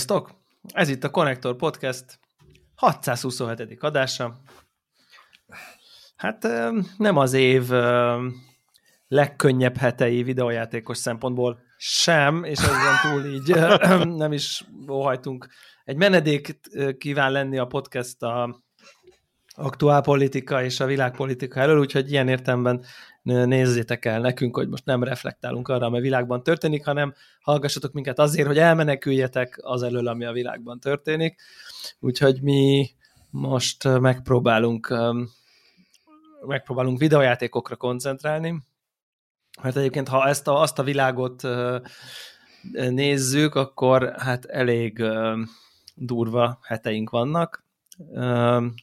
[0.00, 0.30] Sziasztok!
[0.72, 2.04] Ez itt a Connector Podcast
[2.74, 3.82] 627.
[3.82, 4.40] adása.
[6.16, 6.48] Hát
[6.96, 7.70] nem az év
[9.08, 13.54] legkönnyebb hetei videójátékos szempontból sem, és ezen túl így
[14.16, 15.48] nem is óhajtunk.
[15.84, 16.60] Egy menedék
[16.98, 18.62] kíván lenni a podcast a
[19.54, 22.84] aktuál politika és a világpolitika elől, úgyhogy ilyen értemben
[23.22, 28.18] nézzétek el nekünk, hogy most nem reflektálunk arra, ami a világban történik, hanem hallgassatok minket
[28.18, 31.40] azért, hogy elmeneküljetek az elől, ami a világban történik.
[32.00, 32.90] Úgyhogy mi
[33.30, 34.94] most megpróbálunk
[36.46, 38.62] megpróbálunk videojátékokra koncentrálni,
[39.62, 41.42] mert egyébként ha ezt a, azt a világot
[42.72, 45.04] nézzük, akkor hát elég
[45.94, 47.64] durva heteink vannak.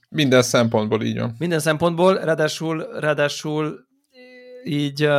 [0.09, 1.35] Minden szempontból így van.
[1.37, 3.86] Minden szempontból, ráadásul, ráadásul
[4.67, 5.09] így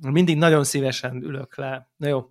[0.00, 1.90] mindig nagyon szívesen ülök le.
[1.96, 2.30] Na jó,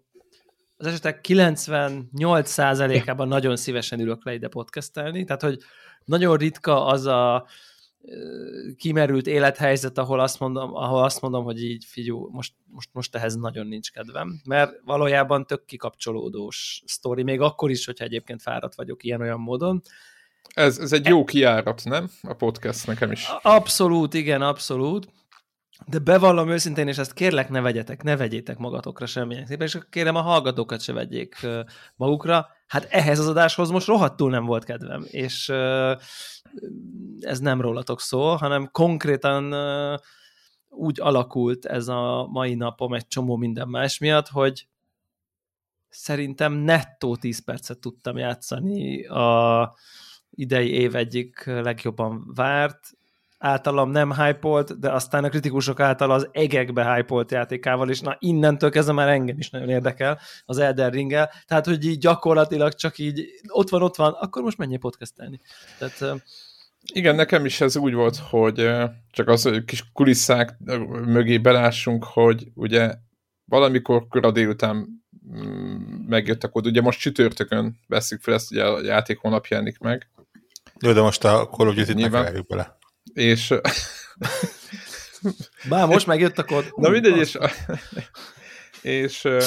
[0.77, 5.57] az esetek 98%-ában nagyon szívesen ülök le ide podcastelni, tehát hogy
[6.05, 7.47] nagyon ritka az a
[8.75, 13.35] kimerült élethelyzet, ahol azt mondom, ahol azt mondom hogy így figyú, most, most, most ehhez
[13.35, 19.03] nagyon nincs kedvem, mert valójában tök kikapcsolódós sztori, még akkor is, hogyha egyébként fáradt vagyok
[19.03, 19.81] ilyen-olyan módon.
[20.53, 22.09] Ez, ez egy jó kiárat, nem?
[22.21, 23.27] A podcast nekem is.
[23.41, 25.07] Abszolút, igen, abszolút.
[25.87, 30.15] De bevallom őszintén, és ezt kérlek ne vegyetek, ne vegyétek magatokra semmilyen szépen, és kérem
[30.15, 31.47] a hallgatókat se vegyék
[31.95, 32.47] magukra.
[32.67, 35.49] Hát ehhez az adáshoz most rohadtul nem volt kedvem, és
[37.19, 39.53] ez nem rólatok szól, hanem konkrétan
[40.69, 44.67] úgy alakult ez a mai napom egy csomó minden más miatt, hogy
[45.89, 49.73] szerintem nettó 10 percet tudtam játszani a
[50.29, 52.97] idei év egyik legjobban várt,
[53.37, 58.69] általam nem hypolt, de aztán a kritikusok által az egekbe hypolt játékával, és na innentől
[58.69, 61.11] kezdve már engem is nagyon érdekel az Elden ring
[61.45, 65.41] tehát hogy így gyakorlatilag csak így ott van, ott van, akkor most menjél podcastelni.
[65.77, 66.21] Tehát,
[66.93, 68.71] igen, nekem is ez úgy volt, hogy
[69.11, 70.57] csak az hogy kis kulisszák
[71.05, 72.93] mögé belássunk, hogy ugye
[73.45, 75.03] valamikor kora délután
[75.35, 80.09] mm, megjöttek oda, ugye most csütörtökön veszik fel ezt, ugye a játék hónap jelenik meg.
[80.79, 82.77] Jó, de most a Call of Duty-t bele
[83.15, 83.53] és...
[85.69, 86.73] Bár most megjött a kod.
[86.75, 87.37] Na mindegy, és,
[88.85, 89.43] és uh,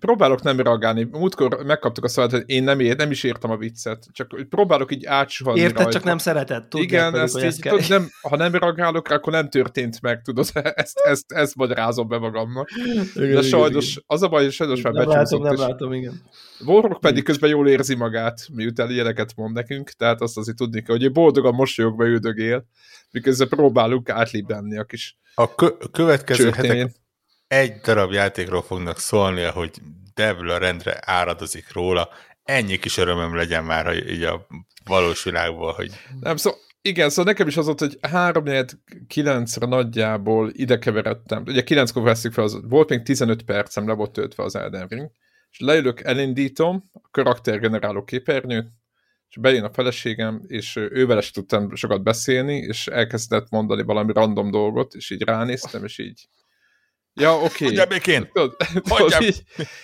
[0.00, 1.08] próbálok nem reagálni.
[1.10, 4.92] Múltkor megkaptuk a szavát, hogy én nem, ér, nem is értem a viccet, csak próbálok
[4.92, 5.92] így átsuhanni Érted, rajta.
[5.92, 6.68] csak nem szereted.
[6.68, 10.50] Tudják Igen, pedig, ezt így, tudod, nem, ha nem reagálok, akkor nem történt meg, tudod,
[10.74, 12.68] ezt, ezt, ezt magyarázom be magamnak.
[13.14, 14.04] Igen, De sajnos, igen.
[14.06, 15.14] az a baj, hogy sajnos már becsúszott.
[15.16, 16.22] Látom, nem látom, igen.
[16.64, 20.94] Warrock pedig közben jól érzi magát, miután ilyeneket mond nekünk, tehát azt azért tudni kell,
[20.96, 22.64] hogy ő boldogan mosolyogva üldögél,
[23.10, 26.70] miközben próbálunk átlibbenni a kis A kö- következő csőrtén.
[26.70, 26.92] hetek
[27.48, 29.70] egy darab játékról fognak szólni, hogy
[30.14, 32.08] Devil a rendre áradozik róla.
[32.42, 34.46] Ennyi kis örömöm legyen már hogy így a
[34.84, 35.90] valós világból, hogy...
[36.20, 36.50] Nem, szó,
[36.82, 38.44] igen, szóval nekem is az volt, hogy 3
[39.06, 41.42] 9 re nagyjából ide keveredtem.
[41.46, 45.10] Ugye 9-kor veszik fel, az, volt még 15 percem, le volt töltve az Elden Ring,
[45.50, 48.68] és leülök, elindítom a karaktergeneráló képernyőt,
[49.28, 54.50] és bejön a feleségem, és ővel is tudtam sokat beszélni, és elkezdett mondani valami random
[54.50, 56.28] dolgot, és így ránéztem, és így
[57.18, 57.44] Ja, oké.
[57.46, 57.66] Okay.
[57.66, 58.30] Hagyjál békén!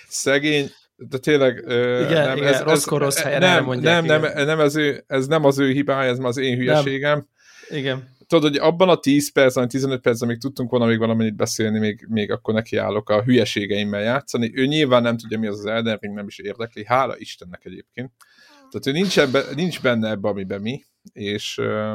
[0.08, 1.62] szegény, de tényleg...
[1.66, 5.26] Igen, nem, igen, ez, rossz rossz helyen nem, mondják, nem, nem, nem, ez ő, ez
[5.26, 7.28] nem az ő hibája, ez már az én hülyeségem.
[7.68, 7.78] Nem.
[7.78, 8.12] Igen.
[8.26, 12.06] Tudod, hogy abban a 10 percben, 15 percben, amíg tudtunk volna még valamennyit beszélni, még,
[12.08, 14.50] még akkor nekiállok a hülyeségeimmel játszani.
[14.54, 16.84] Ő nyilván nem tudja, mi az az Elden Ring, nem is érdekli.
[16.86, 18.12] Hála Istennek egyébként.
[18.70, 21.94] Tehát ő nincs, ebbe, nincs benne ebbe, amiben mi, és uh,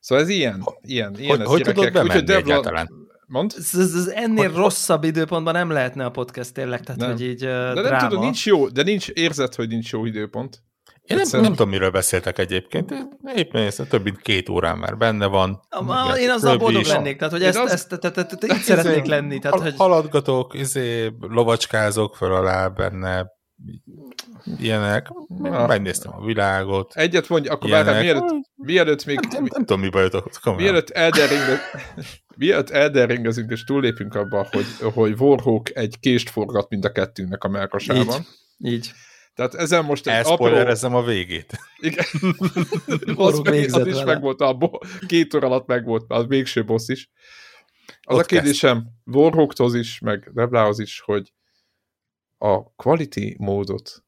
[0.00, 2.88] szóval ez ilyen, ilyen, ilyen hogy, ez hogy tudod bemenni Úgyhogy egyáltalán?
[3.26, 3.54] Mond?
[3.56, 7.10] Ez, ez, ez ennél hogy, rosszabb időpontban nem lehetne a podcast tényleg, tehát nem.
[7.10, 7.88] hogy így uh, De dráma.
[7.88, 10.62] nem tudom, nincs jó, de nincs érzet, hogy nincs jó időpont.
[11.02, 12.94] Én nem, nem tudom, miről beszéltek egyébként.
[13.36, 15.60] Éppen ez több mint két órán már benne van.
[15.68, 16.88] A, én azzal boldog is.
[16.88, 17.70] lennék, tehát hogy ezt, az...
[17.70, 19.38] ezt, ezt, ezt, ezt így szeretnék lenni.
[19.38, 19.74] Tehát, hogy...
[19.76, 23.26] Haladgatok, izé, lovacskázok fel alá benne,
[24.58, 25.08] ilyenek.
[25.42, 25.66] Ah.
[25.66, 26.94] Megnéztem a világot.
[26.94, 29.18] Egyet mondj, akkor várjál, mielőtt, mielőtt még...
[29.18, 30.56] Nem, nem, nem tudom, mi bajotok.
[30.56, 31.42] Mielőtt Elden Ring,
[32.36, 37.48] Miatt elderingezünk és túllépünk abba, hogy, hogy Warhawk egy kést forgat mind a kettőnek a
[37.48, 38.26] melkasában.
[38.58, 38.72] Így.
[38.72, 38.90] Így.
[39.34, 40.96] Tehát ezen most egy apró...
[40.96, 41.58] a végét.
[41.78, 42.04] Igen.
[43.16, 44.58] az, meg, az is megvolt, a
[45.06, 47.10] két óra alatt megvolt, az végső boss is.
[48.02, 51.32] Az Ott a kérdésem Warhawkhoz is, meg Reblához is, hogy
[52.38, 54.06] a quality módot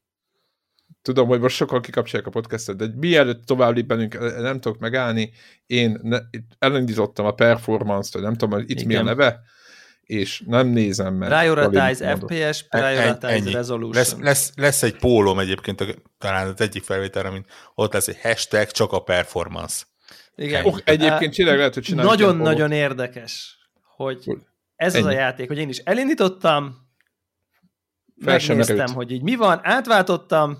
[1.01, 5.31] tudom, hogy most sokan kikapcsolják a podcastet, de mielőtt tovább lépbenünk, nem tudok megállni,
[5.65, 6.17] én ne,
[6.59, 8.87] elindítottam a performance-t, nem tudom, hogy itt Igen.
[8.87, 9.39] mi a neve,
[10.01, 11.29] és nem nézem meg.
[11.29, 13.51] Prioritize FPS, prioritize ennyi.
[13.51, 13.95] resolution.
[13.95, 17.45] Lesz, lesz, lesz egy pólom egyébként, talán az egyik felvételre, mint
[17.75, 19.83] ott lesz egy hashtag csak a performance.
[20.35, 20.65] Igen.
[20.65, 21.95] Oh, egyébként tényleg lehet, hogy.
[21.95, 23.57] Nagyon-nagyon érdekes,
[23.95, 24.23] hogy
[24.75, 25.03] ez ennyi.
[25.03, 26.88] az a játék, hogy én is elindítottam,
[28.21, 30.57] Fel megnéztem, hogy így mi van, átváltottam,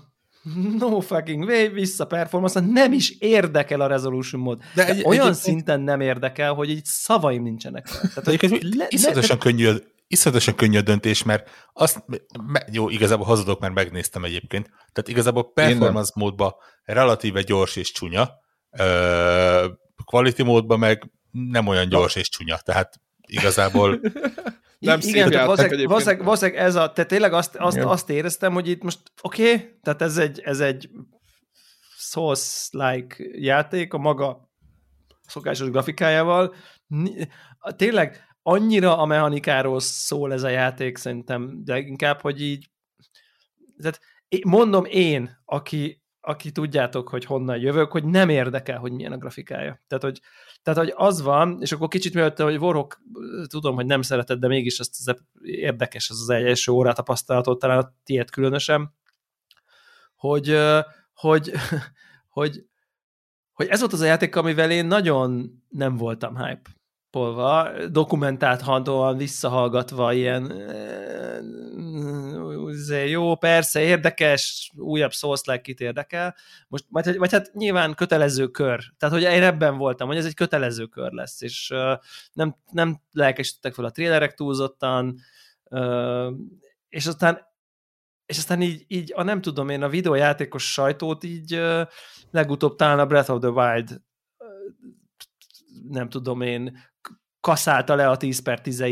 [0.78, 4.60] no fucking way, vissza performance nem is érdekel a resolution mód.
[4.74, 7.84] De, egy, olyan egy, szinten nem érdekel, hogy így szavaim nincsenek.
[7.84, 9.68] Tehát, hogy le, iszonyatosan, le, könnyű,
[10.06, 12.04] iszonyatosan könnyű a döntés, mert azt,
[12.72, 16.54] jó, igazából hazudok, mert megnéztem egyébként, tehát igazából performance módban
[16.84, 18.30] relatíve gyors és csúnya,
[20.04, 24.00] quality módban meg nem olyan gyors és csúnya, tehát igazából
[24.80, 28.68] nem Igen, tehát valószínűleg, valószínűleg, valószínűleg ez a, te tényleg azt, azt, azt éreztem, hogy
[28.68, 30.90] itt most oké, okay, tehát ez egy, ez egy
[31.96, 34.50] Souls-like játék a maga
[35.26, 36.54] szokásos grafikájával.
[37.76, 42.70] Tényleg annyira a mechanikáról szól ez a játék szerintem, de inkább, hogy így
[43.76, 44.00] tehát
[44.44, 49.82] mondom én, aki, aki tudjátok, hogy honnan jövök, hogy nem érdekel, hogy milyen a grafikája.
[49.86, 50.20] Tehát, hogy
[50.62, 53.00] tehát, hogy az van, és akkor kicsit mielőtt, hogy Warhawk,
[53.46, 57.78] tudom, hogy nem szereted, de mégis ezt az érdekes, ez az első órát tapasztalatot, talán
[57.78, 58.94] a tiéd különösen,
[60.14, 60.56] hogy,
[61.12, 61.52] hogy,
[62.36, 62.64] hogy,
[63.52, 66.79] hogy ez volt az a játék, amivel én nagyon nem voltam hype
[67.10, 70.52] polva, dokumentált handoan visszahallgatva ilyen
[73.06, 76.36] jó, persze, érdekes, újabb souls kit érdekel.
[76.68, 78.80] Most, vagy, vagy hát nyilván kötelező kör.
[78.98, 81.98] Tehát, hogy én ebben voltam, hogy ez egy kötelező kör lesz, és uh,
[82.32, 85.20] nem, nem lelkesítettek fel a trélerek túlzottan,
[85.64, 86.32] uh,
[86.88, 87.48] és aztán
[88.26, 91.60] és aztán így, így a nem tudom én, a videójátékos sajtót így
[92.30, 94.00] legutóbb talán a Breath of the Wild
[95.88, 96.78] nem tudom én,
[97.40, 98.84] kaszálta le a 10 per 10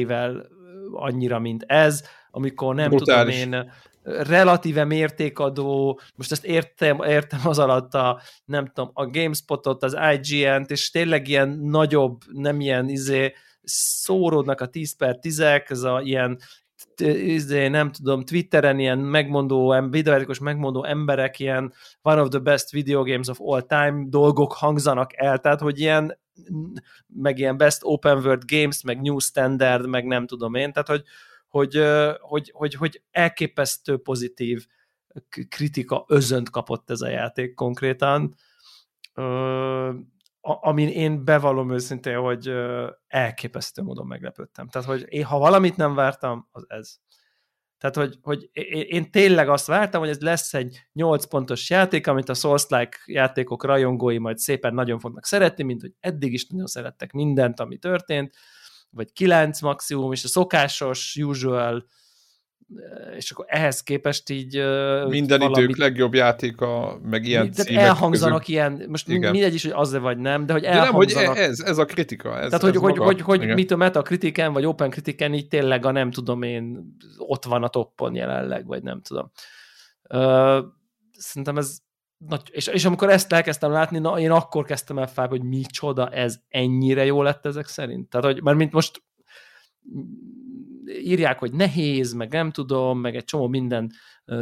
[0.92, 3.42] annyira, mint ez, amikor nem Brutális.
[3.42, 9.82] tudom én, relatíve mértékadó, most ezt értem, értem az alatt a, nem tudom, a GameSpotot,
[9.82, 13.32] az IGN-t, és tényleg ilyen nagyobb, nem ilyen izé,
[13.62, 16.38] szóródnak a 10 per 10 ez a ilyen
[17.22, 23.02] izé, nem tudom, Twitteren ilyen megmondó, videójátékos megmondó emberek ilyen one of the best video
[23.02, 26.18] games of all time dolgok hangzanak el, tehát hogy ilyen
[27.06, 31.02] meg ilyen best open world games, meg new standard, meg nem tudom én, tehát hogy,
[31.48, 31.82] hogy,
[32.20, 34.66] hogy, hogy, hogy elképesztő pozitív
[35.48, 38.34] kritika özönt kapott ez a játék konkrétan,
[40.40, 42.52] amin én bevallom őszintén, hogy
[43.06, 44.68] elképesztő módon meglepődtem.
[44.68, 46.98] Tehát, hogy én, ha valamit nem vártam, az ez.
[47.78, 48.50] Tehát, hogy, hogy
[48.88, 53.64] én tényleg azt vártam, hogy ez lesz egy 8 pontos játék, amit a Souls-like játékok
[53.64, 58.36] rajongói majd szépen nagyon fognak szeretni, mint hogy eddig is nagyon szerettek mindent, ami történt,
[58.90, 61.86] vagy 9 maximum, és a szokásos, usual
[63.16, 64.54] és akkor ehhez képest így...
[65.08, 68.54] Minden valamit, idők legjobb játéka, meg ilyen Tehát elhangzanak közül.
[68.54, 69.30] ilyen, most Igen.
[69.30, 71.06] mindegy is, hogy az vagy nem, de hogy elhangzanak...
[71.06, 72.38] De nem, hogy ez, ez a kritika.
[72.38, 75.86] Ez, Tehát, hogy, ez hogy, hogy, hogy mit a metakritiken, vagy open kritiken így tényleg
[75.86, 79.30] a nem tudom én, ott van a toppon jelenleg, vagy nem tudom.
[80.10, 80.64] Uh,
[81.12, 81.78] szerintem ez
[82.18, 86.08] nagy, és, és amikor ezt elkezdtem látni, na, én akkor kezdtem el fel, hogy micsoda
[86.08, 88.08] ez, ennyire jó lett ezek szerint.
[88.08, 89.02] Tehát, hogy, mert mint most
[90.88, 93.92] írják, hogy nehéz, meg nem tudom, meg egy csomó minden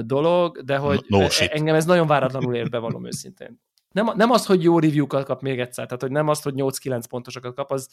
[0.01, 3.61] dolog, de hogy no, no engem ez nagyon váratlanul ér be valóm őszintén.
[3.91, 7.03] Nem, nem az, hogy jó review-kat kap még egyszer, tehát hogy nem az, hogy 8-9
[7.09, 7.89] pontosokat kap, az,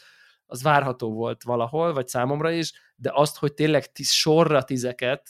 [0.45, 5.29] az várható volt valahol, vagy számomra is, de azt, hogy tényleg tíz, sorra tizeket,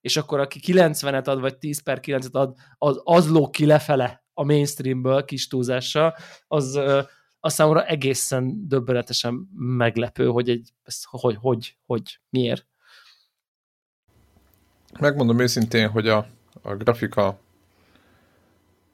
[0.00, 4.24] és akkor aki 90-et ad, vagy 10 per 9-et ad, az, az lóg ki lefele
[4.32, 6.14] a mainstreamből kis túlzással,
[6.46, 6.80] az,
[7.44, 12.66] az számomra egészen döbbenetesen meglepő, hogy, egy, ez, hogy, hogy, hogy, miért.
[15.00, 16.26] Megmondom őszintén, hogy a,
[16.62, 17.40] a grafika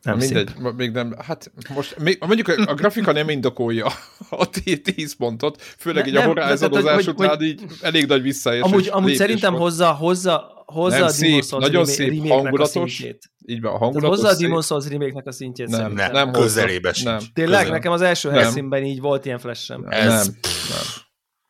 [0.02, 0.72] nem mindegy, szép.
[0.76, 3.86] még nem, hát most, még, mondjuk a, a grafika nem indokolja
[4.30, 4.48] a
[4.82, 8.62] 10 pontot, főleg ne, így a horázadozás után így elég nagy visszaesés.
[8.62, 13.04] Amúgy, amúgy szerintem hozza, hozza, hozza nem, a szép, Souls nagyon szép, hangulatos,
[13.46, 16.12] így van, a hangulatos Hozza a Demon Souls remake a szintjét nem, szerintem.
[16.12, 17.18] Nem, nem közelébe Nem.
[17.32, 17.72] Tényleg, Közel.
[17.74, 19.84] nekem az első helyszínben így volt ilyen flash-em.
[19.88, 20.06] Ez...
[20.06, 20.36] Nem,
[20.70, 20.84] nem.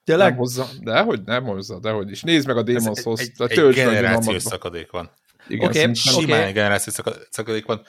[0.05, 0.29] Tényleg?
[0.29, 2.23] Nem hozza, de hogy nem hozza, de hogy is.
[2.23, 3.21] Nézd meg a Demon Souls.
[3.21, 5.11] Egy, egy, egy generációs szakadék van.
[5.49, 6.53] Igen, okay, simán okay.
[6.53, 6.97] generációs
[7.31, 7.83] szakadék van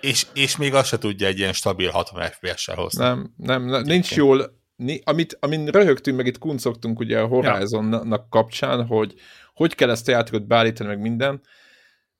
[0.00, 3.04] és, és még azt se tudja egy ilyen stabil 60 FPS-sel hozni.
[3.04, 4.64] Nem, nem, nem nincs jól,
[5.04, 9.14] amit, amin röhögtünk, meg itt kuncogtunk ugye a Horizonnak kapcsán, hogy
[9.54, 11.40] hogy kell ezt a játékot beállítani, meg minden,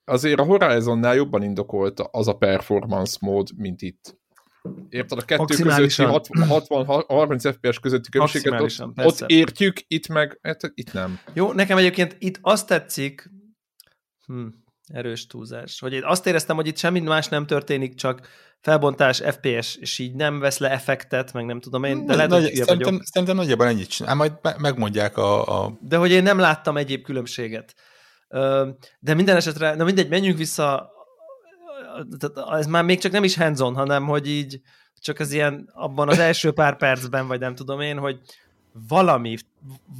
[0.05, 4.19] azért a Horizonnál jobban indokolt az a performance mód, mint itt.
[4.89, 5.19] Érted?
[5.19, 11.19] A kettő közötti 60-30 FPS közötti különbséget ott, ott értjük, itt meg, hát, itt nem.
[11.33, 13.31] Jó, nekem egyébként itt azt tetszik,
[14.27, 14.47] hm,
[14.87, 18.29] erős túlzás, hogy én azt éreztem, hogy itt semmi más nem történik, csak
[18.67, 22.43] felbontás, FPS, és így nem vesz le effektet, meg nem tudom én, de lehet, Nagy,
[22.43, 23.05] hogy szerintem, vagyok.
[23.05, 25.73] szerintem nagyjából ennyit csinál, majd megmondják a, a...
[25.81, 27.75] De hogy én nem láttam egyéb különbséget.
[28.99, 30.91] De minden esetre, na mindegy, menjünk vissza,
[32.51, 34.61] ez már még csak nem is hands hanem hogy így
[34.99, 38.21] csak az ilyen abban az első pár percben, vagy nem tudom én, hogy
[38.89, 39.37] valami,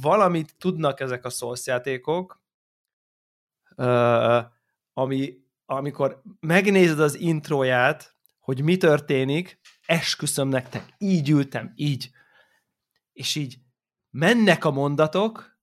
[0.01, 2.41] valamit tudnak ezek a szószjátékok,
[4.93, 5.33] ami,
[5.65, 8.16] amikor megnézed az introját,
[8.47, 12.09] hogy mi történik, esküszöm nektek, így ültem, így.
[13.13, 13.57] És így
[14.09, 15.59] mennek a mondatok.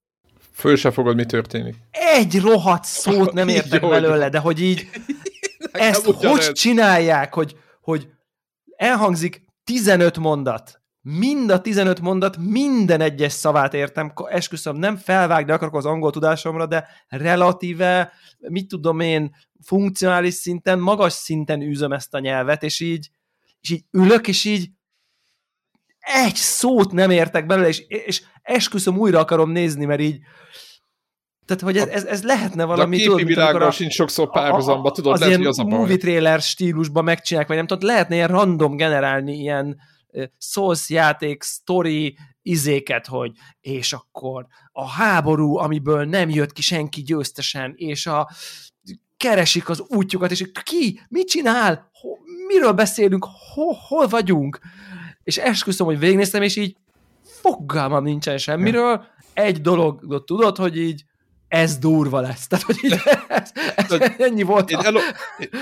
[0.53, 1.77] Föl se fogod, mi történik.
[1.91, 4.91] Egy rohadt szót nem értek így, belőle, de hogy így
[5.73, 8.09] ezt hogy csinálják, hogy, hogy
[8.77, 15.75] elhangzik 15 mondat, mind a 15 mondat, minden egyes szavát értem, esküszöm, nem felvágni akarok
[15.75, 19.35] az angol tudásomra, de relatíve, mit tudom én,
[19.65, 23.11] funkcionális szinten, magas szinten űzöm ezt a nyelvet, és így,
[23.61, 24.71] és így ülök, és így
[25.99, 30.19] egy szót nem értek belőle, és, és esküszöm, újra akarom nézni, mert így
[31.47, 32.97] tehát, hogy ez, ez, ez lehetne valami...
[32.97, 35.79] De a képi világban sincs sokszor párhuzamba, tudod, az lehet, hogy az a baj.
[35.79, 39.77] movie trailer stílusban megcsinálják, vagy nem tudod, lehetne ilyen random generálni ilyen
[40.39, 47.73] Souls játék, story izéket, hogy és akkor a háború, amiből nem jött ki senki győztesen,
[47.77, 48.31] és a
[49.17, 52.09] keresik az útjukat, és ki, mit csinál, Ho,
[52.47, 54.59] miről beszélünk, Ho, hol vagyunk,
[55.23, 56.77] és esküszöm, hogy végignéztem, és így
[57.23, 61.05] fogalmam nincsen semmiről, egy dologot tudod, hogy így
[61.55, 62.47] ez durva lesz.
[62.47, 62.93] Tehát, hogy így,
[63.29, 64.71] ez, ez, ennyi volt.
[64.71, 65.01] Én, elo,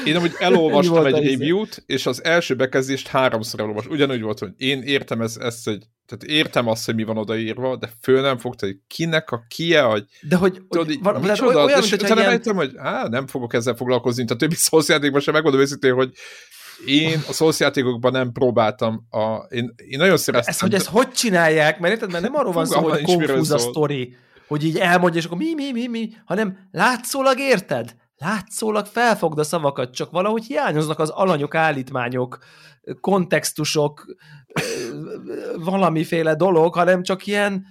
[0.05, 3.93] én amúgy elolvastam egy review-t, és az első bekezdést háromszor elolvastam.
[3.93, 7.77] Ugyanúgy volt, hogy én értem ezt, ezt hogy tehát értem azt, hogy mi van odaírva,
[7.77, 11.65] de föl nem fogta, hogy kinek a kie, hogy de hogy, tudod, hogy van, micsoda,
[11.65, 12.41] olyan, és utána ilyen...
[12.55, 16.13] hogy á, nem fogok ezzel foglalkozni, mint a többi szószjátékban sem, megmondom őszintén, hogy
[16.87, 19.07] én a szószjátékokban nem próbáltam.
[19.11, 20.49] A, én, én nagyon szeretem.
[20.49, 23.59] Ez, hogy ezt hogy csinálják, mert érted, mert nem arról van szó, hogy konfúz a
[23.59, 24.17] sztori
[24.53, 27.97] hogy így elmondja, és akkor mi, mi, mi, mi, hanem látszólag érted?
[28.17, 32.39] Látszólag felfogd a szavakat, csak valahogy hiányoznak az alanyok, állítmányok,
[33.01, 34.17] kontextusok,
[35.57, 37.67] valamiféle dolog, hanem csak ilyen,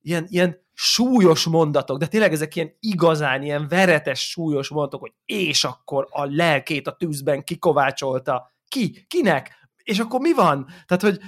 [0.00, 5.64] ilyen, ilyen súlyos mondatok, de tényleg ezek ilyen igazán, ilyen veretes, súlyos mondatok, hogy és
[5.64, 8.54] akkor a lelkét a tűzben kikovácsolta.
[8.68, 9.04] Ki?
[9.08, 9.65] Kinek?
[9.86, 10.66] És akkor mi van?
[10.86, 11.20] Tehát, hogy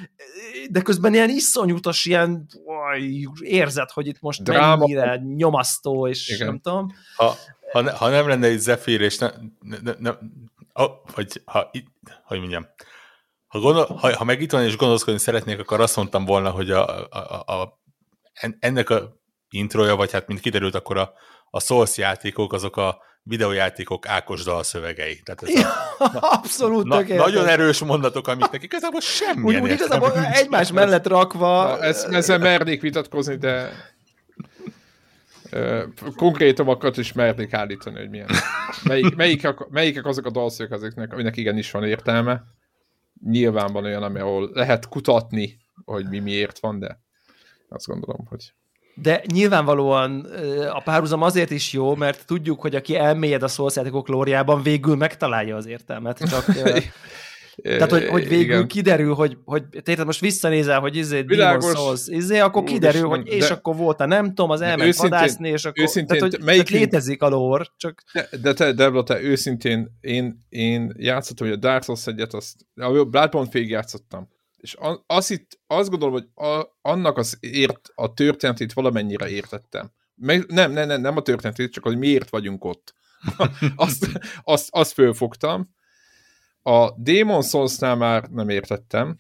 [0.71, 2.47] de közben ilyen iszonyútos, ilyen
[3.41, 4.77] érzet, hogy itt most Dráma.
[4.77, 6.47] mennyire nyomasztó, és Igen.
[6.47, 6.93] nem tudom.
[7.17, 7.35] Ha,
[7.73, 10.11] ha, ha nem lenne egy Zephyr, és ne, ne, ne,
[10.73, 11.71] oh, vagy ha,
[12.25, 12.67] hogy mondjam,
[13.47, 16.71] ha, gondol, ha, ha meg itt van és gondolkodni szeretnék, akkor azt mondtam volna, hogy
[16.71, 17.81] a, a, a,
[18.59, 21.13] ennek a introja, vagy hát mint kiderült, akkor a,
[21.51, 25.21] a Souls játékok, azok a videójátékok Ákos dalszövegei.
[25.23, 25.65] Tehát ez
[25.99, 29.43] a, Abszolút na, Nagyon erős mondatok, amik nekik igazából semmi.
[29.43, 31.63] Úgy, úgy igazából egymás mellett rakva...
[31.63, 33.71] Na, ez, ezzel mernék vitatkozni, de
[35.53, 35.83] uh,
[36.17, 38.29] konkrétumokat is mernék állítani, hogy milyen.
[38.85, 42.43] Melyik, melyikek, melyikek azok a dalszövegek, azoknak, aminek igenis van értelme.
[43.25, 47.01] Nyilván van olyan, ami ahol lehet kutatni, hogy mi miért van, de
[47.69, 48.53] azt gondolom, hogy
[49.03, 50.27] de nyilvánvalóan
[50.73, 55.57] a párhuzam azért is jó, mert tudjuk, hogy aki elmélyed a szószjátékok lóriában, végül megtalálja
[55.57, 56.19] az értelmet.
[56.31, 56.45] Csak,
[57.63, 58.67] tehát, hogy, hogy végül Igen.
[58.67, 61.65] kiderül, hogy, hogy tehát most visszanézel, hogy izé Világos.
[61.65, 64.97] Demon Souls, izé, akkor kiderül, hogy és de, akkor volt a nem tudom, az elment
[64.97, 68.03] vadászni, és akkor őszintén, tehát, hogy, melyik, tehát létezik a lór, csak...
[68.13, 72.55] De, de te, Debla, te őszintén, én, én játszottam, hogy a Dark Souls egyet, azt,
[72.75, 74.29] a Bloodborne végig játszottam
[74.69, 79.91] és az itt, azt gondolom, hogy a, annak az ért, a történetét valamennyire értettem.
[80.15, 82.95] Meg, nem, nem, nem, nem a történetét, csak hogy miért vagyunk ott.
[83.77, 84.09] azt,
[84.43, 85.75] azt, azt fölfogtam.
[86.63, 89.17] A Demon Souls-nál már nem értettem,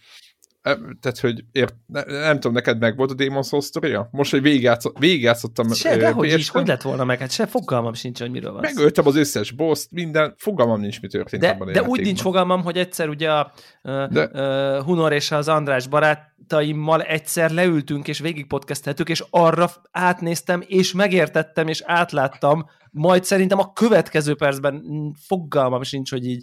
[0.62, 4.08] tehát, hogy ért, ne, nem tudom, neked meg volt a Demon Souls sztoria?
[4.10, 5.00] Most, hogy végigjátszottam.
[5.00, 7.18] végigjátszottam se, de hogy is, hogy lett volna meg?
[7.18, 11.08] Hát se fogalmam sincs, hogy miről van Megöltem az összes boss minden, fogalmam nincs, mi
[11.08, 14.30] történt de, abban De úgy nincs fogalmam, hogy egyszer ugye a de...
[14.32, 20.92] uh, Hunor és az András barátaimmal egyszer leültünk és végig podcasteltük, és arra átnéztem, és
[20.92, 24.82] megértettem, és átláttam, majd szerintem a következő percben
[25.26, 26.42] fogalmam sincs, hogy így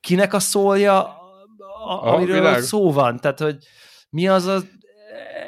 [0.00, 1.19] kinek a szólja,
[1.86, 2.60] a, amiről világ.
[2.60, 3.16] szó van.
[3.16, 3.56] Tehát, hogy
[4.10, 4.60] mi az a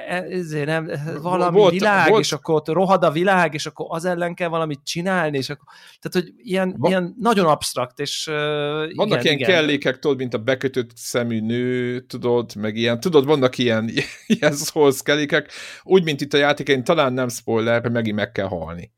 [0.08, 0.90] ezért nem,
[1.22, 2.22] valami volt, világ, volt.
[2.22, 5.64] és akkor ott rohad a világ, és akkor az ellen kell valamit csinálni, és akkor,
[6.00, 9.50] tehát, hogy ilyen, Va- ilyen nagyon absztrakt, és uh, Vannak igen, ilyen igen.
[9.50, 13.90] kellékek, tudod, mint a bekötött szemű nő, tudod, meg ilyen, tudod, vannak ilyen,
[14.38, 15.50] ilyen Souls kellékek,
[15.82, 18.92] úgy, mint itt a játékén, talán nem spoiler, megint meg kell halni.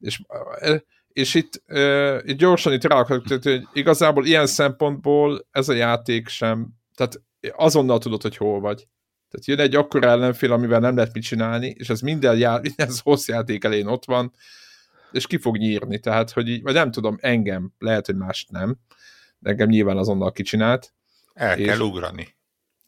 [0.00, 0.20] És,
[1.16, 6.68] és itt, uh, itt gyorsan itt ráakadok, hogy igazából ilyen szempontból ez a játék sem,
[6.94, 8.88] tehát azonnal tudod, hogy hol vagy.
[9.28, 12.88] Tehát jön egy akkor ellenfél, amivel nem lehet mit csinálni, és ez minden, já, minden
[13.02, 14.32] hossz játék elén ott van,
[15.12, 18.76] és ki fog nyírni, tehát, hogy így, vagy nem tudom, engem, lehet, hogy mást nem,
[19.38, 20.94] de engem nyilván azonnal kicsinált.
[21.32, 22.36] El és, kell ugrani.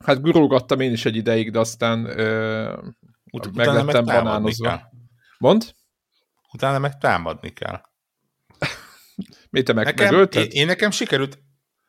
[0.05, 2.83] Hát gurógattam én is egy ideig, de aztán ö,
[3.33, 4.91] Ut- meg lettem banánozva.
[5.39, 5.75] Mond?
[6.53, 7.81] Utána meg támadni kell.
[9.59, 10.43] Mit te meg, nekem, megölted?
[10.43, 11.39] Én, én nekem sikerült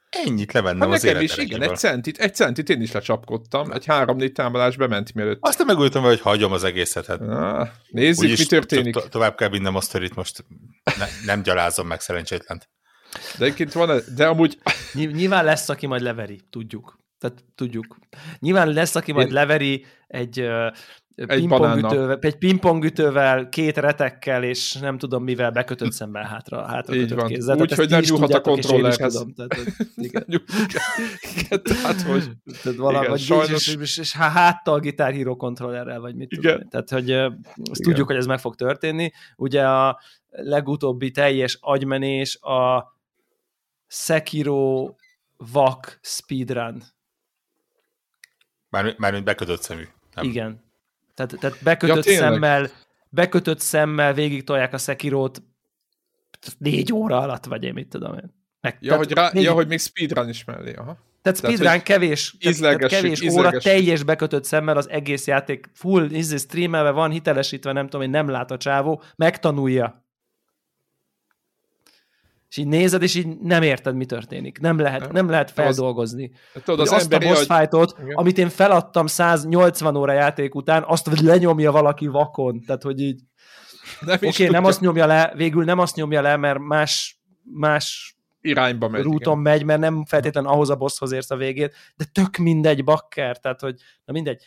[0.10, 3.86] Ennyit levennem hát az nekem is, igen, egy centit, egy centit én is lecsapkodtam, egy
[3.86, 5.38] három-négy támadás bement mielőtt.
[5.42, 7.06] Aztán megültem, hogy hagyom az egészet.
[7.06, 7.22] Hát.
[7.22, 8.94] Ah, nézzük, Úgyis mi történik.
[8.94, 10.46] To- tovább kell vinnem a sztorit, most
[10.84, 12.70] ne, nem gyalázom meg szerencsétlent.
[13.38, 14.58] De egyébként van, de amúgy...
[14.94, 17.00] Nyilván lesz, aki majd leveri, tudjuk.
[17.20, 17.98] Tehát tudjuk.
[18.40, 19.34] Nyilván lesz, aki majd Én...
[19.34, 20.50] leveri egy
[21.26, 27.28] pingpongütővel, egy pingpongütővel, két retekkel, és nem tudom mivel bekötött szemben hátra, hátra Így van.
[27.28, 27.58] kézzel.
[27.58, 29.14] Úgy, hogy nem nyúlhat a kontrollerhez.
[29.14, 30.26] Tudom, tehát, igen.
[30.28, 32.30] igen, tehát, hogy...
[32.64, 33.68] Tehát valami, igen, sajnos...
[33.68, 36.52] és, és, és háttal Guitar Hero kontrollerrel, vagy mit igen.
[36.54, 36.70] tudom.
[36.70, 37.12] Tehát, hogy
[37.72, 39.12] ezt tudjuk, hogy ez meg fog történni.
[39.36, 40.00] Ugye a
[40.30, 42.94] legutóbbi teljes agymenés a
[43.88, 44.94] Sekiro
[45.38, 46.84] Vak Speedrun.
[48.70, 49.84] Már, már bekötött szemű.
[50.16, 50.26] Nem.
[50.26, 50.68] Igen.
[51.28, 52.70] Tehát, tehát bekötött ja, szemmel,
[53.10, 55.42] bekötött szemmel végig tolják a Sekirót
[56.58, 58.38] négy óra alatt, vagy én mit tudom én.
[58.62, 59.44] Meg, ja, hogy rá, négy...
[59.44, 60.98] ja, hogy még speedrun is mellé, aha.
[61.22, 66.38] Tehát speedrun tehát, kevés, tehát kevés óra teljes bekötött szemmel az egész játék full izzi
[66.38, 70.09] streamelve van, hitelesítve, nem tudom, hogy nem lát a csávó, megtanulja
[72.50, 74.60] és így nézed, és így nem érted, mi történik.
[74.60, 76.32] Nem lehet, nem lehet feldolgozni.
[76.54, 78.12] Az, tudod, az azt a boss fightot, hogy...
[78.14, 82.62] amit én feladtam 180 óra játék után, azt lenyomja valaki vakon.
[82.66, 83.22] Tehát, hogy így
[84.08, 88.88] Oké, okay, nem azt nyomja le, végül nem azt nyomja le, mert más, más irányba
[88.88, 89.04] megy.
[89.04, 89.54] Rúton igen.
[89.54, 93.60] megy, mert nem feltétlen ahhoz a bosshoz érsz a végét, de tök mindegy bakker, tehát
[93.60, 94.44] hogy, na mindegy.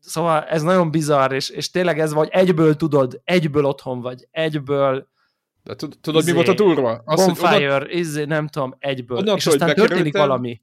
[0.00, 5.08] Szóval ez nagyon bizarr, és, és tényleg ez vagy egyből tudod, egyből otthon vagy, egyből
[5.68, 7.02] de tudod, izé, mi volt a durva?
[7.04, 9.18] Az, bonfire, onnan, izé, nem tudom, egyből.
[9.18, 10.60] Onnan, és aztán történik valami.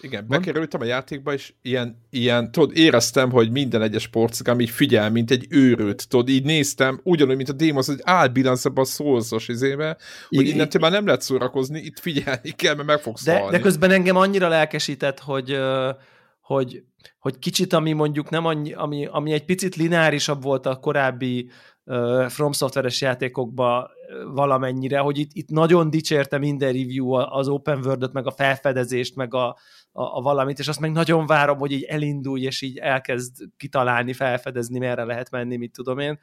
[0.00, 5.10] Igen, bekerültem a játékba, és ilyen, ilyen tudod, éreztem, hogy minden egyes porcikám így figyel,
[5.10, 9.48] mint egy őrült, tudod, így néztem, ugyanúgy, mint a Démosz, hogy álbilansz ebbe a szózos
[9.48, 9.96] izébe,
[10.28, 13.90] hogy innentől már nem lehet szórakozni, itt figyelni kell, mert meg fogsz de, de közben
[13.90, 15.58] engem annyira lelkesített, hogy,
[16.40, 16.82] hogy,
[17.18, 21.50] hogy kicsit, ami mondjuk nem annyi, ami, ami egy picit lineárisabb volt a korábbi
[22.28, 23.90] From Software-es játékokba
[24.32, 29.34] valamennyire, hogy itt, itt nagyon dicsérte minden review az open world meg a felfedezést, meg
[29.34, 29.46] a,
[29.92, 34.12] a, a valamit, és azt meg nagyon várom, hogy így elindulj, és így elkezd kitalálni,
[34.12, 36.18] felfedezni, merre lehet menni, mit tudom én.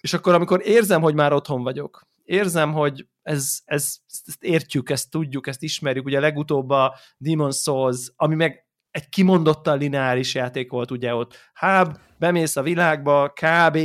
[0.00, 5.10] És akkor, amikor érzem, hogy már otthon vagyok, érzem, hogy ez, ez, ezt értjük, ezt
[5.10, 6.94] tudjuk, ezt ismerjük, ugye legutóbb a
[7.24, 11.50] Demon's Souls, ami meg egy kimondottan lineáris játék volt ugye ott.
[11.52, 13.78] Háb, bemész a világba, kb.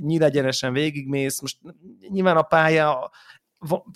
[0.00, 1.58] nyílegyenesen végigmész, most
[2.08, 3.10] nyilván a pálya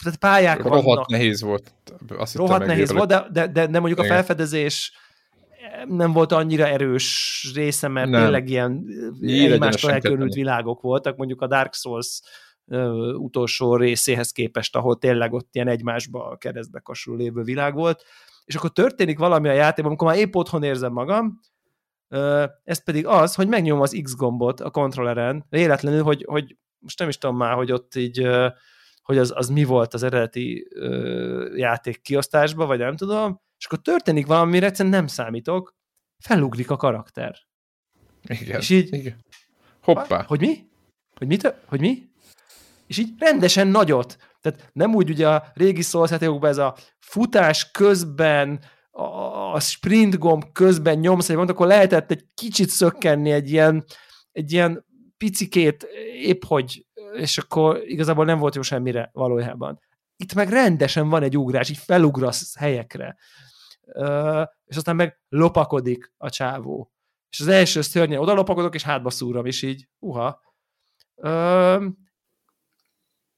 [0.03, 1.09] tehát pályák Rohadt vannak.
[1.09, 1.75] nehéz volt.
[2.09, 4.11] Azt Rohadt nehéz volt, de, de, de, de mondjuk Igen.
[4.11, 4.93] a felfedezés
[5.87, 8.23] nem volt annyira erős része, mert nem.
[8.23, 8.85] tényleg ilyen
[9.21, 12.21] egymástól elkülönült világok voltak, mondjuk a Dark Souls
[12.65, 18.05] uh, utolsó részéhez képest, ahol tényleg ott ilyen egymásba keresztbe kasul lévő világ volt
[18.45, 21.41] és akkor történik valami a játékban, amikor már épp otthon érzem magam,
[22.65, 27.09] ez pedig az, hogy megnyom az X gombot a kontrolleren, véletlenül, hogy, hogy most nem
[27.09, 28.29] is tudom már, hogy ott így,
[29.03, 30.69] hogy az, az mi volt az eredeti
[31.57, 35.75] játék kiosztásban, vagy nem tudom, és akkor történik valami, amire egyszerűen nem számítok,
[36.25, 37.37] felugrik a karakter.
[38.23, 38.61] Igen.
[38.61, 39.25] És így, igen.
[39.83, 40.23] Hoppá.
[40.23, 40.69] Hogy mi?
[41.15, 41.37] Hogy mi?
[41.67, 42.09] Hogy mi?
[42.87, 44.17] És így rendesen nagyot.
[44.45, 48.61] Tehát nem úgy ugye a régi szólszátjátékokban ez a futás közben,
[49.53, 53.85] a sprint gomb közben nyomsz egy akkor lehetett egy kicsit szökkenni egy ilyen,
[54.33, 59.81] egy ilyen picikét épp hogy, és akkor igazából nem volt jó semmire valójában.
[60.17, 63.17] Itt meg rendesen van egy ugrás, így felugrasz helyekre.
[64.65, 66.93] és aztán meg lopakodik a csávó.
[67.31, 70.41] És az első szörnyen oda lopakodok, és hátba szúrom, és így, uha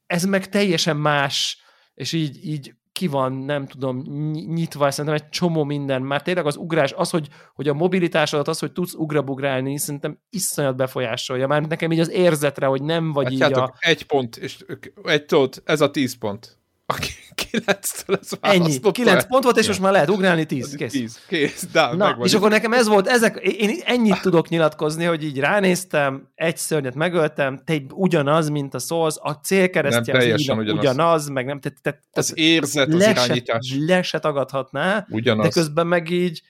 [0.06, 1.62] ez meg teljesen más,
[1.94, 3.98] és így, így ki van, nem tudom,
[4.32, 8.58] nyitva, szerintem egy csomó minden, már tényleg az ugrás, az, hogy, hogy a mobilitásodat, az,
[8.58, 11.46] hogy tudsz ugrabugrálni, szerintem iszonyat befolyásolja.
[11.46, 13.88] Már nekem így az érzetre, hogy nem vagy Látjátok, így a...
[13.88, 14.64] egy pont, és
[15.04, 16.58] egy tudod, ez a tíz pont.
[16.88, 20.74] A kilenctől ez Ennyi, kilenc pont volt, és most már lehet ugrálni tíz.
[20.74, 20.92] Kész.
[20.92, 25.24] Tíz, kész, de Na, és akkor nekem ez volt, ezek, én ennyit tudok nyilatkozni, hogy
[25.24, 30.68] így ránéztem, egy szörnyet megöltem, te ugyanaz, mint a Souls, a célkeresztje az ugyanaz.
[30.72, 33.74] ugyanaz, meg nem, te, te, te, az érzet, az le irányítás.
[33.78, 35.44] Le se tagadhatná, ugyanaz.
[35.44, 36.42] de közben meg így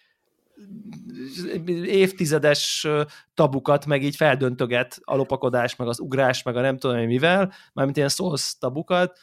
[1.84, 2.86] évtizedes
[3.34, 7.96] tabukat, meg így feldöntöget a lopakodás, meg az ugrás, meg a nem tudom mivel, mármint
[7.96, 9.18] ilyen Souls tabukat,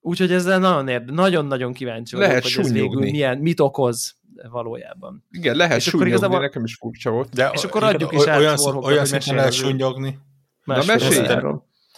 [0.00, 4.18] Úgyhogy ezzel nagyon érde, nagyon-nagyon kíváncsi vagyok, lehet hogy ez végül milyen, mit okoz
[4.50, 5.26] valójában.
[5.30, 6.40] Igen, lehet és súnyogni, igazából...
[6.40, 7.28] nekem is furcsa volt.
[7.28, 10.18] De és akkor adjuk is olyan, át Warhawk, olyan szinten lehet súnyogni.
[10.64, 11.40] Na mesélj,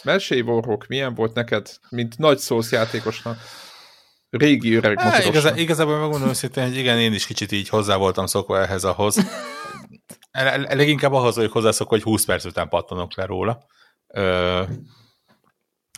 [0.03, 3.37] mesélj Warhawk, milyen volt neked, mint nagy szósz játékosnak?
[4.29, 8.25] Régi öreg Há, igaz, Igazából megmondom őszintén, hogy igen, én is kicsit így hozzá voltam
[8.25, 9.17] szokva ehhez ahhoz.
[10.69, 13.65] Leginkább ahhoz vagyok hozzászokva, hogy 20 perc után pattanok le róla.
[14.07, 14.63] Ö,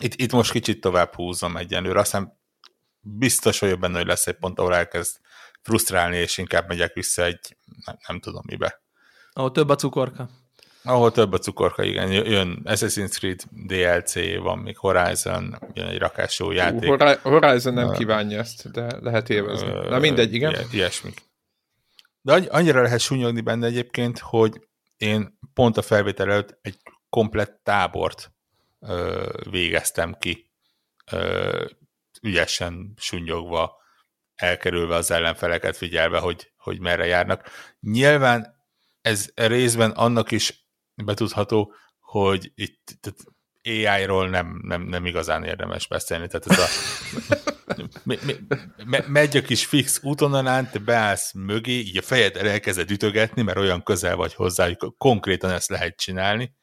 [0.01, 2.39] itt, itt most kicsit tovább húzom egyenlőre, aztán
[2.99, 5.17] biztos vagyok benne, hogy lesz egy pont, ahol elkezd
[5.62, 8.81] frusztrálni, és inkább megyek vissza egy, nem, nem tudom mibe.
[9.34, 10.29] Ahol több a cukorka.
[10.84, 12.12] Ahol több a cukorka, igen.
[12.12, 16.89] Jön Assassin's Creed DLC, van még Horizon, jön egy rakás jó játék.
[16.89, 19.67] Uh, Horizon nem uh, kívánja ezt, de lehet élvezni.
[19.67, 20.51] Uh, Na mindegy, igen.
[20.51, 21.21] Ilyes, ilyesmik.
[22.21, 26.77] De annyira lehet sunyogni benne egyébként, hogy én pont a felvétel előtt egy
[27.10, 28.35] komplett tábort
[28.88, 30.52] ö, végeztem ki,
[31.12, 31.65] ö,
[32.21, 33.84] ügyesen sunyogva,
[34.36, 37.50] elkerülve az ellenfeleket, figyelve, hogy, hogy merre járnak.
[37.80, 38.56] Nyilván
[39.02, 43.19] ez részben annak is betudható, hogy itt tehát
[43.63, 46.67] AI-ról nem, nem, nem igazán érdemes beszélni, tehát ez a
[48.04, 48.34] me, me,
[48.86, 53.58] me, megy a kis fix útonalán, te beállsz mögé, így a fejed elkezded ütögetni, mert
[53.58, 56.56] olyan közel vagy hozzá, hogy konkrétan ezt lehet csinálni,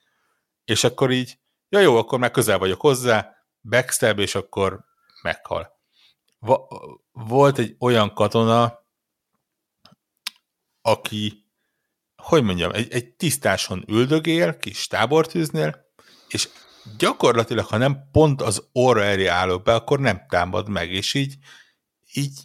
[0.65, 1.39] és akkor így
[1.73, 4.85] ja jó, akkor már közel vagyok hozzá, backstab, és akkor
[5.23, 5.81] meghal.
[6.39, 6.69] Va-
[7.13, 8.79] volt egy olyan katona,
[10.81, 11.51] aki,
[12.17, 15.85] hogy mondjam, egy, egy tisztáson üldögél, kis tábortűznél,
[16.29, 16.49] és
[16.99, 21.37] gyakorlatilag, ha nem pont az orra elé állok be, akkor nem támad meg, és így,
[22.13, 22.41] így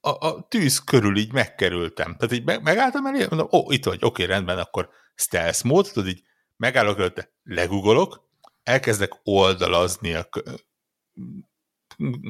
[0.00, 2.16] a, a tűz körül így megkerültem.
[2.16, 6.08] Tehát így meg, megálltam elé, mondom, ó, itt vagy, oké, rendben, akkor stealth mód, tudod,
[6.08, 6.27] így
[6.58, 8.28] megállok előtte, legugolok,
[8.62, 10.28] elkezdek oldalazni a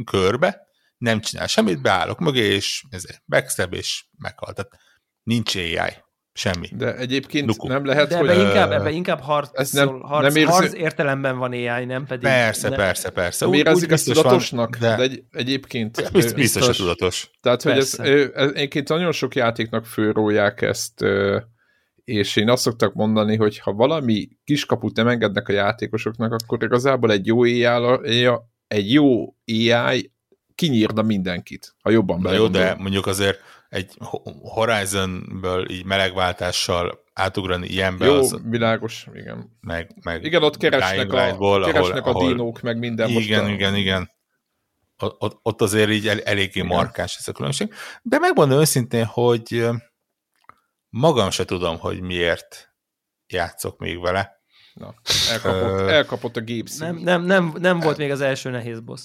[0.05, 0.67] körbe,
[0.99, 4.55] nem csinál semmit, beállok mögé, és ez backstab, és meghalt.
[4.55, 4.73] Tehát
[5.23, 6.07] nincs AI.
[6.33, 6.69] Semmi.
[6.73, 7.67] De egyébként Nuku.
[7.67, 8.29] nem lehet, De hogy...
[8.29, 10.53] Ebbe inkább, ebbe inkább harc, ez nem, harc, nem érzi...
[10.53, 12.23] harc értelemben van AI, nem pedig...
[12.23, 12.77] Persze, ne...
[12.77, 13.45] persze, persze.
[13.45, 14.97] Nem érezzük ezt tudatosnak, van, de...
[14.97, 15.97] de egy, egyébként...
[16.13, 17.31] Biztos, biztos, biztos tudatos.
[17.41, 21.05] Tehát, hogy ez, ez, egyébként nagyon sok játéknak főróják ezt
[22.09, 27.13] és én azt szoktak mondani, hogy ha valami kiskaput nem engednek a játékosoknak, akkor igazából
[27.13, 28.29] egy jó AI,
[28.69, 30.13] egy jó AI
[30.55, 33.95] kinyírna mindenkit, ha jobban Na jó, de mondjuk azért egy
[34.43, 38.07] Horizonből így melegváltással átugrani ilyenbe.
[38.07, 39.57] Jó, az, világos, igen.
[39.61, 43.09] Meg, meg igen, ott keresnek, a, keresnek ahol, a dinók, meg minden.
[43.09, 44.11] Igen, most igen, igen.
[44.99, 46.67] Ott, ott azért így el, eléggé igen.
[46.67, 47.73] markáns ez a különbség.
[48.03, 49.69] De megmondom őszintén, hogy
[50.99, 52.75] magam se tudom, hogy miért
[53.27, 54.37] játszok még vele.
[54.75, 54.95] Na,
[55.31, 59.03] elkapott, elkapott a gép nem, nem, nem, nem volt még az első nehéz boss.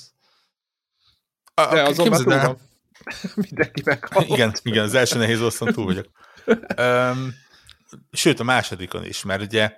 [1.54, 2.58] A, De azon már túl
[3.48, 4.28] Mindenki meghalt.
[4.28, 6.10] Igen, igen, az első nehéz bosszon túl vagyok.
[6.78, 7.34] Um,
[8.12, 9.78] sőt, a másodikon is, mert ugye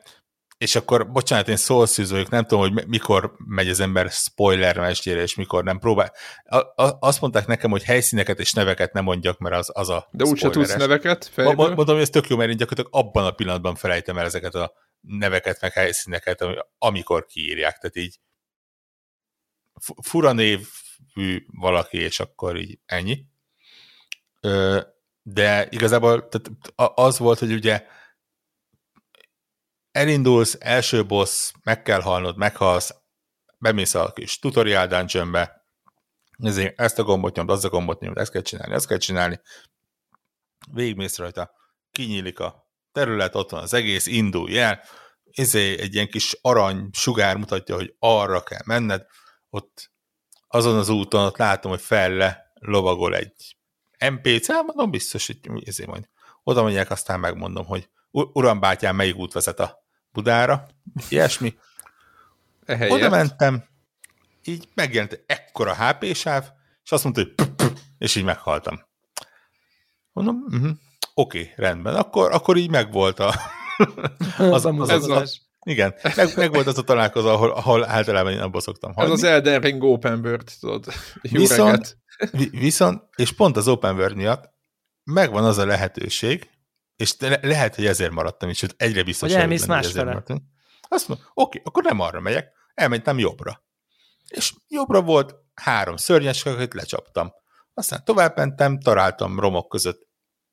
[0.58, 5.36] és akkor, bocsánat, én szószűzőjük, nem tudom, hogy mikor megy az ember spoiler mestjére, és
[5.36, 6.13] mikor nem próbál.
[6.44, 10.08] A, a, azt mondták nekem, hogy helyszíneket és neveket nem mondjak, mert az, az a
[10.12, 11.54] De úgyse tudsz neveket fejből?
[11.56, 14.74] Mondom, hogy ez tök jó, mert én gyakorlatilag abban a pillanatban felejtem el ezeket a
[15.02, 16.46] neveket, meg helyszíneket,
[16.78, 18.20] amikor kiírják, tehát így
[20.02, 23.26] fura névű valaki, és akkor így ennyi.
[25.22, 26.50] De igazából tehát
[26.96, 27.86] az volt, hogy ugye
[29.95, 32.95] elindulsz, első boss, meg kell halnod, meghalsz,
[33.58, 35.65] bemész a kis tutorial dungeonbe,
[36.38, 39.39] ezért ezt a gombot nyomd, azt a gombot nyomd, ezt kell csinálni, ezt kell csinálni,
[40.71, 41.51] végigmész rajta,
[41.91, 44.81] kinyílik a terület, ott van az egész, indulj el,
[45.31, 49.05] ezért egy ilyen kis arany sugár mutatja, hogy arra kell menned,
[49.49, 49.91] ott
[50.47, 53.58] azon az úton ott látom, hogy felle lovagol egy
[53.99, 56.10] NPC, mondom, biztos, hogy ezért majd.
[56.43, 59.85] Oda megyek, aztán megmondom, hogy uram bátyám, melyik út vezet a
[60.15, 60.67] Budára,
[61.10, 61.54] ilyesmi.
[62.65, 62.93] Ehelyett.
[62.93, 63.63] Oda mentem,
[64.43, 66.43] így megjelent ekkora HP sáv,
[66.84, 68.80] és azt mondta, hogy pff, pff, és így meghaltam.
[70.12, 70.69] Mondom, uh-huh.
[71.13, 73.28] oké, okay, rendben, akkor, akkor így megvolt a...
[74.38, 78.32] az, az, az, az, az, igen, meg, meg volt az a találkozó, ahol, ahol általában
[78.32, 79.12] én abba szoktam hagyni.
[79.12, 80.86] Ez az Elden Ring Open World, tudod.
[81.21, 81.97] viszont,
[82.51, 84.54] viszont, és pont az Open World miatt
[85.04, 86.49] megvan az a lehetőség,
[86.95, 89.31] és le, lehet, hogy ezért maradtam is, hogy egyre biztos.
[89.31, 90.23] Hogy elmész másfele.
[90.88, 93.63] Azt mondom, oké, akkor nem arra megyek, elmentem jobbra.
[94.27, 97.34] És jobbra volt három szörnyes, akit lecsaptam.
[97.73, 100.08] Aztán tovább mentem, találtam romok között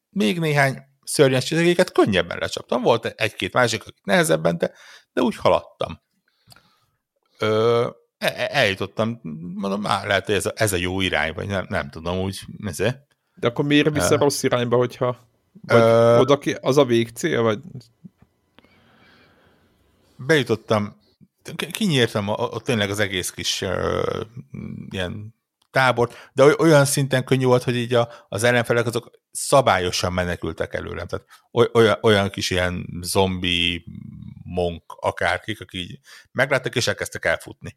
[0.09, 2.83] még néhány szörnyes csizegéket, könnyebben lecsaptam.
[2.83, 4.73] Volt egy-két másik, akik nehezebben, de,
[5.13, 6.01] de úgy haladtam.
[7.39, 9.21] Ö, e, e, eljutottam,
[9.55, 12.41] mondom, á, lehet, hogy ez a, ez a jó irány, vagy nem, nem tudom, úgy,
[12.67, 12.99] ezért.
[13.35, 17.43] De akkor miért vissza uh, rossz irányba, hogyha vagy uh, oda ki, az a végcél,
[17.43, 17.61] vagy
[20.17, 21.01] bejutottam,
[21.71, 24.21] kinyírtam a, a, tényleg az egész kis uh,
[24.91, 25.35] ilyen
[25.71, 31.07] tábort, de olyan szinten könnyű volt, hogy így a, az ellenfelek azok szabályosan menekültek előlem.
[31.07, 31.27] Tehát
[31.73, 33.85] olyan, olyan kis ilyen zombi
[34.45, 35.99] monk akárkik, akik így
[36.33, 37.75] megláttak, és elkezdtek elfutni.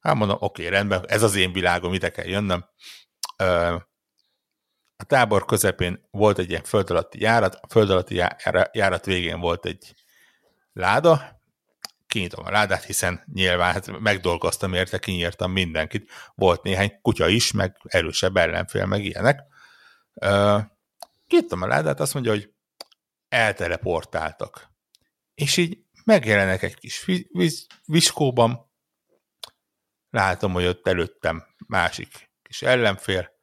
[0.00, 2.64] Hát mondom, oké, okay, rendben, ez az én világom, ide kell jönnöm.
[5.00, 8.22] A tábor közepén volt egy ilyen föld alatti járat, a föld alatti
[8.72, 9.94] járat végén volt egy
[10.72, 11.42] láda,
[12.06, 16.10] kinyitom a ládát, hiszen nyilván hát megdolgoztam érte, kinyírtam mindenkit.
[16.34, 19.40] Volt néhány kutya is, meg erősebb ellenfél, meg ilyenek.
[21.26, 22.52] kinyitom a ládát, azt mondja, hogy
[23.28, 24.70] elteleportáltak.
[25.34, 27.06] És így megjelenek egy kis
[27.84, 28.70] viskóban,
[30.10, 33.38] látom, hogy ott előttem másik kis ellenfél,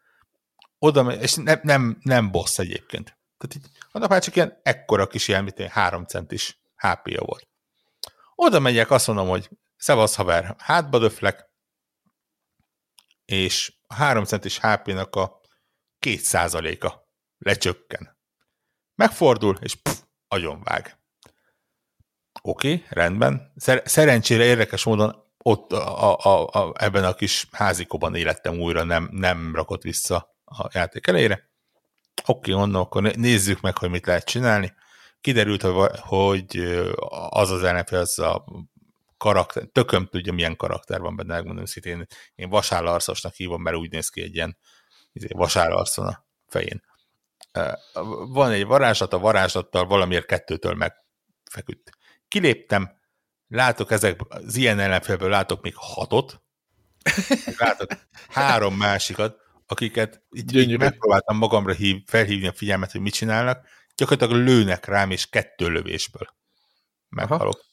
[0.79, 3.17] oda, és nem, nem, nem boss egyébként.
[3.37, 7.47] Tehát így, annak már csak ilyen ekkora kis ilyen, mint három centis HP-ja volt.
[8.35, 11.49] Oda megyek, azt mondom, hogy szevasz haver, hátba döflek,
[13.25, 15.41] és a 3 centis HP-nak a
[16.05, 16.93] 2%-a
[17.37, 18.17] lecsökken.
[18.95, 20.99] Megfordul, és pff, agyonvág.
[22.41, 23.53] Oké, okay, rendben.
[23.55, 29.09] Szer- szerencsére érdekes módon ott a, a, a, ebben a kis házikóban élettem újra, nem,
[29.11, 31.49] nem rakott vissza a játék elejére.
[32.25, 34.73] Oké, okay, mondom, akkor nézzük meg, hogy mit lehet csinálni
[35.21, 35.61] kiderült,
[35.99, 36.57] hogy
[37.29, 38.45] az az ellenfél, az a
[39.17, 42.05] karakter, tököm tudja, milyen karakter van benne, megmondom szintén, én,
[42.35, 44.57] én vasállarcosnak hívom, mert úgy néz ki egy ilyen
[45.11, 46.83] izé, vasállarcon a fején.
[48.27, 51.89] Van egy varázslat, a varázslattal valamiért kettőtől megfeküdt.
[52.27, 52.99] Kiléptem,
[53.47, 56.41] látok ezek, az ilyen ellenfélből látok még hatot,
[57.57, 57.89] látok
[58.27, 64.43] három másikat, akiket így, így megpróbáltam magamra hív, felhívni a figyelmet, hogy mit csinálnak, gyakorlatilag
[64.43, 66.27] lőnek rám, és kettő lövésből
[67.09, 67.65] meghalok.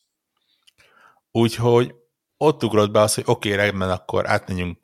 [1.31, 1.95] Úgyhogy
[2.37, 4.79] ott ugrott be az, hogy oké, okay, rendben, akkor átmenjünk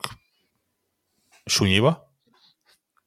[1.45, 2.09] sunyiba,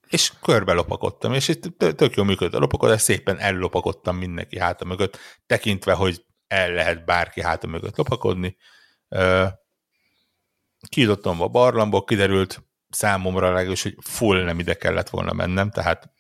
[0.09, 5.19] és körbe lopakodtam, és itt tök jól működött a lopakodás, szépen ellopakodtam mindenki háta mögött,
[5.47, 8.57] tekintve, hogy el lehet bárki háta mögött lopakodni.
[10.89, 12.63] Kiítottam a barlangból, kiderült
[12.95, 16.11] számomra legalábbis, hogy full nem ide kellett volna mennem, tehát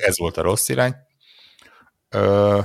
[0.00, 0.94] ez volt a rossz irány.
[2.08, 2.60] Ö,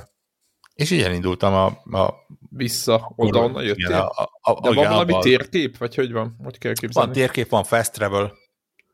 [0.75, 1.65] és így elindultam a...
[1.99, 2.13] a
[2.49, 3.93] Vissza, oda, onnan jöttél?
[3.93, 6.35] A, a, a, De van valami a, térkép, vagy hogy van?
[6.43, 7.07] Hogy kell képzelni?
[7.07, 8.33] Van térkép, van fast travel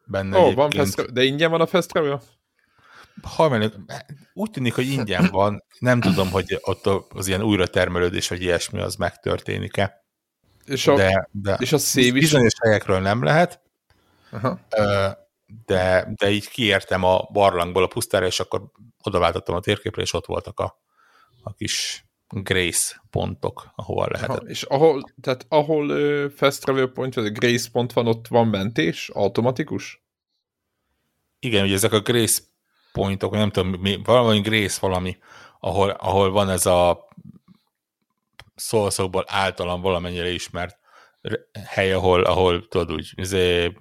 [0.05, 1.11] benne Ó, oh, van fast travel.
[1.11, 2.21] De ingyen van a fast travel?
[3.21, 3.75] Hajmelők,
[4.33, 5.63] úgy tűnik, hogy ingyen van.
[5.79, 10.05] Nem tudom, hogy ott az ilyen újratermelődés, vagy ilyesmi az megtörténik-e.
[10.65, 12.21] És a, de, de és a szév is...
[12.21, 13.61] Bizonyos helyekről nem lehet.
[14.31, 14.59] Aha
[15.65, 18.63] de, de így kiértem a barlangból a pusztára, és akkor
[19.03, 20.81] odaváltottam a térképre, és ott voltak a,
[21.43, 24.37] a kis Grace pontok, ahol lehetett.
[24.37, 28.47] Aha, és ahol, tehát ahol uh, Fast Travel Point, vagy Grace pont van, ott van
[28.47, 30.03] mentés, automatikus?
[31.39, 32.41] Igen, ugye ezek a Grace
[32.91, 35.17] pointok, nem tudom, mi, valami Grace valami,
[35.59, 37.07] ahol, ahol van ez a
[38.55, 40.80] szószókból általam valamennyire ismert
[41.65, 43.75] hely, ahol, ahol tudod úgy, izé,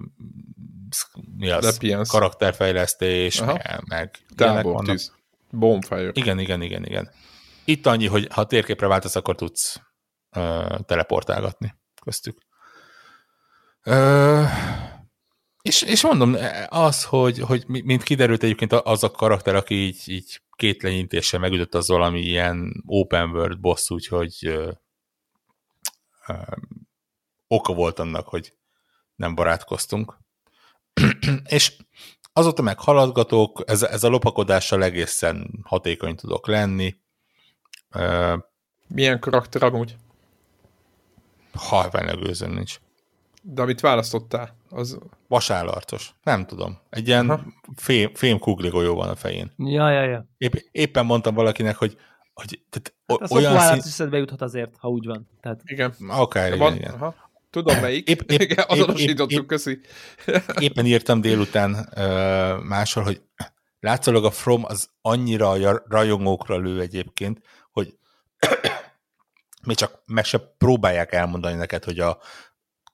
[1.37, 3.51] mi az, karakterfejlesztés, Aha.
[3.51, 5.13] meg, meg Tábor, tűz.
[5.49, 6.11] Bonfire.
[6.13, 7.11] Igen, igen, igen, igen.
[7.65, 9.81] Itt annyi, hogy ha térképre váltasz, akkor tudsz
[10.35, 12.37] uh, teleportálgatni köztük.
[13.85, 14.47] Uh,
[15.61, 20.41] és, és mondom, az, hogy, hogy mint kiderült egyébként az a karakter, aki így, így
[20.55, 24.59] két lenyintéssel megütött, az valami ilyen open world boss, úgyhogy
[27.51, 28.53] oka volt annak, hogy
[29.15, 30.17] nem barátkoztunk.
[31.45, 31.73] és
[32.33, 36.95] azóta meg haladgatok, ez, ez a lopakodással egészen hatékony tudok lenni.
[38.87, 39.95] Milyen karakter amúgy?
[41.53, 42.79] Halványlag őzön nincs.
[43.41, 44.99] De amit választottál, az...
[45.27, 46.13] Vasállarcos.
[46.23, 46.79] Nem tudom.
[46.89, 49.51] Egy ilyen fém, fém kugligójó van a fején.
[49.57, 50.25] Ja, ja, ja.
[50.37, 51.97] Épp, éppen mondtam valakinek, hogy,
[52.33, 53.77] hogy tehát hát olyan szín...
[53.77, 55.29] eszedbe juthat azért, ha úgy van.
[55.41, 55.61] Tehát...
[55.65, 55.95] Igen.
[56.07, 56.93] Akár, igen, van, igen.
[56.93, 57.15] Aha.
[57.51, 58.09] Tudom melyik.
[58.09, 59.79] Épp, épp, igen, azonosítottuk, épp, köszi.
[60.59, 63.21] Éppen írtam délután uh, máshol, hogy
[63.79, 67.97] látszólag a From az annyira a rajongókra lő egyébként, hogy
[69.67, 72.19] még csak meg se próbálják elmondani neked, hogy a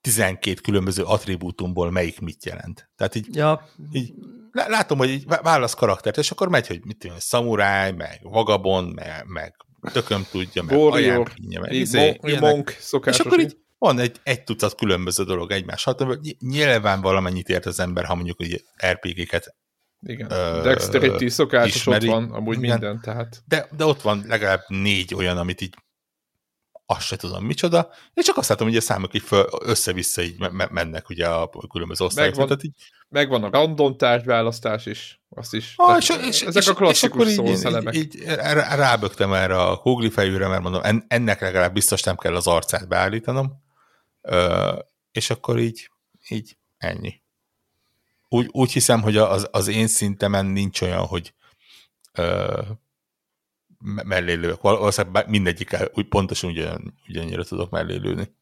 [0.00, 2.90] 12 különböző attribútumból melyik mit jelent.
[2.96, 3.68] Tehát így, ja.
[3.92, 4.12] így
[4.52, 9.24] látom, hogy így válasz karaktert, és akkor megy, hogy mit tudom, szamuráj, meg vagabond, meg,
[9.26, 9.54] meg
[9.92, 15.24] tököm tudja, meg Warrior, meg izé, monk, És akkor így van egy, egy tucat különböző
[15.24, 16.20] dolog egymás hatából.
[16.38, 19.56] Nyilván valamennyit ért az ember, ha mondjuk hogy RPG-ket
[20.00, 20.30] igen.
[20.30, 22.08] Ö, Dexterity szokásos ismeri.
[22.08, 22.70] ott van, amúgy Igen.
[22.70, 23.42] minden, tehát.
[23.46, 25.74] De, de ott van legalább négy olyan, amit így
[26.86, 30.38] azt se tudom micsoda, és csak azt látom, hogy a számok így föl, össze-vissza így
[30.38, 32.30] me- mennek ugye a különböző osztályok.
[32.30, 32.74] Megvan, tehát így...
[33.08, 35.72] megvan a random tárgyválasztás is, azt is.
[35.76, 37.94] Ah, és, és, ezek és, a klasszikus és így, elemek.
[37.94, 38.24] Így, így,
[38.76, 43.66] rábögtem erre a kugli fejűre, mert mondom, ennek legalább biztos nem kell az arcát beállítanom,
[45.12, 45.90] és akkor így,
[46.28, 47.22] így ennyi.
[48.28, 51.34] Úgy, úgy hiszem, hogy az, az én szintemen nincs olyan, hogy
[52.12, 52.62] ö,
[53.78, 54.60] mellélők.
[54.60, 58.34] Valószínűleg mindegyik úgy pontosan ugyan, ugyannyira tudok mellélőni.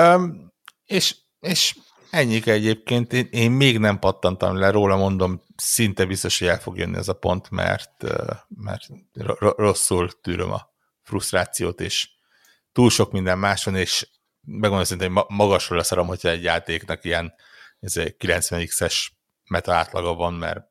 [0.00, 0.52] Um,
[0.84, 1.76] és, és
[2.10, 3.12] ennyik egyébként.
[3.12, 7.08] Én, én még nem pattantam le róla, mondom, szinte biztos, hogy el fog jönni ez
[7.08, 8.04] a pont, mert,
[8.48, 8.86] mert
[9.38, 10.68] rosszul tűröm a
[11.02, 12.08] frusztrációt, és
[12.72, 14.08] túl sok minden más van, és
[14.44, 17.34] megmondom szintén, hogy magasról leszarom, hogyha egy játéknak ilyen
[17.86, 19.06] 90x-es
[19.48, 20.68] meta átlaga van, mert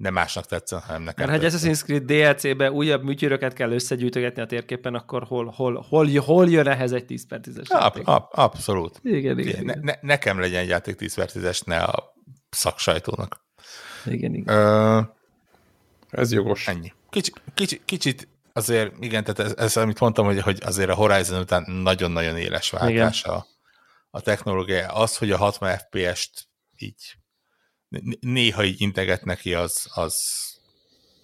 [0.00, 4.42] nem másnak tetszen, hanem nekem Mert ha egy Assassin's Creed DLC-be újabb műtyöröket kell összegyűjtögetni
[4.42, 8.28] a térképen, akkor hol, hol, hol, hol jön ehhez egy 10 per 10-es ab, ab,
[8.30, 9.00] Abszolút.
[9.02, 12.14] Igen, igen, ne, ne, nekem legyen egy játék 10 per 10-es, ne a
[12.50, 13.44] szaksajtónak.
[14.06, 14.56] Igen, igen.
[14.56, 15.00] Ö,
[16.10, 16.68] ez jogos.
[16.68, 16.92] Ennyi.
[17.10, 21.40] Kicsi, kicsi, kicsit azért, igen, tehát ez, ez amit mondtam, hogy, hogy azért a Horizon
[21.40, 23.46] után nagyon-nagyon éles váltás a,
[24.10, 24.92] a technológia.
[24.92, 27.16] Az, hogy a 60 FPS-t így
[28.20, 30.16] néha így integet neki, az, az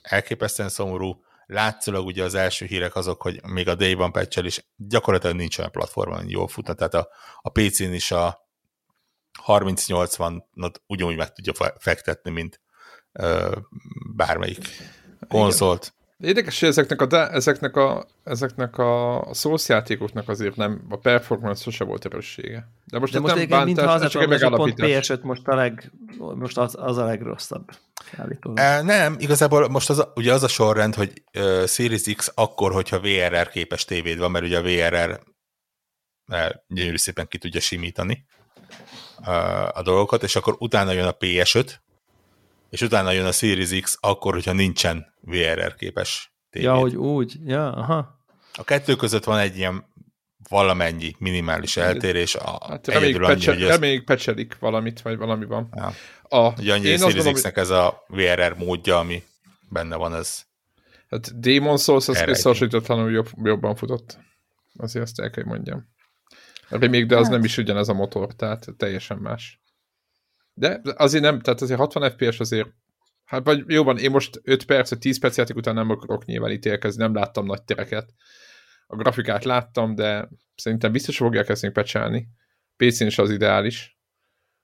[0.03, 1.25] elképesztően szomorú.
[1.47, 5.71] Látszólag ugye az első hírek azok, hogy még a Day-ban patch is gyakorlatilag nincs olyan
[5.71, 7.09] platformon, jól futna, tehát a,
[7.43, 8.49] a PC-n is a
[9.47, 12.61] 30-80-not ugyanúgy meg tudja fektetni, mint
[13.13, 13.57] ö,
[14.15, 14.69] bármelyik
[15.29, 15.96] konzolt.
[16.19, 21.85] Érdekes, hogy ezeknek a, de, ezeknek a, ezeknek a szószjátékoknak azért nem, a performance sose
[21.85, 22.69] volt erőssége.
[22.85, 25.93] De most, De most nem bántás, mintha az, csak egy pont PS5 most, a leg,
[26.19, 27.71] most az, az a legrosszabb.
[28.55, 33.01] E, nem, igazából most az, ugye az a sorrend, hogy uh, Series X akkor, hogyha
[33.01, 35.21] VRR képes tévéd van, mert ugye a VRR
[36.27, 38.27] mert gyönyörű szépen ki tudja simítani
[39.19, 41.71] uh, a dolgokat, és akkor utána jön a PS5,
[42.77, 46.69] és utána jön a Series X akkor, hogyha nincsen VRR képes tévéd.
[46.69, 48.21] Ja, hogy úgy, ja, aha.
[48.55, 49.85] A kettő között van egy ilyen
[50.49, 52.35] valamennyi minimális eltérés.
[52.35, 55.69] A, hát reméljük, annyi, pecse, hogy reméljük pecselik valamit, vagy valami van.
[55.73, 55.93] Ja.
[56.23, 59.23] A, Ugye annyi én Series X-nek ez a VRR módja, ami
[59.69, 60.45] benne van, ez
[61.09, 64.19] Hát Demon Souls az összehasonlítatlanul jobb, jobban futott.
[64.77, 65.89] Azért azt el kell mondjam.
[66.69, 67.33] Remake, de az hát.
[67.33, 69.61] nem is ugyanez a motor, tehát teljesen más.
[70.59, 72.69] De azért nem, tehát azért 60 FPS azért,
[73.25, 76.51] hát vagy jóban, én most 5 perc, vagy 10 perc játék után nem akarok nyilván
[76.51, 78.15] ítélkezni, nem láttam nagy tereket.
[78.87, 82.29] A grafikát láttam, de szerintem biztos fogják ezt még pecselni.
[82.77, 83.99] PC-n is az ideális.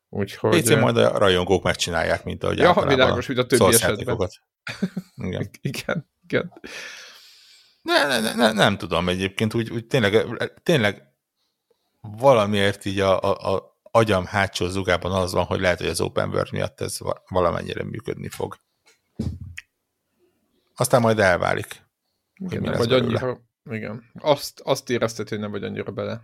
[0.08, 0.62] Úgyhogy...
[0.62, 4.16] PC-n majd a rajongók megcsinálják, mint ahogy ja, világos, mint a többi esetben.
[5.26, 5.50] Igen.
[5.60, 6.52] igen, igen.
[7.82, 10.26] Ne, ne, ne, ne, nem tudom egyébként, úgy, úgy tényleg,
[10.62, 11.02] tényleg
[12.00, 16.28] valamiért így a, a, a agyam hátsó zugában az van, hogy lehet, hogy az open
[16.28, 18.56] world miatt ez valamennyire működni fog.
[20.74, 21.82] Aztán majd elválik.
[22.34, 23.40] Igen, nem vagy annyira,
[23.70, 24.10] igen.
[24.14, 26.20] Azt, azt érezted, hogy nem vagy annyira bele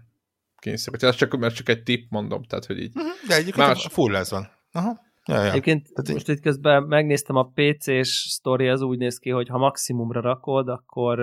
[0.58, 1.02] kényszerült.
[1.02, 2.96] Ez csak, mert csak egy tip mondom, tehát, hogy így.
[2.96, 3.86] Uh-huh, de egyébként más...
[3.90, 4.48] full ez van.
[4.72, 5.06] Aha.
[5.24, 5.50] Ja, ja.
[5.50, 9.58] Egyébként Tehát most itt közben megnéztem a PC-s sztori, az úgy néz ki, hogy ha
[9.58, 11.20] maximumra rakod, akkor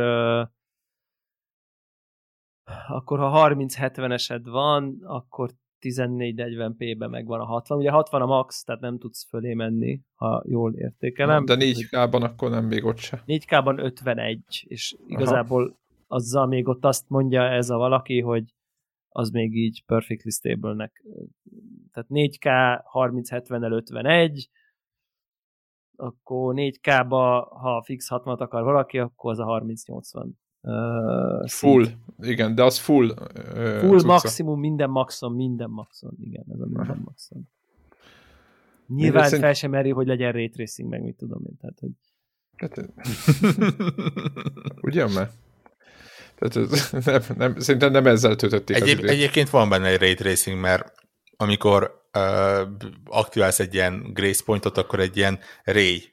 [2.88, 5.52] akkor ha 30-70-esed van, akkor
[5.82, 7.78] 1440p-ben megvan a 60.
[7.78, 11.46] Ugye 60 a max, tehát nem tudsz fölé menni, ha jól értékelem.
[11.46, 13.24] De 4K-ban akkor nem még ott se.
[13.26, 15.76] 4K-ban 51, és igazából Aha.
[16.08, 18.54] azzal még ott azt mondja ez a valaki, hogy
[19.10, 21.04] az még így perfectly stable-nek.
[21.92, 24.50] Tehát 4K 3070-el 51,
[25.96, 31.86] akkor 4K-ba, ha fix 60 akar valaki, akkor az a 3080 Uh, full,
[32.22, 33.10] igen, de az full.
[33.10, 34.06] Uh, full cucca.
[34.06, 37.50] maximum, minden maxon, minden maxon, igen, ez a minden maxon.
[38.88, 39.56] Nyilván fel szerint...
[39.56, 41.58] sem meri, hogy legyen ray tracing, meg mit tudom én.
[41.62, 41.92] Tehát, hogy...
[42.56, 42.90] Hát,
[44.88, 45.30] Ugyan már?
[46.36, 50.14] Tehát ez, nem, nem, szerintem nem ezzel töltötték Egyéb, az Egyébként van benne egy ray
[50.14, 50.94] tracing, mert
[51.38, 52.70] amikor uh,
[53.06, 56.04] aktiválsz egy ilyen grace pointot, akkor egy ilyen ray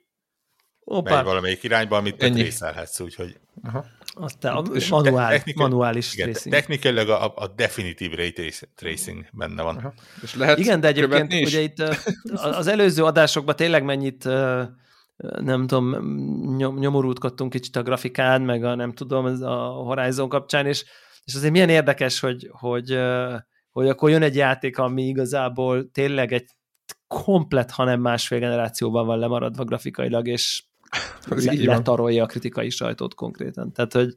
[0.85, 1.15] Opa.
[1.15, 2.43] megy valamelyik irányba, amit Ennyi.
[2.43, 3.41] részelhetsz, úgyhogy...
[3.63, 3.85] Aha.
[4.15, 6.55] Aztán a manuál, technikai, manuális igen, tracing.
[6.55, 8.33] Technikailag a, a definitív ray
[8.75, 9.77] tracing benne van.
[9.77, 9.93] Aha.
[10.23, 11.79] És lehet igen, de egyébként ugye itt
[12.33, 14.29] az előző adásokban tényleg mennyit
[15.41, 16.17] nem tudom,
[16.79, 20.85] nyomorultkodtunk kicsit a grafikán, meg a nem tudom, a Horizon kapcsán, és,
[21.25, 22.99] és azért milyen érdekes, hogy, hogy,
[23.71, 26.47] hogy akkor jön egy játék, ami igazából tényleg egy
[27.07, 30.65] komplet, hanem másfél generációban van lemaradva grafikailag, és
[31.29, 33.73] le, letarolja a kritikai sajtót konkrétan.
[33.73, 34.17] Tehát, hogy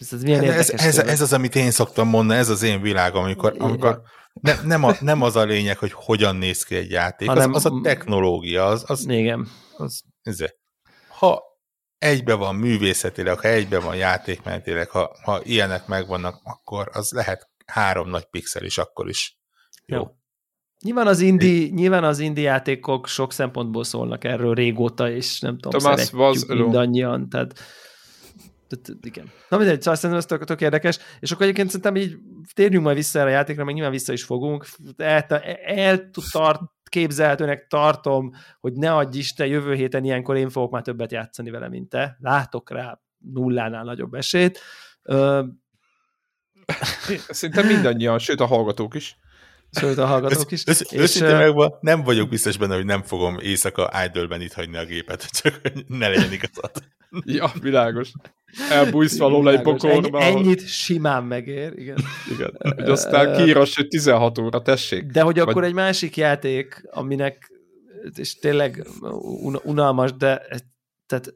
[0.00, 3.22] ez, ez, milyen ez, ez, ez az, amit én szoktam mondani, ez az én világom,
[3.22, 4.02] amikor, amikor
[4.40, 7.64] ne, nem, a, nem az a lényeg, hogy hogyan néz ki egy játék, hanem, az,
[7.64, 9.48] az a technológia, az, az, igen.
[9.76, 10.38] az ez,
[11.08, 11.42] ha
[11.98, 18.08] egybe van művészetileg, ha egybe van játékmenetileg, ha, ha ilyenek megvannak, akkor az lehet három
[18.08, 19.38] nagy pixel is, akkor is
[19.86, 19.96] jó.
[19.96, 20.10] jó.
[20.82, 25.80] Nyilván az, indi, nyilván az indi játékok sok szempontból szólnak erről régóta, és nem tudom,
[25.80, 27.54] Thomas szeretjük mindannyian, tehát
[28.68, 29.30] tehát, igen.
[29.48, 32.16] Na mindegy, szóval szerintem ez tök, tök érdekes, és akkor egyébként szerintem így
[32.54, 34.66] térjünk majd vissza erre a játékra, meg nyilván vissza is fogunk.
[34.96, 35.22] El,
[35.64, 38.30] el tart, képzelhetőnek tartom,
[38.60, 42.16] hogy ne adj Isten, jövő héten ilyenkor én fogok már többet játszani vele, mint te.
[42.20, 44.60] Látok rá nullánál nagyobb esélyt.
[45.02, 45.42] Ö...
[47.28, 49.16] Szerintem mindannyian, sőt a hallgatók is.
[49.78, 50.62] Sőt a hallgatók is.
[50.66, 54.76] Össz, és, őszintén megvan, nem vagyok biztos benne, hogy nem fogom éjszaka idle itt hagyni
[54.76, 56.70] a gépet, csak hogy ne legyen igazad.
[57.24, 58.12] ja, világos.
[58.70, 60.20] Elbújsz való egy bokorba.
[60.20, 61.98] Ennyi, ennyit simán megér, igen.
[62.30, 62.56] igen.
[62.58, 65.04] Hogy aztán kiírass, hogy 16 óra, tessék.
[65.04, 65.64] De hogy akkor Vagy...
[65.64, 67.50] egy másik játék, aminek
[68.14, 68.86] és tényleg
[69.64, 70.46] unalmas, de
[71.06, 71.32] tehát,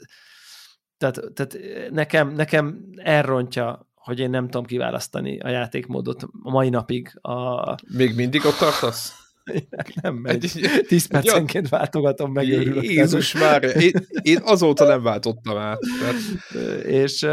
[0.96, 1.58] tehát, tehát
[1.90, 7.18] nekem, nekem elrontja hogy én nem tudom kiválasztani a játékmódot a mai napig.
[7.20, 7.74] A...
[7.96, 9.12] Még mindig ott tartasz?
[10.02, 10.52] nem megy.
[10.86, 12.46] Tíz percenként váltogatom meg.
[12.46, 13.92] Jézus már, én,
[14.22, 15.78] én azóta nem váltottam át.
[16.00, 16.14] Tehát...
[17.02, 17.26] És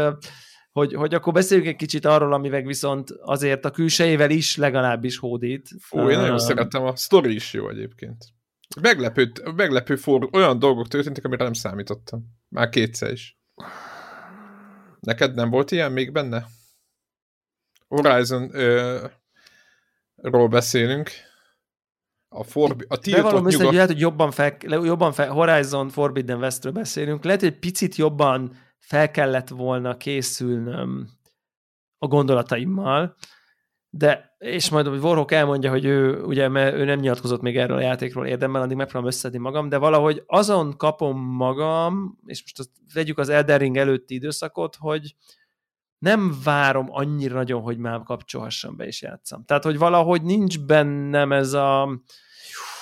[0.72, 5.18] hogy, hogy akkor beszéljünk egy kicsit arról, ami meg viszont azért a külsejével is legalábbis
[5.18, 5.68] hódít.
[5.92, 8.24] Ó, én nagyon uh, szerettem, a sztori is jó egyébként.
[8.80, 12.24] Meglepő, meglepő for, olyan dolgok történtek, amire nem számítottam.
[12.48, 13.38] Már kétszer is.
[15.00, 16.46] Neked nem volt ilyen még benne?
[17.94, 19.08] Horizon-ról
[20.48, 21.10] beszélünk.
[22.28, 23.52] A, Forbi- a tiltott nyugat...
[23.52, 27.24] Össze, hogy lehet, hogy jobban fel, jobban fel, Horizon Forbidden Westről beszélünk.
[27.24, 31.08] Lehet, hogy picit jobban fel kellett volna készülnöm
[31.98, 33.16] a gondolataimmal,
[33.90, 37.76] de, és majd hogy Warhawk elmondja, hogy ő, ugye, mert ő nem nyilatkozott még erről
[37.76, 42.70] a játékról érdemben, addig megpróbálom összedni magam, de valahogy azon kapom magam, és most azt
[42.94, 45.14] vegyük az Elden Ring előtti időszakot, hogy,
[45.98, 49.44] nem várom annyira nagyon, hogy már kapcsolhassam be és játszam.
[49.44, 52.00] Tehát, hogy valahogy nincs bennem ez a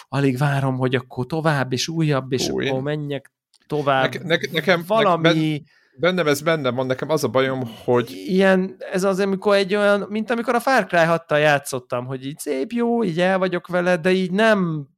[0.09, 3.33] alig várom, hogy akkor tovább, és újabb, és Ó, akkor menjek
[3.67, 4.13] tovább.
[4.13, 5.51] Ne, ne, nekem valami...
[5.51, 5.59] Ne,
[5.99, 8.11] bennem ez bennem van, nekem az a bajom, hogy...
[8.11, 12.39] Ilyen, ez az, amikor egy olyan, mint amikor a Far Cry 6 játszottam, hogy így
[12.39, 14.89] szép, jó, így el vagyok vele, de így nem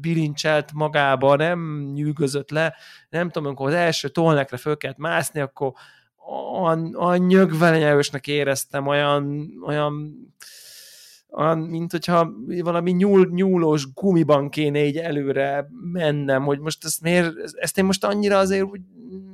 [0.00, 2.74] bilincselt magába, nem nyűgözött le,
[3.08, 5.72] nem tudom, amikor az első tolnekre föl kellett mászni, akkor
[6.94, 10.16] olyan, nyögvenyelősnek éreztem, olyan, olyan,
[11.30, 17.32] olyan, mint hogyha valami nyúl, nyúlós gumiban kéne így előre mennem, hogy most ezt miért,
[17.54, 18.80] ezt én most annyira azért úgy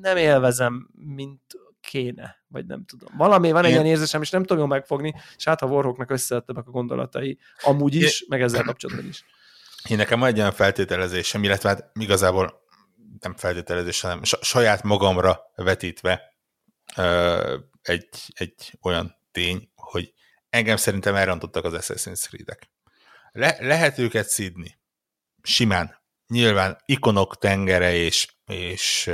[0.01, 1.41] nem élvezem, mint
[1.80, 3.09] kéne, vagy nem tudom.
[3.16, 6.70] Valami van egy ilyen érzésem, és nem tudom megfogni, és hát a Warhawknak összeadtak a
[6.70, 9.24] gondolatai, amúgy is, meg ezzel kapcsolatban is.
[9.88, 12.61] Én nekem van egy olyan feltételezésem, illetve hát igazából
[13.20, 16.30] nem feltételezés, hanem saját magamra vetítve
[17.82, 20.12] egy, egy olyan tény, hogy
[20.51, 22.70] engem szerintem elrontottak az Assassin's Creed-ek.
[23.32, 24.78] Le, lehet őket szidni.
[25.43, 25.99] Simán.
[26.26, 29.11] Nyilván ikonok tengere, és, és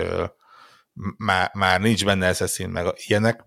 [1.16, 3.45] már, már nincs benne Assassin, meg ilyenek,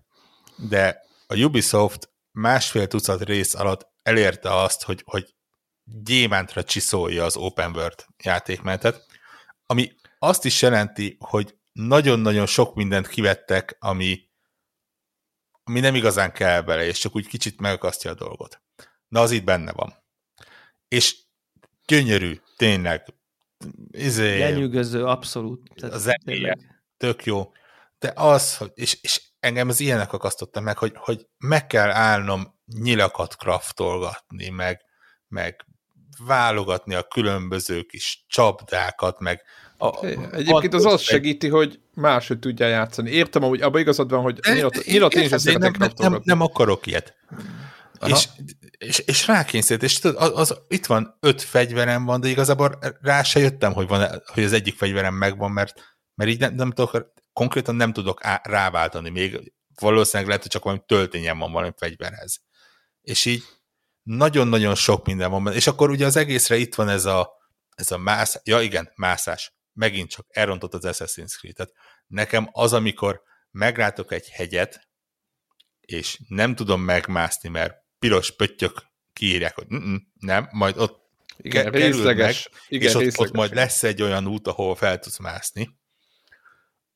[0.56, 5.34] de a Ubisoft másfél tucat rész alatt elérte azt, hogy, hogy
[5.84, 9.06] gyémántra csiszolja az open world játékmenetet,
[9.66, 14.28] ami azt is jelenti, hogy nagyon-nagyon sok mindent kivettek, ami,
[15.62, 18.62] ami nem igazán kell bele, és csak úgy kicsit megakasztja a dolgot.
[19.08, 19.94] Na, az itt benne van.
[20.88, 21.16] És
[21.86, 23.14] gyönyörű, tényleg.
[23.90, 25.70] Izé, Lenyűgöző, abszolút.
[25.74, 26.58] Tehát a zenéje,
[26.96, 27.52] tök jó.
[27.98, 32.58] de az, hogy, és, és engem az ilyenek akasztottak meg, hogy, hogy meg kell állnom
[32.66, 34.84] nyilakat kraftolgatni, meg,
[35.28, 35.66] meg
[36.24, 39.42] válogatni a különböző kis csapdákat, meg
[39.80, 43.10] a, Egyébként az azt segíti, hogy máshogy tudja játszani.
[43.10, 46.86] Értem, hogy abban igazad van, hogy nyilat, nyilat én is nem, nem, nem, nem akarok
[46.86, 47.16] ilyet.
[48.06, 48.28] És,
[48.78, 53.22] és, és rákényszerít, és tudod, az, az, itt van öt fegyverem van, de igazából rá
[53.22, 57.12] se jöttem, hogy, van, hogy az egyik fegyverem megvan, mert, mert így nem, nem tudok,
[57.32, 62.40] konkrétan nem tudok á, ráváltani még, valószínűleg lehet, hogy csak valami töltényem van valami fegyverhez.
[63.02, 63.42] És így
[64.02, 65.56] nagyon-nagyon sok minden van benne.
[65.56, 67.30] És akkor ugye az egészre itt van ez a,
[67.76, 69.54] ez a mász, ja igen, mászás.
[69.80, 71.54] Megint csak elrontott az Assassin's Creed.
[71.54, 71.72] Tehát
[72.06, 74.88] nekem az, amikor meglátok egy hegyet,
[75.80, 79.66] és nem tudom megmászni, mert piros pöttyök kiírják, hogy
[80.18, 80.98] nem, majd ott
[81.36, 83.30] igen, részleges, meg, igen, és ott, részleges.
[83.30, 85.78] ott majd lesz egy olyan út, ahol fel tudsz mászni.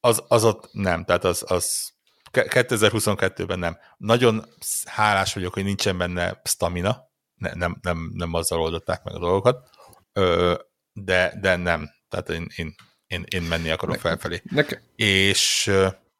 [0.00, 1.92] Az, az ott nem, tehát az, az
[2.30, 3.78] 2022-ben nem.
[3.96, 4.44] Nagyon
[4.84, 9.68] hálás vagyok, hogy nincsen benne stamina, ne, nem, nem, nem azzal oldották meg a dolgokat,
[10.12, 10.54] Ö,
[10.92, 11.90] de, de nem.
[12.14, 12.74] Tehát én, én,
[13.06, 14.42] én, én menni akarok ne, felfelé.
[14.50, 14.82] Neke...
[14.96, 15.70] És...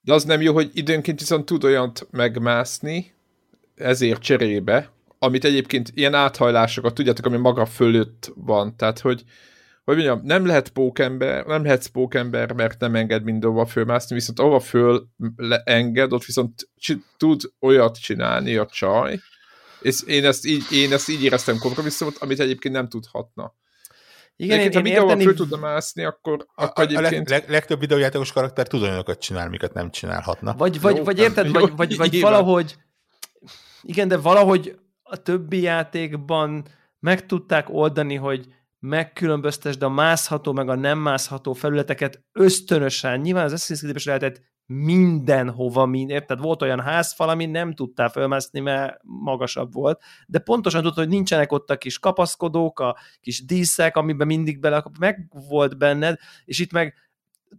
[0.00, 3.14] De az nem jó, hogy időnként viszont tud olyant megmászni,
[3.74, 9.24] ezért cserébe, amit egyébként ilyen áthajlásokat, tudjátok, ami maga fölött van, tehát hogy
[9.84, 14.60] hogy mondjam, nem lehet pókember, nem lehetsz pókember, mert nem enged mindenhova fölmászni, viszont ahova
[14.60, 15.08] föl
[15.64, 16.68] enged, ott viszont
[17.16, 19.20] tud olyat csinálni a csaj,
[19.80, 23.54] és én ezt így, én ezt így éreztem kompromisszumot, amit egyébként nem tudhatna.
[24.36, 25.24] Igen, én, ha mindenhol érteni...
[25.24, 27.30] föl tudna mászni, akkor, akkor a, egyébként...
[27.30, 30.54] A leg, legtöbb videójátékos karakter tud olyanokat csinálni, amiket nem csinálhatna.
[30.56, 32.76] Vagy, vagy, Jó, vagy érted, jó, vagy, vagy, vagy valahogy
[33.84, 36.66] igen, de valahogy a többi játékban
[36.98, 38.46] meg tudták oldani, hogy
[38.78, 43.20] megkülönböztesd a mászható meg a nem mászható felületeket ösztönösen.
[43.20, 46.40] Nyilván az Assassin's creed lehetett mindenhova, mind, érted?
[46.40, 51.52] Volt olyan házfal, ami nem tudtál fölmászni, mert magasabb volt, de pontosan tudod, hogy nincsenek
[51.52, 56.72] ott a kis kapaszkodók, a kis díszek, amiben mindig bele, meg volt benned, és itt
[56.72, 56.94] meg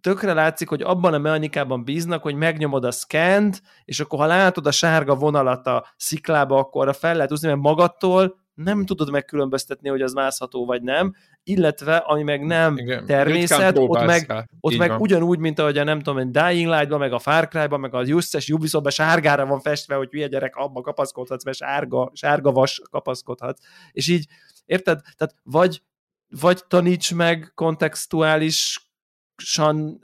[0.02, 4.68] tökre látszik, hogy abban a mechanikában bíznak, hogy megnyomod a scant, és akkor ha látod
[4.68, 9.90] a sárga vonalat a sziklába, akkor arra fel lehet úszni, mert magadtól nem tudod megkülönböztetni,
[9.90, 15.00] hogy az mászható vagy nem, illetve ami meg nem Igen, természet, ott meg, ott meg
[15.00, 18.08] ugyanúgy, mint ahogy a nem tudom, a Dying Light-ban, meg a Far Cry-ban, meg a
[18.08, 23.62] összes Ubisoft-ban sárgára van festve, hogy hülye gyerek, abba kapaszkodhatsz, mert sárga, sárga vas kapaszkodhatsz.
[23.92, 24.28] És így,
[24.66, 25.00] érted?
[25.18, 25.82] Tehát vagy,
[26.30, 28.80] vagy taníts meg kontextuális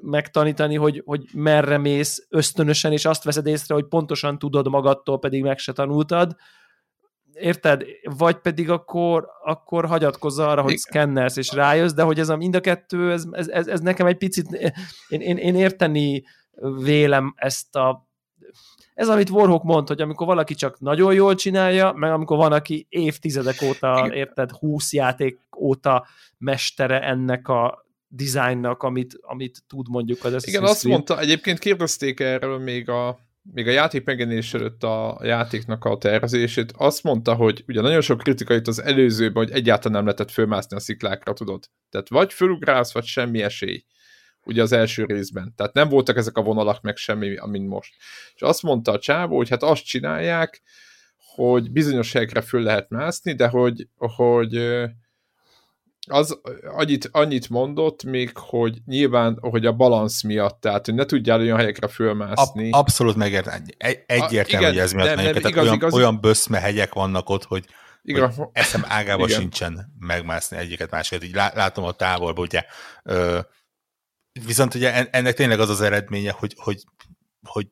[0.02, 5.42] megtanítani, hogy, hogy merre mész ösztönösen, és azt veszed észre, hogy pontosan tudod magadtól, pedig
[5.42, 6.36] meg se tanultad,
[7.34, 7.84] érted?
[8.04, 12.56] Vagy pedig akkor, akkor hagyatkozza arra, hogy szkennelsz és rájössz, de hogy ez a mind
[12.56, 14.74] a kettő, ez, ez, ez, ez nekem egy picit,
[15.08, 16.24] én, én, én érteni
[16.84, 18.10] vélem ezt a
[18.94, 22.86] ez, amit Warhawk mond, hogy amikor valaki csak nagyon jól csinálja, meg amikor van, aki
[22.90, 26.08] évtizedek óta, érted, húsz játék óta
[26.38, 32.60] mestere ennek a designnak, amit, amit tud mondjuk az Igen, azt mondta, egyébként kérdezték erről
[32.60, 37.82] még a, még a játék megjelenés előtt a játéknak a tervezését, azt mondta, hogy ugye
[37.82, 41.64] nagyon sok kritika jött az előzőben, hogy egyáltalán nem lehetett fölmászni a sziklákra, tudod.
[41.90, 43.86] Tehát vagy fölugrálsz, vagy semmi esély.
[44.44, 45.54] Ugye az első részben.
[45.56, 47.94] Tehát nem voltak ezek a vonalak, meg semmi, amint most.
[48.34, 50.62] És azt mondta a csávó, hogy hát azt csinálják,
[51.36, 54.54] hogy bizonyos helyekre föl lehet mászni, de hogy, hogy
[56.10, 61.40] az annyit, annyit mondott még, hogy nyilván, hogy a balansz miatt, tehát hogy ne tudjál
[61.40, 62.72] olyan helyekre fölmászni.
[62.72, 63.64] Ab, abszolút megértem.
[63.78, 67.44] Egy, egyértelmű, hogy ez miatt nem, nem, igaz, olyan, igaz, olyan böszme hegyek vannak ott,
[67.44, 67.66] hogy,
[68.04, 68.34] igen.
[68.34, 69.40] hogy eszem ágában igen.
[69.40, 71.24] sincsen megmászni egyiket másikat.
[71.24, 72.66] Így látom a távolból, ugye.
[73.04, 73.40] Ö,
[74.46, 76.84] viszont ugye ennek tényleg az az eredménye, hogy, hogy,
[77.48, 77.68] hogy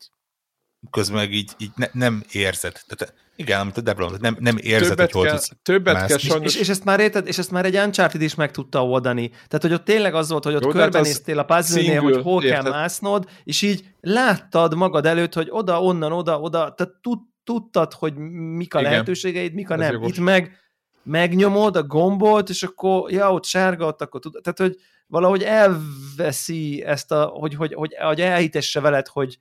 [0.92, 2.82] közben meg így, így ne, nem érzed.
[2.88, 6.08] Tehát igen, amit a Debron, nem, nem érzed, többet hogy hol Többet mászni.
[6.08, 6.54] kell sajnos...
[6.54, 9.30] És, és, ezt már érted, és ezt már egy Uncharted is meg tudta oldani.
[9.30, 12.64] Tehát, hogy ott tényleg az volt, hogy ott Jó, körbenéztél a puzzle hogy hol érted.
[12.64, 17.94] kell másznod, és így láttad magad előtt, hogy oda, onnan, oda, oda, tehát tud, tudtad,
[17.94, 18.92] hogy mik a Igen.
[18.92, 19.92] lehetőségeid, mik a Ez nem.
[19.92, 20.10] Jogos.
[20.10, 20.58] Itt meg
[21.04, 24.76] megnyomod a gombot, és akkor, ja, ott sárga, ott akkor tud, tehát, hogy
[25.08, 29.38] valahogy elveszi ezt a, hogy, hogy, hogy, hogy elhitesse veled, hogy,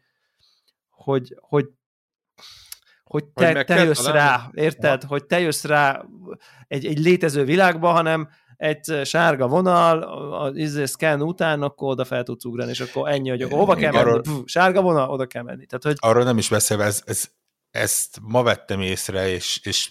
[1.09, 1.67] hogy, hogy
[3.05, 5.03] hogy te, hogy te jössz rá, érted?
[5.03, 5.09] Ha.
[5.09, 6.05] Hogy te jössz rá
[6.67, 10.03] egy, egy létező világba, hanem egy sárga vonal,
[10.33, 13.75] az izé scan után, akkor oda fel tudsz ugrani, és akkor ennyi, hogy akkor hova
[13.75, 14.37] kell arról, menni?
[14.37, 15.67] Puh, sárga vonal, oda kell menni.
[15.67, 15.97] Tehát, hogy...
[15.99, 17.31] Arról nem is beszélve, ez, ez,
[17.71, 19.91] ezt ma vettem észre, és, és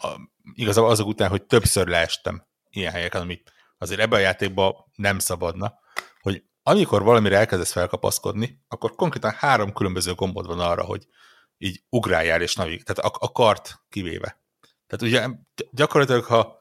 [0.00, 0.08] a,
[0.54, 5.74] igazából azok után, hogy többször leestem ilyen helyeken, amit azért ebben a játékban nem szabadna,
[6.68, 11.06] amikor valamire elkezdesz felkapaszkodni, akkor konkrétan három különböző gombod van arra, hogy
[11.58, 14.40] így ugráljál és navig, tehát a, a kart kivéve.
[14.86, 15.28] Tehát ugye
[15.70, 16.58] gyakorlatilag, ha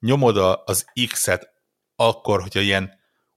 [0.00, 1.52] nyomod az X-et,
[1.96, 2.92] akkor, hogyha ilyen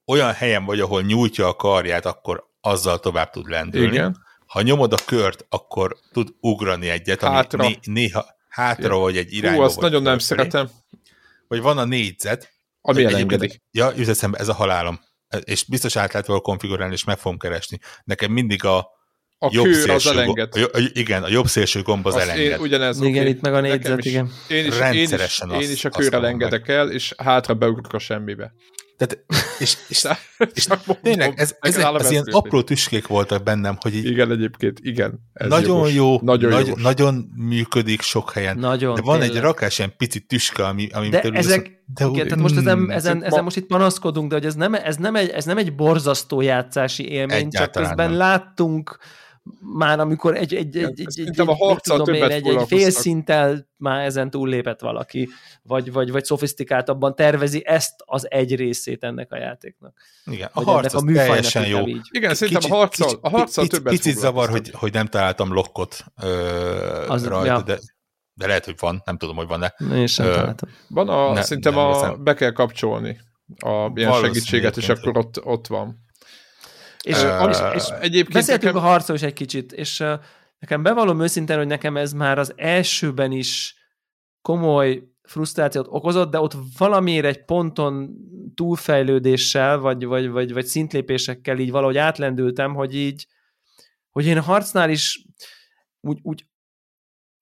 [0.06, 3.94] olyan helyen vagy, ahol nyújtja a karját, akkor azzal tovább tud lendülni.
[3.94, 4.18] Igen.
[4.46, 7.64] Ha nyomod a kört, akkor tud ugrani egyet, ami hátra.
[7.64, 9.00] Né- néha hátra Igen.
[9.00, 9.60] vagy egy irányba.
[9.60, 10.70] Hú, azt nagyon nem szeretem.
[11.48, 12.54] Vagy van a négyzet.
[12.82, 13.62] Ami elengedik.
[13.72, 15.00] Ja, üzeszembe, ez a halálom.
[15.40, 17.80] És biztos át lehet volna konfigurálni, és meg fogom keresni.
[18.04, 18.78] Nekem mindig a,
[19.38, 20.56] a jobb kör az elenged.
[20.56, 22.52] A, igen, a jobb szélső gomb az, az elenged.
[22.52, 23.30] Én, ugyanez, igen, okay.
[23.30, 24.32] itt meg a négyzet, is, igen.
[24.48, 28.00] Én is, Rendszeresen én is, én is a körrel engedek el, és hátra beugrok a
[28.00, 28.54] semmibe.
[29.06, 29.26] Tehát,
[29.60, 30.08] és, és,
[30.54, 30.68] és
[31.02, 35.20] tényleg, ez, ez, ez, ez ilyen apró tüskék voltak bennem, hogy így Igen, egyébként, igen.
[35.34, 35.94] Ez nagyon jogos.
[35.94, 36.82] jó, nagyon, nagy, jogos.
[36.82, 38.58] nagyon működik sok helyen.
[38.58, 39.38] Nagyon, de van tényleg.
[39.38, 43.24] egy rakás ilyen pici tüske, ami, ami de ezek, de igen, tehát most ezen, ezen,
[43.24, 46.42] ezen most itt panaszkodunk, de hogy ez nem, ez nem, egy, ez nem egy borzasztó
[46.42, 48.18] játszási élmény, Egyáltalán csak közben nem.
[48.18, 48.98] láttunk
[49.60, 53.68] már amikor egy, egy, egy, egy, egy, a harccal tudom én, egy, egy fél szinttel
[53.78, 55.30] már ezen túllépett valaki,
[55.64, 59.98] vagy, vagy, vagy szofisztikáltabban tervezi ezt az egy részét ennek a játéknak.
[60.26, 61.88] Igen, a harc a teljesen jó.
[61.88, 62.08] Így.
[62.12, 66.06] Igen, szerintem a harccal, a harccal picit, többet Picit zavar, hogy, hogy nem találtam lokkot
[66.22, 67.62] ö, az, rajta, ja.
[67.62, 67.80] de
[68.34, 69.76] de lehet, hogy van, nem tudom, hogy van-e.
[69.94, 70.70] Én sem Ö, találtam.
[70.88, 73.20] Van a, ne, szerintem a, be kell kapcsolni
[73.60, 76.10] a ilyen segítséget, és akkor ott, ott van.
[77.04, 78.88] És, uh, és, és egyébként beszéltünk nekem...
[78.88, 80.14] a harcról is egy kicsit, és uh,
[80.60, 83.76] nekem bevallom őszintén, hogy nekem ez már az elsőben is
[84.42, 88.16] komoly frusztrációt okozott, de ott valamiért egy ponton
[88.56, 93.28] túlfejlődéssel, vagy, vagy, vagy, vagy szintlépésekkel így valahogy átlendültem, hogy így,
[94.10, 95.26] hogy én a harcnál is
[96.00, 96.46] úgy, úgy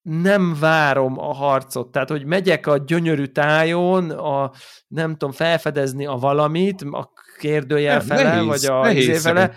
[0.02, 4.52] nem várom a harcot, tehát hogy megyek a gyönyörű tájon, a,
[4.88, 9.54] nem tudom, felfedezni a valamit, a kérdőjel fele, nehéz, vagy a nehéz izé fele,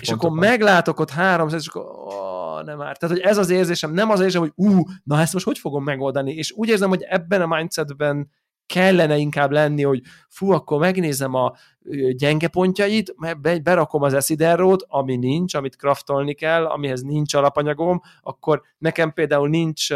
[0.00, 2.96] és akkor meglátok ott három, és akkor oh, nem már.
[2.96, 5.84] Tehát, hogy ez az érzésem, nem az érzésem, hogy ú, na ezt most hogy fogom
[5.84, 8.30] megoldani, és úgy érzem, hogy ebben a mindsetben
[8.72, 11.52] kellene inkább lenni, hogy fú, akkor megnézem a
[12.16, 13.14] gyenge pontjait,
[13.62, 19.88] berakom az esziderrót, ami nincs, amit kraftolni kell, amihez nincs alapanyagom, akkor nekem például nincs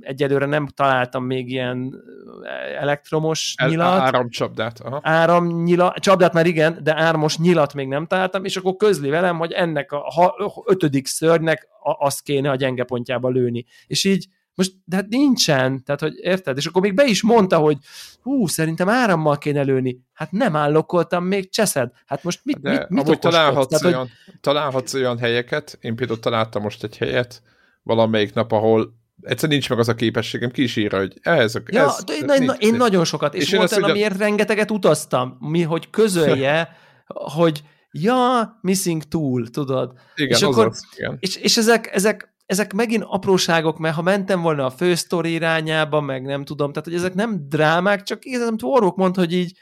[0.00, 1.94] egyelőre nem találtam még ilyen
[2.78, 4.00] elektromos El, nyilat.
[4.00, 4.80] Áramcsapdát.
[4.80, 5.00] Aha.
[5.02, 9.52] Áramnyilat, csapdát már igen, de áramos nyilat még nem találtam, és akkor közli velem, hogy
[9.52, 10.34] ennek a
[10.66, 13.64] ötödik szörnynek azt kéne a gyenge pontjába lőni.
[13.86, 16.56] És így most, de hát nincsen, tehát hogy érted?
[16.56, 17.78] És akkor még be is mondta, hogy
[18.22, 20.00] hú, szerintem árammal kéne lőni.
[20.12, 21.90] Hát nem állokoltam még cseszed.
[22.06, 24.34] Hát most mit, de mit, mit amúgy találhatsz, tehát, olyan, hogy...
[24.40, 27.42] találhatsz olyan helyeket, én például találtam most egy helyet,
[27.82, 31.60] valamelyik nap, ahol egyszerűen nincs meg az a képességem, ki is írja, hogy ez, a,
[31.66, 35.36] ja, ez, de, ez na, én nagyon sokat, és, és volt olyan, amiért rengeteget utaztam,
[35.40, 36.76] mi, hogy közölje,
[37.36, 39.92] hogy ja, missing tool, tudod.
[40.14, 41.16] Igen, és, akkor, az, igen.
[41.20, 46.22] és, és ezek, ezek ezek megint apróságok, mert ha mentem volna a fősztori irányába, meg
[46.22, 49.58] nem tudom, tehát hogy ezek nem drámák, csak igazán Tvorok mond, hogy így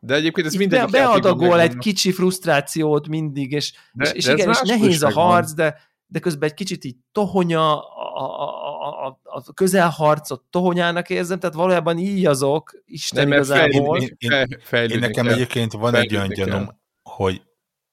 [0.00, 0.80] de egyébként ez mindegy.
[0.80, 5.10] Be, beadagol egy kicsi frusztrációt mindig, és, de, és, és de igen, és nehéz a
[5.10, 11.38] harc, de, de közben egy kicsit így tohonya, a, a, a, a közelharcot tohonyának érzem,
[11.38, 14.00] tehát valójában így azok, Isten nem, igazából.
[14.00, 14.32] Én, én,
[14.72, 17.42] én, én nekem egyébként van egy olyan gyanúm, hogy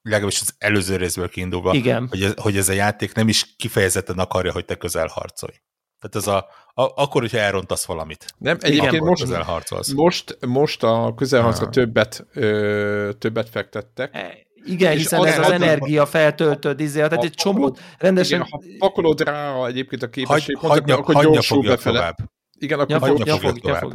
[0.03, 2.07] legalábbis az előző részből kiindulva, Igen.
[2.09, 5.53] Hogy, ez, hogy ez a játék nem is kifejezetten akarja, hogy te közel harcolj.
[5.99, 6.37] Tehát ez a,
[6.83, 8.25] a akkor, hogyha elrontasz valamit.
[8.37, 14.15] Nem, egyébként most, most, most a közelharcra többet, ö, többet fektettek.
[14.15, 18.39] E, igen, és hiszen az ez az, az energia feltöltött, izé, tehát egy csomót rendesen...
[18.39, 21.97] Igen, ha pakolod rá egyébként a képesség, hagy, hagyja, akkor hagyja gyorsul befele.
[21.97, 22.17] Tovább.
[22.57, 23.81] Igen, akkor ja, hagyja fog, tovább.
[23.81, 23.93] Fog.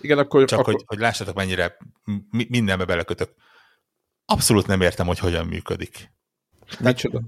[0.00, 0.44] Igen, akkor...
[0.44, 0.72] Csak akkor...
[0.72, 1.76] Hogy, hogy lássatok, mennyire
[2.48, 3.30] mindenbe belekötök
[4.26, 6.12] abszolút nem értem, hogy hogyan működik.
[6.80, 7.20] Micsoda?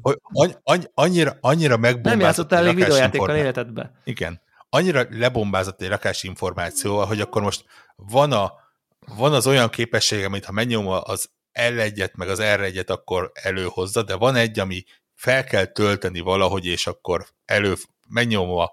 [0.95, 2.05] annyira, annyira megbomlázott.
[2.05, 4.01] Nem játszottál elég videójátékkal életedbe.
[4.05, 4.41] Igen.
[4.69, 7.65] Annyira lebombázott egy rakás információ, hogy akkor most
[7.97, 8.53] van, a,
[9.17, 14.15] van az olyan képesség, amit ha megnyom az L1-et, meg az R1-et, akkor előhozza, de
[14.15, 14.85] van egy, ami
[15.15, 17.75] fel kell tölteni valahogy, és akkor elő,
[18.09, 18.73] megnyomva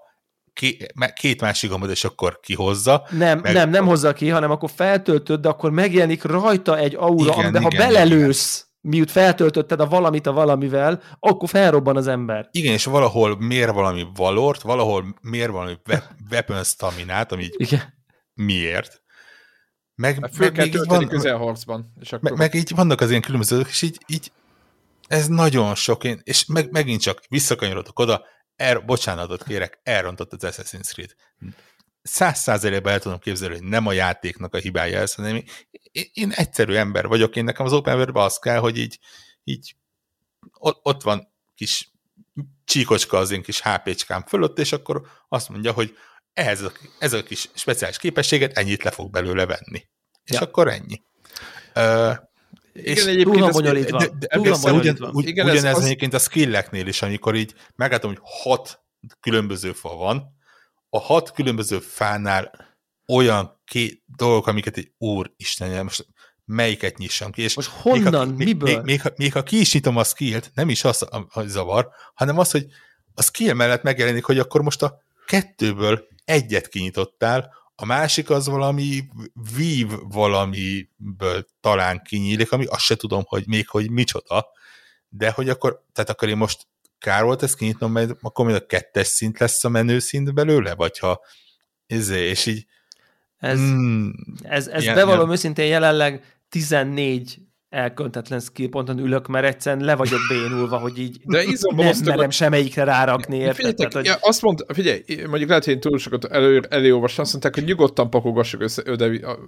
[1.14, 3.06] két másik gombot, és akkor kihozza.
[3.10, 3.52] Nem, meg...
[3.52, 7.62] nem, nem hozza ki, hanem akkor feltöltöd, de akkor megjelenik rajta egy aura, igen, amiben
[7.62, 8.96] igen, ha belelősz, igen.
[8.96, 12.48] miut feltöltötted a valamit a valamivel, akkor felrobban az ember.
[12.50, 15.76] Igen, és valahol mér valami valort, valahol mér valami
[16.30, 17.94] weapon staminát, ami igen.
[18.34, 19.02] miért.
[19.94, 21.92] Meg, meg, meg kell van, közelharcban.
[22.00, 22.30] És akkor...
[22.30, 24.32] meg, meg, így vannak az ilyen különbözők, és így, így
[25.06, 28.24] ez nagyon sok, én, és meg, megint csak visszakanyarodok oda,
[28.56, 31.14] er, bocsánatot kérek, elrontott az Assassin's Creed.
[32.02, 35.44] száz százalékban el tudom képzelni, hogy nem a játéknak a hibája ez, hanem én,
[36.12, 38.98] én egyszerű ember vagyok, én nekem az open world az kell, hogy így,
[39.44, 39.76] így
[40.52, 41.92] ott, ott van kis
[42.64, 45.96] csíkocska az én kis HP-cskám fölött, és akkor azt mondja, hogy
[46.32, 49.86] ehhez a, ez a kis speciális képességet ennyit le fog belőle venni.
[50.24, 50.40] És ja.
[50.40, 51.02] akkor ennyi.
[51.74, 52.16] Uh,
[52.74, 53.98] és igen, egyébként túl bonyolítva.
[53.98, 55.84] De, de, túl van ugyan, ugy, igen, ugyanez ez az...
[55.84, 58.82] egyébként a skilleknél is, amikor így megálltam, hogy hat
[59.20, 60.34] különböző fa van,
[60.88, 62.50] a hat különböző fánál
[63.08, 66.06] olyan két dolgok, amiket egy úristen, most
[66.44, 67.42] melyiket nyissam ki.
[67.42, 68.68] És most honnan, még, miből?
[68.68, 71.42] Még, még, még, még ha ki is nyitom a skillt, nem is az a, a
[71.46, 72.66] zavar, hanem az, hogy
[73.14, 79.04] a skill mellett megjelenik, hogy akkor most a kettőből egyet kinyitottál, a másik az valami
[79.56, 84.46] vív valamiből talán kinyílik, ami azt se tudom, hogy még hogy micsoda,
[85.08, 86.66] de hogy akkor, tehát akkor én most
[86.98, 90.74] kár volt ezt kinyitnom, mert akkor mind a kettes szint lesz a menő szint belőle,
[90.74, 91.20] vagy ha
[91.86, 92.66] ezé, és így
[93.38, 94.10] ez, mm,
[94.42, 95.32] ez, ez ilyen, bevallom ilyen.
[95.32, 97.38] őszintén jelenleg 14
[97.74, 103.36] elköntetlen skillponton ülök, mert egyszerűen le vagyok bénulva, hogy így De nem merem semmelyikre rárakni,
[103.36, 103.74] érted?
[103.74, 104.04] Tehát, hogy...
[104.04, 107.64] ja, azt mond, figyelj, mondjuk lehet, hogy én túl sokat elő, előolvastam, azt mondták, hogy
[107.64, 108.82] nyugodtan pakogassuk össze,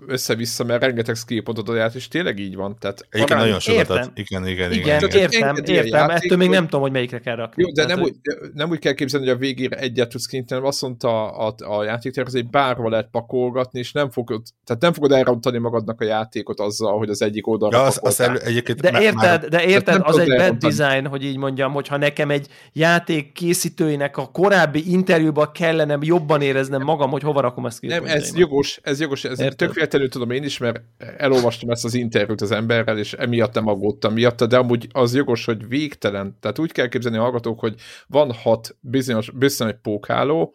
[0.07, 2.77] össze-vissza, mert rengeteg skillpontot adját, és tényleg így van.
[2.79, 3.39] Tehát igen, arán...
[3.39, 4.11] nagyon sokat ad.
[4.14, 5.01] Igen, igen, igen.
[5.01, 7.62] igen, értem, értem, ettől még nem tudom, hogy melyikre kell rakni.
[7.62, 8.14] Jó, de nem, úgy,
[8.55, 11.85] nem úgy kell képzelni, hogy a végére egyet tudsz kinteni, azt mondta a, a, a
[11.85, 16.61] játéktervező, hogy bárhol lehet pakolgatni, és nem fogod, tehát nem fogod elrontani magadnak a játékot
[16.61, 20.01] azzal, hogy az egyik oldalra ja, az, az elő, egyébként de érted, már, de érted,
[20.05, 25.53] az egy bad design, hogy így mondjam, hogyha nekem egy játék készítőinek a korábbi interjúban
[25.53, 27.87] kellene jobban éreznem magam, hogy hova rakom ezt ki.
[27.87, 29.57] Nem, ez jogos, ez jogos, ez érted?
[29.57, 30.81] tök véletlenül tudom én is, mert
[31.17, 35.45] elolvastam ezt az interjút az emberrel, és emiatt nem aggódtam miatta, de amúgy az jogos,
[35.45, 36.37] hogy végtelen.
[36.41, 37.75] Tehát úgy kell képzelni a hallgatók, hogy
[38.07, 40.55] van hat bizonyos, bizonyos pókháló,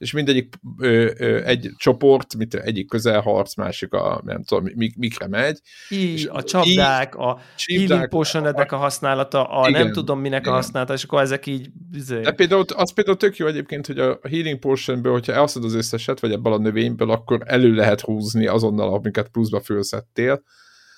[0.00, 5.28] és mindegyik ö, ö, egy csoport, mint egyik közelharc, másik a, nem tudom, mik, mikre
[5.28, 5.60] megy.
[5.88, 10.40] Í, és a csapdák, a healing potion a, a használata, a igen, nem tudom minek
[10.40, 10.52] igen.
[10.52, 11.70] a használata, és akkor ezek így...
[11.90, 12.22] Bizony.
[12.22, 16.20] De például, az például tök jó egyébként, hogy a healing potionből, hogyha elszed az összeset,
[16.20, 20.42] vagy ebből a növényből, akkor elő lehet húzni azonnal, amiket pluszba fölszedtél.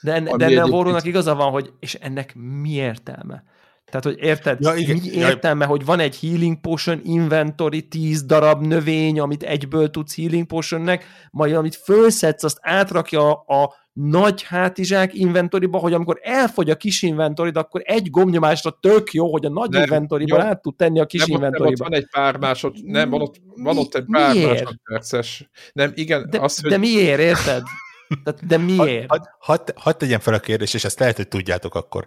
[0.00, 3.44] De, en, de ennek a igaza van, hogy és ennek mi értelme?
[3.92, 5.70] Tehát, hogy érted, ja, igen, mi értelme, ja.
[5.70, 11.54] hogy van egy healing potion inventory, 10 darab növény, amit egyből tudsz healing potionnek, majd
[11.54, 17.82] amit fölszedsz, azt átrakja a nagy hátizsák inventoryba, hogy amikor elfogy a kis inventory, akkor
[17.84, 20.42] egy gomnyomásra tök jó, hogy a nagy nem, inventoryba jó.
[20.42, 21.88] át tud tenni a kis nem, inventoryba.
[21.88, 24.48] Nem, van egy pár másod, nem, van ott, van ott egy pár miért?
[24.48, 25.50] másodperces.
[25.72, 26.70] Nem, igen, de, az, hogy...
[26.70, 27.62] de miért, érted?
[28.46, 29.08] De miért?
[29.08, 32.06] Hadd had, had tegyem fel a kérdést, és ezt lehet, hogy tudjátok akkor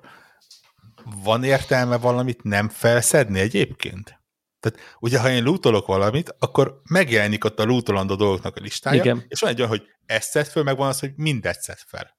[1.23, 4.23] van értelme valamit nem felszedni egyébként?
[4.59, 9.23] Tehát ugye, ha én lootolok valamit, akkor megjelenik ott a lootolandó dolgoknak a listája, Igen.
[9.27, 12.17] és van egy olyan, hogy ezt szed fel, meg van az, hogy mindet szed fel.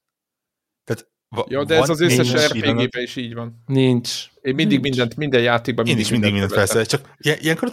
[0.85, 3.63] Tehát Va- ja, de ez az összes RPG-ben is így van.
[3.67, 4.27] Nincs.
[4.41, 4.83] Én mindig Nincs.
[4.83, 7.71] mindent, minden játékban mindig Én is mindig mindent, mindent felszedek, csak ilyenkor,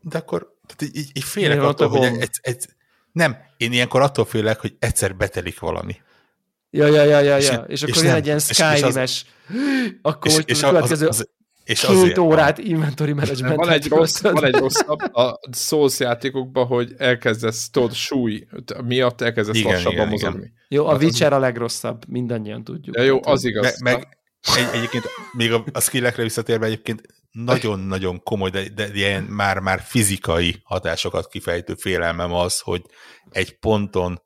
[0.00, 2.66] de akkor tehát így, így félek Én attól, hogy egy, egy,
[3.12, 5.96] nem, én ilyenkor attól félek, hogy egyszer betelik valami.
[6.70, 7.64] Ja, ja, ja, ja, ja.
[7.68, 9.24] És, és akkor jön egy ilyen Skyrim-es,
[10.02, 11.28] akkor és, és a következő az, az,
[11.64, 12.62] és két azért, órát a...
[12.62, 13.56] inventory management.
[13.56, 18.46] Van egy, rossz, van egy rosszabb a Souls játékokban, hogy elkezdesz, tudod, súly
[18.84, 20.38] miatt elkezdesz igen, lassabban igen, mozogni.
[20.38, 20.52] Igen.
[20.68, 22.96] Jó, a Witcher a legrosszabb, mindannyian tudjuk.
[22.96, 23.80] Ja, jó, az igaz.
[23.80, 24.18] Me, meg
[24.56, 30.60] egy, egyébként még a, a skillekre visszatérve egyébként nagyon-nagyon komoly, de, de ilyen már-már fizikai
[30.64, 32.82] hatásokat kifejtő félelmem az, hogy
[33.30, 34.22] egy ponton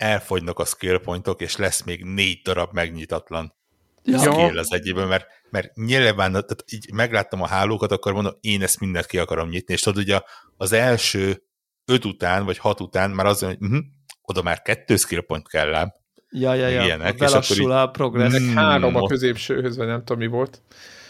[0.00, 3.54] elfogynak a skill pointok, és lesz még négy darab megnyitatlan
[4.02, 4.18] ja.
[4.18, 8.80] skill az egyébben, mert, mert nyilván tehát így megláttam a hálókat, akkor mondom, én ezt
[8.80, 10.20] mindent ki akarom nyitni, és tudod, ugye
[10.56, 11.42] az első
[11.84, 13.78] öt után, vagy hat után már az, hogy uh-huh,
[14.22, 15.92] oda már kettő skill point kell ám.
[16.30, 16.84] Ja, ja, ja.
[16.84, 18.38] Ilyenek, Belassul a progress.
[18.38, 20.62] Mm, három a középsőhöz, vagy nem tudom mi volt.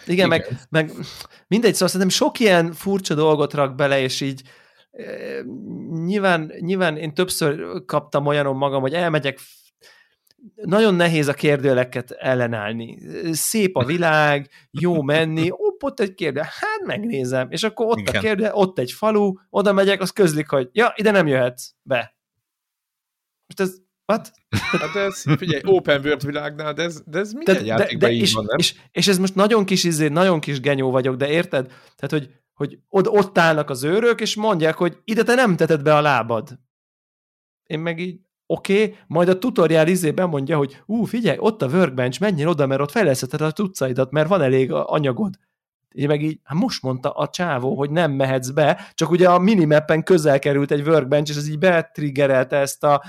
[0.07, 0.29] Igen, Igen.
[0.29, 0.93] Meg, meg
[1.47, 4.43] mindegy, szóval szerintem sok ilyen furcsa dolgot rak bele, és így
[6.05, 9.39] nyilván, nyilván én többször kaptam olyanon magam, hogy elmegyek
[10.55, 12.99] nagyon nehéz a kérdőleket ellenállni.
[13.33, 18.17] Szép a világ, jó menni, ó, ott egy kérdő, hát megnézem, és akkor ott Igen.
[18.17, 22.17] a kérdő, ott egy falu, oda megyek, az közlik, hogy ja, ide nem jöhetsz be.
[23.47, 23.77] Most ez,
[24.07, 24.33] what?
[24.51, 28.13] Hát ez, figyelj, open world világnál, de ez, de ez minden de, játékban de, de,
[28.13, 28.59] így és, van, nem?
[28.59, 31.67] És, és ez most nagyon kis izé, nagyon kis genyó vagyok, de érted?
[31.67, 32.31] Tehát, hogy
[32.61, 36.01] hogy ott, ott állnak az őrök, és mondják, hogy ide te nem teted be a
[36.01, 36.59] lábad.
[37.67, 41.67] Én meg így, oké, okay, majd a tutoriál izében mondja, hogy ú, figyelj, ott a
[41.67, 45.35] workbench, menjél oda, mert ott fejlesztheted a tudcaidat, mert van elég anyagod.
[45.95, 49.39] Én meg így, hát most mondta a csávó, hogy nem mehetsz be, csak ugye a
[49.39, 53.03] minimappen közel került egy workbench, és ez így betriggerelte ezt a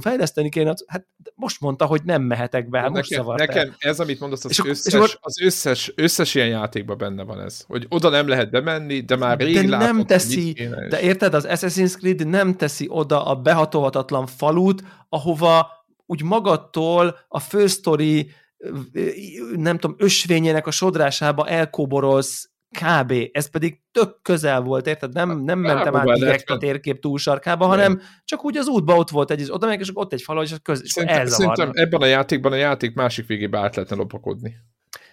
[0.00, 3.74] fejleszteni kéne, hát most mondta, hogy nem mehetek be, hát nekem, most zavart Nekem el.
[3.78, 7.40] ez, amit mondasz, az, És összes, és akkor- az összes, összes ilyen játékban benne van
[7.40, 10.76] ez, hogy oda nem lehet bemenni, de már rég De nem látod, hogy teszi- kéne,
[10.82, 15.70] és- De érted, az Assassin's Creed nem teszi oda a behatolhatatlan falut, ahova
[16.06, 18.30] úgy magadtól a fősztori
[19.56, 23.14] nem tudom, ösvényének a sodrásába elkóborolsz kb.
[23.32, 25.12] Ez pedig tök közel volt, érted?
[25.12, 29.30] Nem, nem mentem át direkt a térkép túlsarkába, hanem csak úgy az útba ott volt
[29.30, 31.56] egy, oda meg, és ott egy fal, és köz, és Szerintem, elzavarnak.
[31.56, 34.54] szerintem ebben a játékban a játék másik végébe át lehetne lopakodni.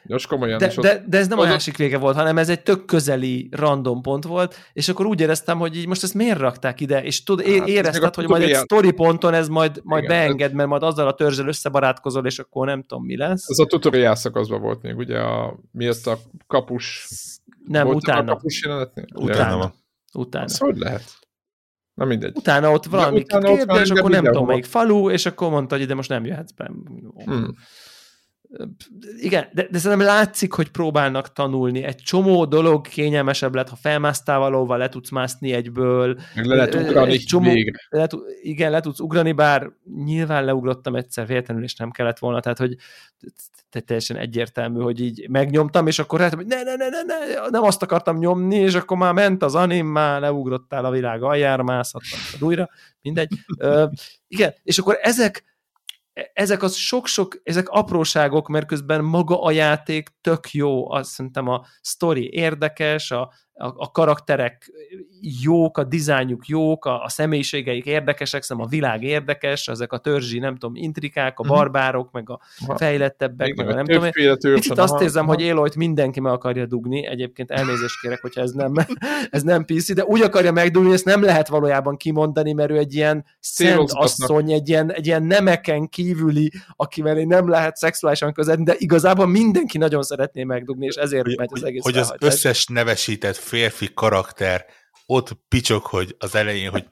[0.03, 0.57] Most komolyan.
[0.57, 3.49] De, ott- de, de ez nem a másik vége volt, hanem ez egy tök közeli
[3.51, 7.23] random pont volt, és akkor úgy éreztem, hogy így most ezt miért rakták ide, és
[7.23, 10.53] tud, Hát, ez érezted, hogy majd egy tutorial- story ponton ez majd, majd Igen, beenged,
[10.53, 13.49] mert majd azzal a törzsel összebarátkozol, és akkor nem tudom, mi lesz.
[13.49, 16.17] Ez a tutorial szakaszban volt még, ugye a, mi ezt a
[16.47, 17.07] kapus...
[17.65, 18.31] Nem, volt utána.
[18.31, 19.05] A kapus jelenetnél?
[19.15, 19.55] Utána.
[19.55, 19.73] Utána.
[20.13, 20.43] Utána.
[20.45, 21.03] Az hogy lehet?
[21.93, 22.37] Na mindegy.
[22.37, 25.93] Utána ott valami kérdés, és akkor nem tudom, melyik falu, és akkor mondta, hogy ide
[25.93, 26.71] most nem jöhetsz be.
[27.25, 27.53] Hmm.
[29.19, 31.83] Igen, de, de szerintem látszik, hogy próbálnak tanulni.
[31.83, 36.19] Egy csomó dolog kényelmesebb lett, ha felmásztál valóval, le tudsz mászni egyből.
[36.35, 37.79] Meg le lehet Egy ugrani csomó- végre.
[37.89, 38.07] Le,
[38.41, 39.71] igen, le tudsz ugrani, bár
[40.03, 42.75] nyilván leugrottam egyszer véletlenül, és nem kellett volna, tehát hogy
[43.69, 47.49] te- teljesen egyértelmű, hogy így megnyomtam, és akkor rájöttem, hogy ne, ne, ne, ne, ne,
[47.49, 51.63] nem azt akartam nyomni, és akkor már ment az anim, már leugrottál a világ aljára,
[51.63, 52.69] mászhattam újra,
[53.01, 53.33] mindegy.
[53.57, 53.85] Ö,
[54.27, 55.43] igen, és akkor ezek,
[56.33, 61.65] ezek az sok-sok, ezek apróságok, mert közben maga a játék tök jó, azt szerintem a
[61.81, 64.71] sztori érdekes, a, a, a karakterek
[65.41, 70.39] jók, a dizájnjuk jók, a, a személyiségeik érdekesek, szerintem a világ érdekes, ezek a törzsi,
[70.39, 71.51] nem tudom, intrikák, a Mhm.
[71.51, 72.39] barbárok, meg a
[72.75, 74.09] fejlettebbek, meg a nem tudom
[74.53, 78.73] Picit azt érzem, hogy Eloyt mindenki meg akarja dugni, egyébként elnézést kérek, hogyha ez nem,
[79.29, 82.77] ez nem PC, de úgy akarja megdugni, hogy ezt nem lehet valójában kimondani, mert ő
[82.77, 88.33] egy ilyen szent asszony, egy ilyen, egy ilyen nemeken kívüli, akivel én nem lehet szexuálisan
[88.33, 92.15] közelni, de igazából mindenki nagyon szeretné megdugni, és ezért Hogy, megy az egész hogy az
[92.19, 94.65] összes nevesített férfi karakter
[95.05, 96.85] ott picsok, hogy az elején, hogy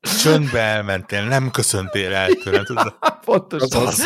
[0.00, 2.64] csöndbe elmentél, nem köszöntél el tőlem.
[2.64, 2.94] tudod?
[3.24, 3.86] Pontosan.
[3.86, 4.04] Az az.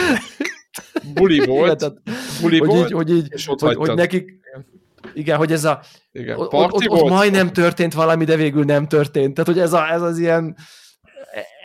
[1.15, 1.95] Buli Igen, volt, tehát,
[2.41, 4.31] buli hogy, volt, így, hogy, így, és ott hogy, hogy nekik,
[5.15, 5.81] igen, hogy ez a,
[6.13, 7.13] Igen, ott, parti ott, ott volt?
[7.13, 9.35] majdnem történt valami, de végül nem történt.
[9.35, 10.57] Tehát, hogy ez, a, ez az ilyen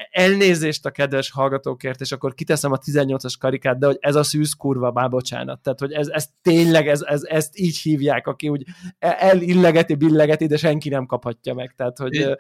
[0.09, 4.53] elnézést a kedves hallgatókért, és akkor kiteszem a 18-as karikát, de hogy ez a szűz
[4.53, 5.59] kurva, már bocsánat.
[5.59, 8.63] Tehát, hogy ez, ez tényleg, ez, ez, ezt így hívják, aki úgy
[8.99, 11.73] elillegeti, billegeti, de senki nem kaphatja meg.
[11.75, 12.15] Tehát, hogy...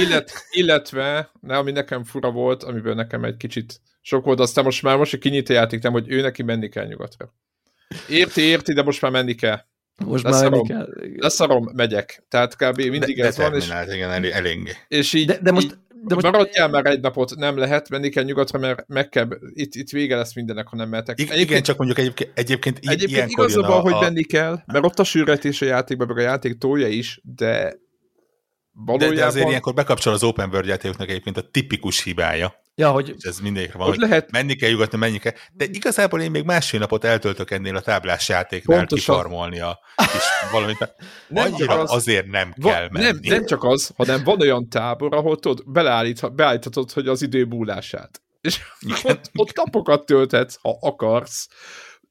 [0.00, 4.82] Illet, illetve, ne, ami nekem fura volt, amiből nekem egy kicsit sok volt, aztán most
[4.82, 7.34] már most egy kinyit a játék, nem, hogy ő neki menni kell nyugatra.
[8.08, 9.60] Érti, érti, de most már menni kell.
[10.06, 10.66] Most leszarom.
[10.66, 10.88] már kell.
[11.16, 12.24] Leszarom, megyek.
[12.28, 12.76] Tehát kb.
[12.76, 14.72] mindig De, ez van, és, igen, elég, eléggé.
[14.88, 18.24] és így, De, de most, de most maradjál már egy napot, nem lehet, menni kell
[18.24, 21.20] nyugatra, mert meg kell, itt, itt vége lesz mindennek, ha nem mehetek.
[21.20, 24.62] Igen, igen, csak mondjuk egyébként, egyébként, Egyébként ilyenkor igaza jön van, a, hogy menni kell,
[24.66, 27.80] mert ott a sűrűítés a játékban, meg a játék tolja is, de
[28.74, 32.90] de, valójában de azért ilyenkor bekapcsol az open world játékoknak egyébként a tipikus hibája, ja,
[32.90, 36.30] hogy és ez mindegyikre van, hogy lehet, menni kell nyugatni, menni kell, de igazából én
[36.30, 39.14] még másfél napot eltöltök ennél a táblás játéknál Pontosan.
[39.14, 40.78] kifarmolni a kis valamit,
[41.28, 43.04] Nem annyira csak az- azért nem Va, kell menni.
[43.04, 47.44] nem, nem csak az, hanem van olyan tábor, ahol tudod, beleállít, beállíthatod, hogy az idő
[47.44, 48.22] múlását.
[48.40, 48.60] És
[49.02, 51.48] ott, ott napokat tölthetsz, ha akarsz.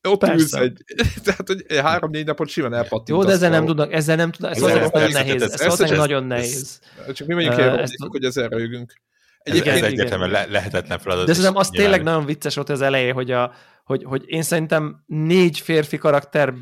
[0.07, 0.36] Ott Persze.
[0.41, 0.84] ülsz egy,
[1.24, 3.24] tehát hogy három-négy napot simán elpattintasz.
[3.24, 5.51] jó, de ezzel nem tudnak, ezzel nem tudnak, ez Ezzel valószínűleg nem- nagyon nehéz, ez-
[5.53, 6.80] ez ez- valószínűleg ez- nagyon ez- nehéz.
[7.16, 8.93] Csak mi mondjuk Ö, ilyen, ezt- hogy ezzel rögünk.
[8.93, 9.11] Ez, Igen, ez
[9.43, 9.83] igen.
[9.83, 11.25] egyértelműen le, lehetetlen feladat.
[11.25, 14.41] De szerintem az nyilván- tényleg nagyon vicces volt az elején, hogy, a, hogy, hogy én
[14.41, 16.53] szerintem négy férfi karakter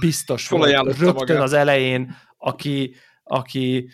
[0.00, 1.42] biztos volt rögtön magát.
[1.42, 3.90] az elején, aki, aki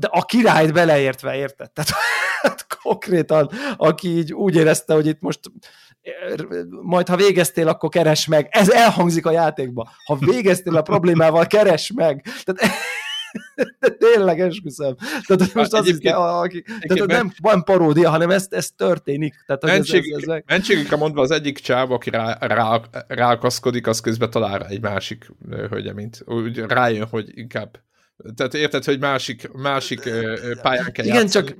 [0.00, 1.70] de a királyt beleértve, érted?
[1.72, 1.90] Tehát
[2.42, 5.40] hát konkrétan, aki így úgy érezte, hogy itt most
[6.82, 8.48] majd ha végeztél, akkor keres meg.
[8.50, 9.90] Ez elhangzik a játékba.
[10.04, 12.26] Ha végeztél a problémával, keres meg.
[12.44, 12.72] Tehát
[13.80, 14.96] de tényleg esküszöm.
[15.26, 19.34] Tehát most az is, aki, tehát nem van paródia, hanem ez, ez történik.
[19.46, 20.44] Tehát, hogy ez, ez, Mentség, ez, meg...
[20.46, 25.32] mentségükre mondva az egyik csáv, aki rá, rá, rákaszkodik, az közben talál rá egy másik
[25.50, 27.84] hölgye, mint úgy rájön, hogy inkább
[28.34, 30.00] tehát érted, hogy másik, másik
[30.62, 31.46] pályán kell Igen, játszani.
[31.46, 31.56] csak,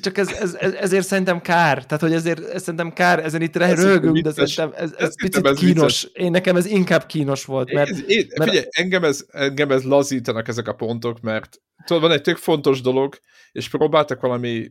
[0.00, 1.84] csak ez, ez, ez, ezért szerintem kár.
[1.86, 4.52] Tehát, hogy ezért ez szerintem kár, ezen itt Ez röhögünk, de vicces.
[4.52, 6.04] szerintem ez, ez, Ez picit ez kínos.
[6.12, 9.82] Én nekem ez inkább kínos volt, mert Én, én, mert- figyelj, engem ez, engem ez
[9.82, 11.56] lazítanak ezek a pontok, mert
[11.86, 13.18] tudod, van egy tök fontos dolog,
[13.52, 14.70] és próbáltak valami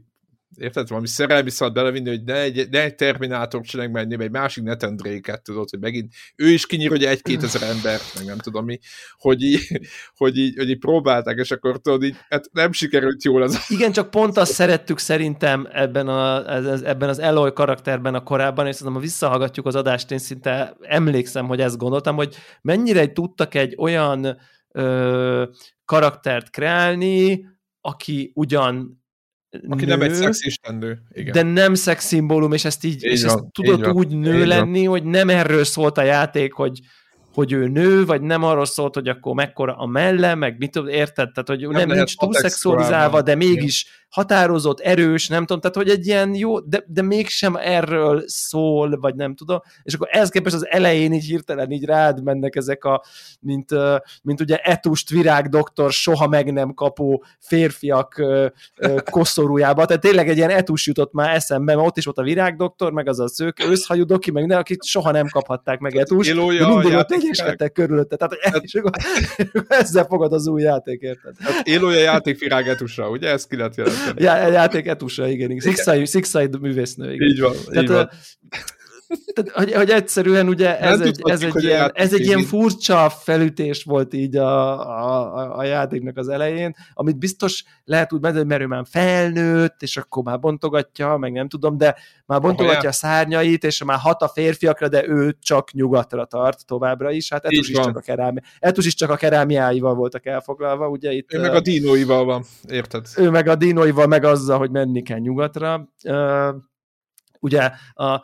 [0.56, 0.88] Érted?
[0.88, 4.96] Valami szerelmi szart belevinni, hogy ne egy, ne egy Terminátor csinálj menni, egy másik Nathan
[4.96, 8.80] Drake-et, tudod, hogy megint ő is kinyír, hogy egy-kétezer ember, meg nem tudom mi,
[9.18, 9.80] hogy így,
[10.16, 13.66] hogy így, hogy így próbálták, és akkor tudod, így, hát nem sikerült jól az.
[13.70, 18.76] Igen, csak pont azt szerettük szerintem ebben, a, ebben az Eloy karakterben a korábban, és
[18.76, 23.76] szerintem, ha visszahallgatjuk az adást, én szinte emlékszem, hogy ezt gondoltam, hogy mennyire tudtak egy
[23.78, 24.38] olyan
[24.72, 25.46] ö,
[25.86, 27.46] karaktert kreálni,
[27.82, 29.01] aki ugyan
[29.68, 31.02] aki nő, nem egy szexistendő.
[31.12, 31.34] Igen.
[31.34, 34.48] De nem szexszimbólum, és ezt így, így és van, ezt tudott így úgy nő így
[34.48, 34.90] lenni, van.
[34.90, 36.80] hogy nem erről szólt a játék, hogy
[37.34, 40.88] hogy ő nő, vagy nem arról szólt, hogy akkor mekkora a melle, meg mit tudom,
[40.88, 41.32] érted?
[41.32, 45.90] Tehát, hogy nem, nem nincs túl szexualizálva, de mégis határozott, erős, nem tudom, tehát hogy
[45.90, 50.56] egy ilyen jó, de, de mégsem erről szól, vagy nem tudom, és akkor ez képest
[50.56, 53.04] az elején így hirtelen így rád mennek ezek a,
[53.40, 53.70] mint,
[54.22, 58.22] mint ugye etust virág doktor, soha meg nem kapó férfiak
[59.10, 62.56] koszorújába, tehát tényleg egy ilyen etus jutott már eszembe, mert ott is volt a virág
[62.56, 66.34] doktor, meg az a szők, őszhajú doki, meg minden, akit soha nem kaphatták meg etust,
[66.36, 68.92] de mindig ott egyeskedtek körülötte, tehát hát, és akkor,
[69.68, 71.36] ezzel fogad az új játék, érted?
[71.40, 73.30] Hát élője játék virág etusra, ugye?
[73.30, 74.01] Ez ki lehet jelenteni.
[74.16, 75.52] Já, játék etusa, igen.
[75.52, 76.06] igen.
[76.06, 77.28] Six-Side művésznő, igen.
[77.28, 78.10] Így van, Tehát, így van.
[79.34, 83.84] Tehát, hogy, hogy egyszerűen ugye ez egy, ez egy, ilyen, ez egy ilyen furcsa felütés
[83.84, 88.66] volt így a, a, a játéknak az elején, amit biztos lehet úgy menni, mert ő
[88.66, 91.96] már felnőtt, és akkor már bontogatja, meg nem tudom, de
[92.26, 97.12] már bontogatja a szárnyait, és már hat a férfiakra, de ő csak nyugatra tart továbbra
[97.12, 97.30] is.
[97.30, 101.34] Hát Etus is, csak a kerámi, Etus is csak a kerámiáival voltak elfoglalva, ugye itt...
[101.34, 103.06] Ő meg a dinóival van, érted?
[103.18, 105.90] Ő meg a dinóival, meg azzal, hogy menni kell nyugatra.
[107.44, 108.24] Ugye a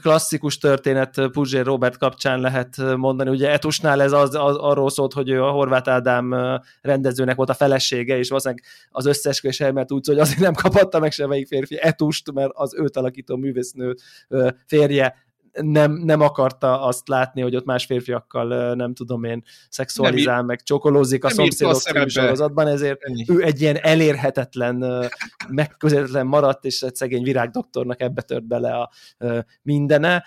[0.00, 5.30] klasszikus történet Puzsér Robert kapcsán lehet mondani, ugye Etusnál ez az, az, arról szólt, hogy
[5.30, 6.34] ő a Horváth Ádám
[6.80, 11.12] rendezőnek volt a felesége, és valószínűleg az összeesküvés elmet úgy, hogy azért nem kapatta meg
[11.12, 13.94] semmelyik férfi Etust, mert az őt alakító művésznő
[14.66, 15.25] férje
[15.60, 20.62] nem, nem akarta azt látni, hogy ott más férfiakkal nem tudom én szexualizál, nem, meg
[20.62, 23.24] csokolózik a szomszédok sorozatban, ezért Ennyi.
[23.28, 25.08] ő egy ilyen elérhetetlen,
[25.48, 28.90] megközelhetetlen maradt, és egy szegény virágdoktornak ebbe tört bele a
[29.62, 30.24] mindene.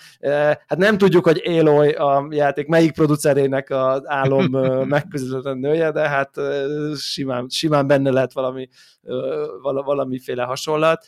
[0.68, 4.46] Hát nem tudjuk, hogy Eloy a játék melyik producerének az álom
[4.96, 6.32] megközelhetetlen nője, de hát
[6.98, 8.70] simán, simán benne lehet valami,
[9.84, 11.06] valamiféle hasonlat.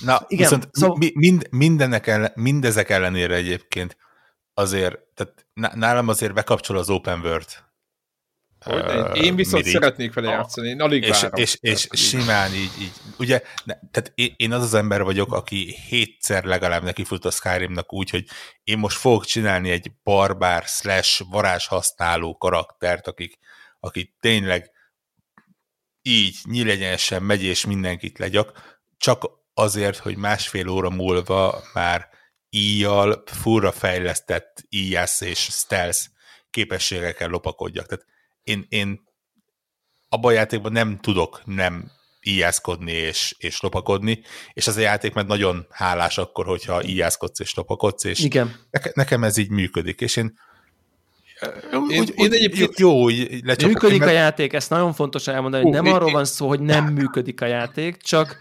[0.00, 0.96] Na, Igen, viszont szóval...
[0.96, 3.96] mi, mind, mindenek ellen, mindezek ellenére egyébként
[4.54, 7.48] azért, tehát nálam azért bekapcsol az Open World.
[8.66, 9.80] Uh, én viszont mirigy.
[9.80, 11.40] szeretnék vele játszani, én alig és, várom.
[11.40, 15.32] És, és, és simán így, így ugye, ne, tehát én, én az az ember vagyok,
[15.32, 18.26] aki hétszer legalább neki fut a Skyrimnak úgy, hogy
[18.64, 23.38] én most fogok csinálni egy barbár slash varázs használó karaktert, akik,
[23.80, 24.70] akik tényleg
[26.02, 32.08] így nyílegyenesen megy és mindenkit legyak, csak azért, hogy másfél óra múlva már
[32.50, 36.00] íjjal furra fejlesztett íjász és stealth
[36.50, 37.86] képességekkel lopakodjak.
[37.86, 38.06] Tehát
[38.42, 39.00] én, én
[40.08, 41.90] abban a játékban nem tudok nem
[42.20, 44.22] íjászkodni és, és lopakodni,
[44.52, 48.56] és az a játék meg nagyon hálás akkor, hogyha íjászkodsz és lopakodsz, és Igen.
[48.94, 50.38] nekem ez így működik, és én
[51.88, 54.10] én, úgy, én egyébként jó, úgy Működik mert...
[54.10, 57.40] a játék, ezt nagyon fontos elmondani, hogy nem én, arról van szó, hogy nem működik
[57.40, 58.40] a játék, csak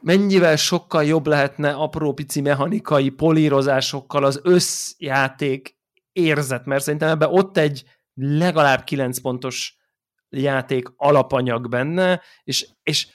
[0.00, 5.78] mennyivel sokkal jobb lehetne apró pici mechanikai polírozásokkal az összjáték
[6.12, 7.84] érzet, mert szerintem ebben ott egy
[8.14, 9.76] legalább 9 pontos
[10.28, 13.08] játék alapanyag benne, és, és,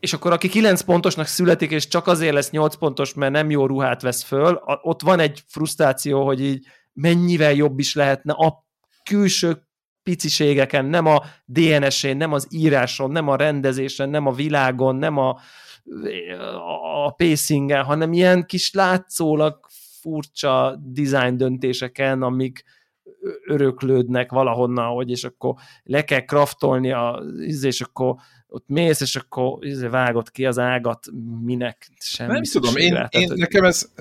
[0.00, 3.66] és akkor aki 9 pontosnak születik, és csak azért lesz 8 pontos, mert nem jó
[3.66, 8.64] ruhát vesz föl, ott van egy frusztráció, hogy így mennyivel jobb is lehetne a
[9.02, 9.68] külső
[10.02, 15.40] piciségeken, nem a DNS-én, nem az íráson, nem a rendezésen, nem a világon, nem a,
[17.04, 19.58] a pacingen, hanem ilyen kis látszólag
[20.00, 22.64] furcsa design döntéseken, amik
[23.46, 27.22] öröklődnek valahonnan, hogy és akkor le kell kraftolni, a,
[27.62, 28.14] és akkor
[28.48, 29.58] ott mész, és akkor
[29.90, 31.06] vágott ki az ágat,
[31.42, 33.92] minek semmi Nem tudom, én, rá, én, nekem ez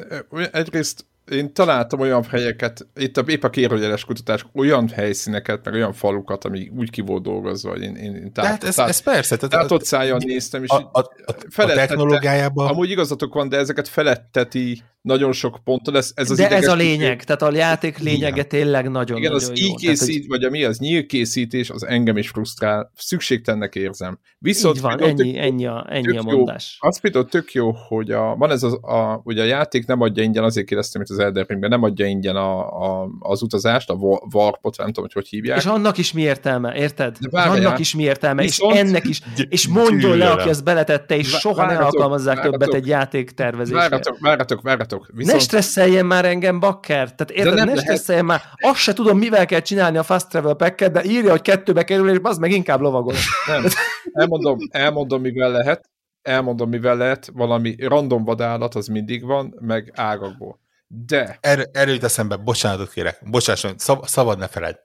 [0.51, 5.93] egyrészt én találtam olyan helyeket, itt a, épp a kérdőjeles kutatás, olyan helyszíneket, meg olyan
[5.93, 8.99] falukat, ami úgy ki volt dolgozva, hogy én, én, én tát, hát ez, tát, ez
[8.99, 9.35] persze.
[9.35, 12.67] Tehát, tehát ott szálljon néztem, és a, a, a, a technológiában...
[12.67, 16.11] Amúgy igazatok van, de ezeket feletteti nagyon sok pont lesz.
[16.15, 17.25] Ez az De ez a lényeg, kicsit.
[17.25, 18.47] tehát a játék lényege Igen.
[18.47, 19.75] tényleg nagyon Igen, nagyon az jó.
[19.75, 20.27] készít, hogy...
[20.27, 24.19] vagy a mi az nyílkészítés, az engem is frusztrál, szükségtennek érzem.
[24.37, 26.77] Viszont Így van, ennyi, tök, ennyi, a, ennyi a mondás.
[26.81, 30.01] Jó, azt például tök jó, hogy a, van ez az, a, ugye a játék nem
[30.01, 33.89] adja ingyen, azért kérdeztem, mint az Elden Ringben, nem adja ingyen a, a, az utazást,
[33.89, 33.93] a
[34.33, 35.57] warpot, nem tudom, hogy hogy hívják.
[35.57, 37.17] És annak is mi értelme, érted?
[37.31, 38.73] annak is mi értelme, Viszont...
[38.73, 42.87] és ennek is, és mondjon le, aki ezt beletette, és soha ne alkalmazzák többet egy
[42.87, 43.79] játék tervezésre.
[43.79, 44.61] Várjatok, várjatok,
[44.93, 45.17] várjatok.
[45.17, 45.37] Viszont...
[45.37, 47.15] Ne stresszeljen már engem, bakker!
[47.15, 47.79] Tehát érted, ne lehet...
[47.79, 48.41] stresszeljen már.
[48.55, 52.09] Azt se tudom, mivel kell csinálni a fast travel packet, de írja, hogy kettőbe kerül,
[52.09, 53.13] és az meg inkább lovagol.
[53.47, 53.65] Nem.
[54.13, 55.89] Elmondom, elmondom, mivel lehet.
[56.21, 57.29] Elmondom, mivel lehet.
[57.33, 60.59] Valami random vadállat az mindig van, meg ágakból.
[60.87, 61.37] De...
[61.41, 63.29] Er, erről jut eszembe, bocsánatot kérek.
[63.29, 64.79] Bocsásson, szav, szabad ne feled.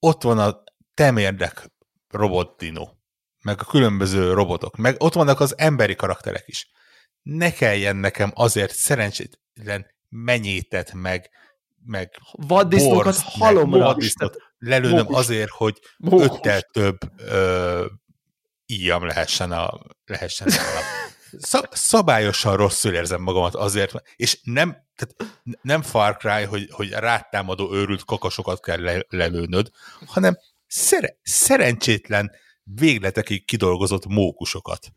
[0.00, 0.62] Ott van a
[0.94, 1.70] temérdek
[2.10, 2.88] robotdino,
[3.42, 6.70] meg a különböző robotok, meg ott vannak az emberi karakterek is
[7.36, 11.30] ne kelljen nekem azért szerencsétlen menyétet, meg,
[11.84, 13.78] meg vaddisznókat halomra.
[13.78, 15.16] Vaddisznót lelőnöm Mókus.
[15.16, 16.26] azért, hogy Mókus.
[16.26, 17.86] öttel több ö,
[18.66, 21.06] íjam lehessen a, lehessen a
[21.38, 27.74] Szab, szabályosan rosszul érzem magamat azért, és nem, tehát nem Far Cry, hogy, hogy rátámadó
[27.74, 29.70] őrült kakasokat kell le, lelőnöd,
[30.06, 32.30] hanem szere, szerencsétlen
[32.64, 34.92] végletekig kidolgozott mókusokat.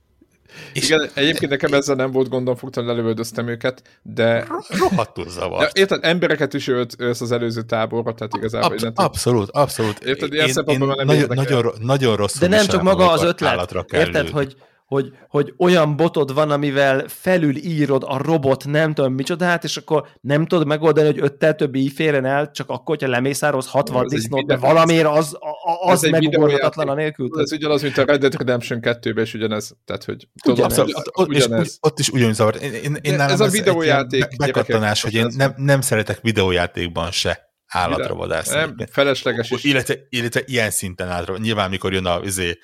[0.73, 4.47] És Igen, egyébként nekem ezzel nem volt gondom, fogtam, lelövöldöztem őket, de...
[4.69, 5.73] Rohadtul zavart.
[5.73, 8.71] De, érted, embereket is ölt ősz az előző táborba, tehát igazából...
[8.71, 9.99] Absz- abszolút, abszolút.
[9.99, 12.37] Érted, ilyen én, én nem nagyon, nagyon, nagyon rossz.
[12.37, 14.55] De nem csak maga az ötlet, érted, hogy
[14.91, 20.45] hogy, hogy olyan botod van, amivel felülírod a robot nem tudom micsodát, és akkor nem
[20.45, 24.57] tudod megoldani, hogy öttel több így férjen el, csak akkor, hogyha lemészárolsz 60 disznót, de
[24.57, 25.37] valamiért az,
[25.81, 27.41] az megugorhatatlan a nélkül.
[27.41, 29.77] Ez ugyanaz, mint a Red Dead Redemption 2-ben is ugyanaz.
[29.85, 30.95] Tehát, hogy tudod, ugyanez.
[30.95, 31.67] Ott, ott, ugyanez.
[31.67, 32.55] És ott is ugyanúgy zavar.
[32.61, 34.37] Én, én, én ez a videójáték.
[34.37, 38.55] Bekattanás, hogy én nem, nem szeretek videójátékban se állatra vadászni.
[38.55, 39.63] Nem, felesleges is.
[39.63, 41.37] Illetve, illetve ilyen szinten állatra.
[41.37, 42.57] Nyilván, mikor jön a, izé,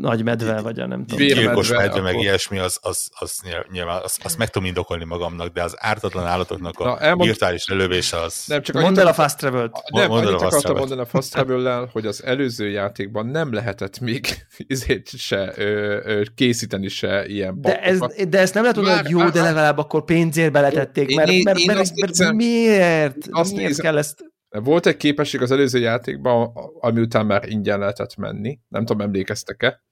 [0.00, 1.26] nagy medve, vagy a nem tudom.
[1.26, 3.40] Gyilkos medve, medve meg ilyesmi, az, az, az
[3.72, 7.28] nyilván, azt, azt meg tudom indokolni magamnak, de az ártatlan állatoknak a Na, elmond...
[7.28, 8.44] virtuális lelövése az...
[8.46, 9.72] Nem, csak Mondd el a fast travel-t.
[9.92, 14.26] Nem, Mondd annyit akartam mondani a fast travel hogy az előző játékban nem lehetett még
[14.56, 17.98] izét se ö, ö, készíteni se ilyen de, ez,
[18.28, 21.94] de ezt nem lehet mondani, hogy jó, de legalább akkor pénzért beletették, mert, mert, mert,
[21.96, 23.16] mert, mert miért?
[23.30, 27.78] Azt miért nézem, kell ezt volt egy képesség az előző játékban, ami után már ingyen
[27.78, 28.58] lehetett menni.
[28.68, 29.82] Nem tudom, emlékeztek-e.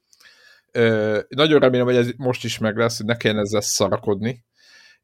[0.73, 4.45] Ö, nagyon remélem, hogy ez most is meg lesz, hogy ne kelljen ezzel szarakodni.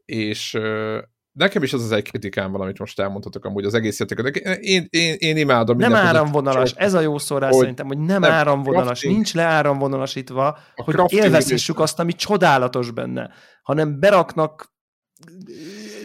[0.04, 0.98] És ö,
[1.32, 4.36] nekem is az az egy kritikám valamit most elmondhatok amúgy az egész játékot.
[4.36, 5.76] Én, én, én imádom.
[5.76, 9.14] Nem áramvonalas, csak, ez a jó szó rá hogy szerintem, hogy nem, nem áramvonalas, crafting,
[9.14, 13.30] nincs leáramvonalasítva, hogy élvezhessük azt, ami csodálatos benne,
[13.62, 14.72] hanem beraknak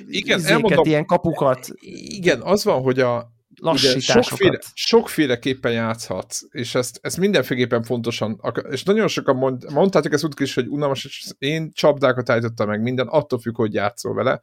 [0.08, 1.68] igen, elmondom, ilyen kapukat.
[1.80, 4.24] Igen, az van, hogy a, lassításokat.
[4.24, 10.34] Sokféle, sokféleképpen játszhatsz, és ezt, ezt mindenféleképpen fontosan, és nagyon sokan mond, mondtátok ezt úgy
[10.42, 14.42] is, hogy unalmas, és én csapdákat állítottam meg minden, attól függ, hogy játszol vele,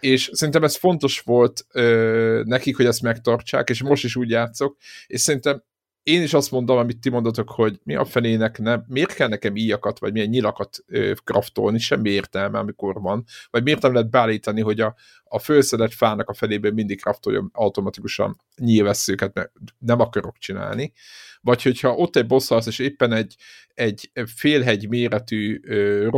[0.00, 4.76] és szerintem ez fontos volt ö, nekik, hogy ezt megtartsák, és most is úgy játszok,
[5.06, 5.62] és szerintem
[6.06, 9.56] én is azt mondom, amit ti mondatok, hogy mi a fenének nem, miért kell nekem
[9.56, 14.60] íjakat, vagy milyen nyilakat ö, kraftolni, semmi értelme, amikor van, vagy miért nem lehet beállítani,
[14.60, 14.94] hogy a,
[15.24, 20.92] a fölszedett fának a felében mindig kraftoljon automatikusan nyilvesszőket, mert nem akarok csinálni,
[21.40, 23.36] vagy hogyha ott egy boss és éppen egy,
[23.74, 26.08] egy félhegy méretű ö,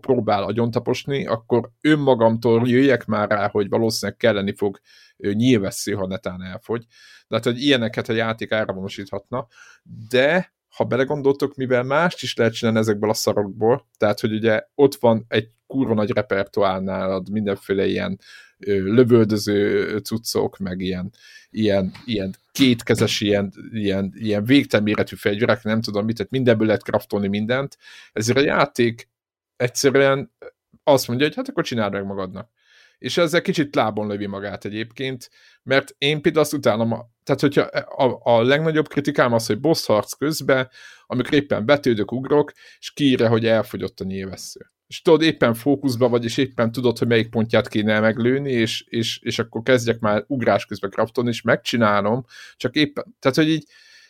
[0.00, 4.80] próbál agyontaposni, akkor önmagamtól jöjjek már rá, hogy valószínűleg kelleni fog
[5.18, 6.86] nyilvessző, ha netán elfogy.
[7.28, 9.46] De hát, hogy ilyeneket a játék áramonosíthatna,
[10.08, 14.94] de ha belegondoltok, mivel mást is lehet csinálni ezekből a szarokból, tehát, hogy ugye ott
[14.94, 18.20] van egy kurva nagy repertoár nálad, mindenféle ilyen
[18.58, 21.12] ö, lövöldöző cuccok, meg ilyen,
[21.50, 26.82] ilyen, ilyen kétkezes, ilyen, ilyen, ilyen végtelen méretű fegyverek, nem tudom mit, tehát mindenből lehet
[26.82, 27.78] kraftolni mindent,
[28.12, 29.08] ezért a játék
[29.56, 30.32] egyszerűen
[30.84, 32.50] azt mondja, hogy hát akkor csináld meg magadnak
[32.98, 35.30] és ezzel kicsit lábon lövi magát egyébként,
[35.62, 36.88] mert én például azt utálom,
[37.24, 40.70] tehát hogyha a, a legnagyobb kritikám az, hogy boss harc közben,
[41.06, 44.60] amikor éppen betődök, ugrok, és kiírja, hogy elfogyott a nyilvessző.
[44.86, 49.18] És tudod, éppen fókuszba vagy, és éppen tudod, hogy melyik pontját kéne meglőni, és, és,
[49.22, 52.24] és akkor kezdjek már ugrás közben kraftolni, és megcsinálom,
[52.56, 53.64] csak éppen, tehát hogy így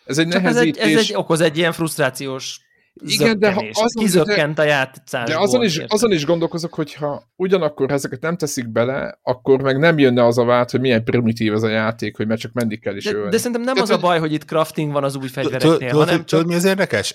[0.05, 0.82] ez egy csak nehezítés.
[0.82, 2.60] Ez egy, ez egy, okoz egy ilyen frusztrációs
[3.05, 5.37] igen, de ha azon, Kizökkent a játszásból.
[5.37, 9.99] De azon is, azon is gondolkozok, hogyha ugyanakkor ezeket nem teszik bele, akkor meg nem
[9.99, 12.97] jönne az a vált, hogy milyen primitív ez a játék, hogy mert csak mendig kell
[12.97, 13.31] is de, ölni.
[13.31, 16.25] De szerintem nem az a baj, hogy itt crafting van az új fegyvereknél, hanem csak...
[16.25, 17.15] Tudod, mi az érdekes?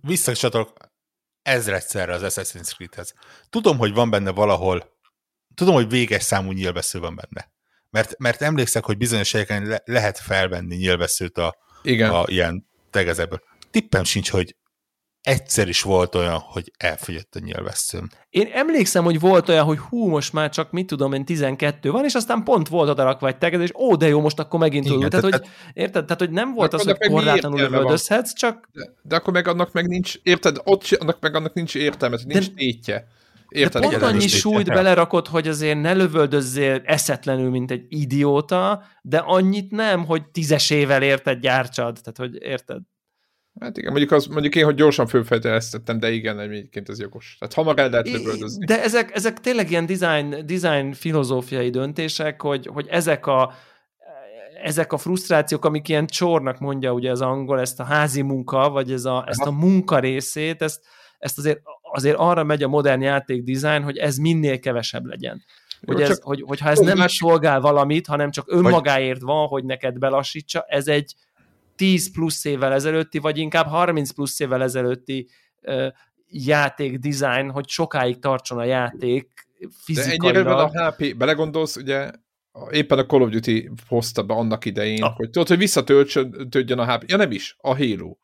[0.00, 0.72] Visszacsatolok
[1.42, 3.14] ezredszerre az Assassin's Creed-hez.
[3.50, 4.96] Tudom, hogy van benne valahol
[5.58, 7.50] tudom, hogy véges számú nyilvessző van benne.
[7.90, 12.10] Mert, mert emlékszek, hogy bizonyos helyeken le, lehet felvenni nyilvesszőt a, Igen.
[12.10, 13.42] a ilyen tegezekből.
[13.70, 14.56] Tippem sincs, hogy
[15.28, 18.08] egyszer is volt olyan, hogy elfogyott a nyilvesszőm.
[18.30, 22.04] Én emlékszem, hogy volt olyan, hogy hú, most már csak mit tudom én, 12 van,
[22.04, 25.10] és aztán pont volt odarakva egy tegez, és ó, de jó, most akkor megint tudod.
[25.10, 26.04] Tehát, hogy, érted?
[26.04, 28.68] Tehát, hogy nem volt az, hogy korlátlanul lövöldözhetsz, csak...
[28.72, 30.56] De, de, akkor meg annak meg nincs, érted?
[30.64, 33.06] Ott, annak meg annak nincs értelme, nincs de, tétje.
[33.48, 33.82] Érted?
[33.82, 39.70] De pont annyi súlyt belerakott, hogy azért ne lövöldözzél eszetlenül, mint egy idióta, de annyit
[39.70, 41.98] nem, hogy tízesével érted gyártsad.
[42.02, 42.78] Tehát, hogy érted?
[43.60, 47.36] Hát igen, mondjuk, az, mondjuk én, hogy gyorsan fölfejteleztettem, de igen, egyébként ez jogos.
[47.38, 48.66] Tehát hamar el lehet lövöldözni.
[48.66, 53.52] De ezek, ezek tényleg ilyen design, design filozófiai döntések, hogy, hogy ezek a
[54.62, 58.92] ezek a frusztrációk, amik ilyen csornak mondja ugye az angol, ezt a házi munka, vagy
[58.92, 60.80] ez a, ezt a munka részét, ezt,
[61.18, 61.60] ezt azért,
[61.92, 65.44] azért arra megy a modern játék design, hogy ez minél kevesebb legyen.
[65.86, 70.64] Hogy, ez, hogy, hogyha ez nem szolgál valamit, hanem csak önmagáért van, hogy neked belassítsa,
[70.68, 71.14] ez egy,
[71.78, 75.28] 10 plusz évvel ezelőtti, vagy inkább 30 plusz évvel ezelőtti
[76.26, 79.48] játék design, hogy sokáig tartson a játék
[79.84, 80.44] fizikailag.
[80.44, 82.10] De a HP, belegondolsz, ugye
[82.70, 85.16] éppen a Call of Duty hozta be annak idején, ah.
[85.16, 88.16] hogy tudod, hogy visszatöltsön a HP, ja nem is, a Halo.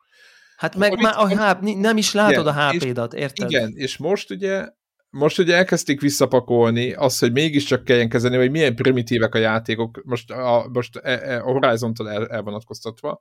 [0.57, 3.51] Hát meg már a HP, nem is látod igen, a HP-dat, érted?
[3.51, 4.67] Igen, és most ugye
[5.15, 10.31] most ugye elkezdték visszapakolni azt, hogy mégiscsak kelljen kezelni, hogy milyen primitívek a játékok, most
[10.31, 13.19] a, most a, e, a Horizon-tól el, elvonatkoztatva,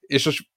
[0.00, 0.48] és most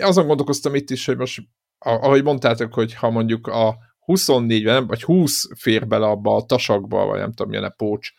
[0.00, 1.42] azon gondolkoztam itt is, hogy most,
[1.78, 7.18] ahogy mondtátok, hogy ha mondjuk a 24 vagy 20 fér bele abba a tasakba, vagy
[7.18, 8.12] nem tudom, milyen a pócs,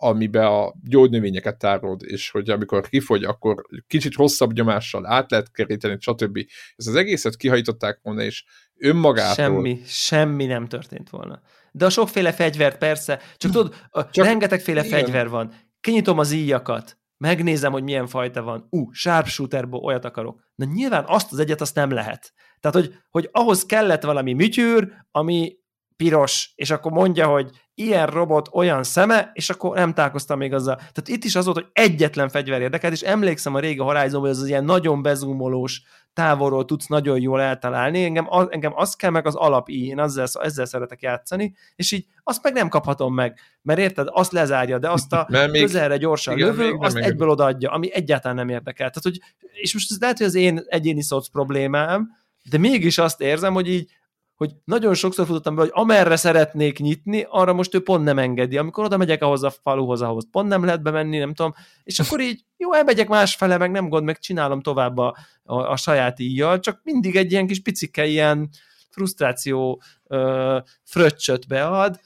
[0.00, 5.96] amiben a gyógynövényeket tárolod, és hogy amikor kifogy, akkor kicsit hosszabb nyomással át lehet keríteni,
[6.00, 6.38] stb.
[6.76, 8.44] Ez az egészet kihajtották volna, és
[8.76, 9.44] önmagától...
[9.44, 11.40] Semmi, semmi nem történt volna.
[11.72, 13.74] De a sokféle fegyvert persze, csak tudod,
[14.10, 14.98] csak rengetegféle igen.
[14.98, 15.52] fegyver van.
[15.80, 18.66] Kinyitom az íjakat, megnézem, hogy milyen fajta van.
[18.70, 20.40] Ú, uh, sharpshooterból olyat akarok.
[20.54, 22.32] Na nyilván azt az egyet azt nem lehet.
[22.60, 25.57] Tehát, hogy, hogy ahhoz kellett valami műtyűr, ami
[25.98, 30.74] piros, és akkor mondja, hogy ilyen robot, olyan szeme, és akkor nem találkoztam még azzal.
[30.76, 34.30] Tehát itt is az volt, hogy egyetlen fegyver érdekelt, és emlékszem a régi Horizon, hogy
[34.30, 39.10] az, az ilyen nagyon bezúmolós, távolról tudsz nagyon jól eltalálni, engem, az, engem az kell
[39.10, 43.14] meg az alap I, én ezzel, ezzel szeretek játszani, és így azt meg nem kaphatom
[43.14, 46.94] meg, mert érted, azt lezárja, de azt a még, közelre gyorsan igen, lövő, még, azt
[46.94, 48.90] még egyből odaadja, ami egyáltalán nem érdekel.
[48.90, 49.20] Tehát, hogy,
[49.52, 52.08] és most ez lehet, hogy az én egyéni szoc problémám,
[52.50, 53.90] de mégis azt érzem, hogy így
[54.38, 58.56] hogy nagyon sokszor futottam be, hogy amerre szeretnék nyitni, arra most ő pont nem engedi.
[58.56, 61.54] Amikor oda megyek ahhoz a faluhoz, ahhoz pont nem lehet bemenni, nem tudom,
[61.84, 65.76] és akkor így, jó, elmegyek másfele, meg nem gond, meg csinálom tovább a, a, a
[65.76, 68.48] saját íjjal, csak mindig egy ilyen kis picike ilyen
[68.90, 72.00] frusztráció ö, fröccsöt bead,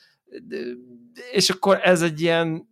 [1.33, 2.69] és akkor ez egy ilyen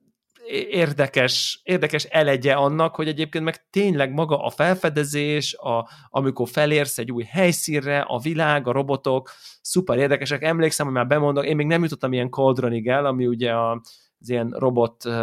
[0.70, 7.12] érdekes, érdekes elegye annak, hogy egyébként meg tényleg maga a felfedezés, a, amikor felérsz egy
[7.12, 9.30] új helyszínre, a világ, a robotok,
[9.60, 10.42] szuper érdekesek.
[10.42, 13.80] Emlékszem, hogy már bemondok, én még nem jutottam ilyen Coldronig el, ami ugye a,
[14.20, 15.14] az ilyen robot uh,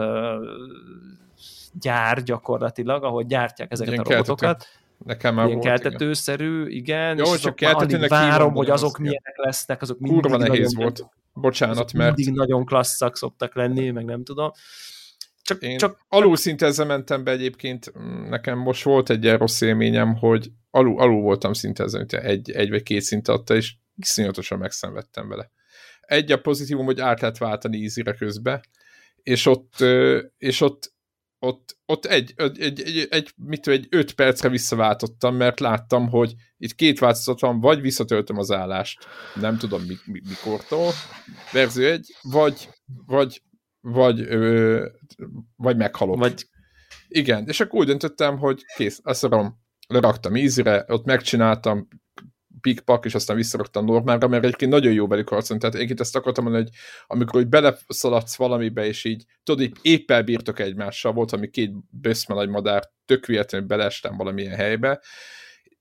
[1.80, 4.40] gyár gyakorlatilag, ahogy gyártják ezeket ilyen a robotokat.
[4.40, 4.70] Keltető.
[5.06, 7.18] Nekem már ilyen volt, keltetőszerű, igen.
[7.18, 11.06] Jó, és csak keltetőnek várom, hogy azok milyenek lesznek, azok mindig Kurva nehéz volt.
[11.34, 12.16] Bocsánat, mert...
[12.16, 14.52] Mindig nagyon klasszak szoktak lenni, meg nem tudom.
[15.48, 17.92] Csak, Én csak alul szinte ezzel mentem be egyébként,
[18.30, 22.70] nekem most volt egy ilyen rossz élményem, hogy alul, alul voltam szinte ezzel, egy, egy
[22.70, 25.52] vagy két szint adta, és iszonyatosan megszenvedtem vele.
[26.02, 28.64] Egy a pozitívum, hogy át lehet váltani ízire közbe,
[29.16, 29.76] és ott,
[30.38, 30.94] és ott,
[31.40, 36.34] ott, ott egy, egy, egy, egy, egy, mit egy öt percre visszaváltottam, mert láttam, hogy
[36.58, 40.92] itt két változat van, vagy visszatöltöm az állást, nem tudom mi, mi, mikortól,
[41.52, 42.70] verzió egy, vagy,
[43.06, 43.42] vagy
[43.82, 44.86] vagy, ö,
[45.56, 46.18] vagy meghalok.
[46.18, 46.46] Vagy...
[47.08, 51.88] Igen, és akkor úgy döntöttem, hogy kész, azt mondom, leraktam ízire, ott megcsináltam,
[52.62, 55.62] pikpak, és aztán visszaraktam normálra, mert egyébként nagyon jó velük harcolni.
[55.62, 56.74] Tehát egyébként ezt akartam mondani, hogy
[57.08, 62.36] amikor úgy beleszaladsz valamibe, és így, tudod, így épp elbírtok egymással, volt ami két böszme
[62.36, 65.02] nagy madár, tök véletlenül beleestem valamilyen helybe,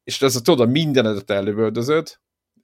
[0.05, 2.09] és ez a, tudod, mindenedet ellövöldözöd,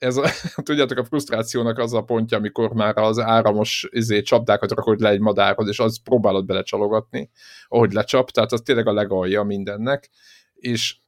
[0.02, 0.30] ez a,
[0.62, 5.20] tudjátok, a frusztrációnak az a pontja, amikor már az áramos izé, csapdákat rakod le egy
[5.20, 7.30] madárhoz, és az próbálod belecsalogatni,
[7.68, 10.10] ahogy lecsap, tehát az tényleg a legalja mindennek,
[10.54, 11.00] és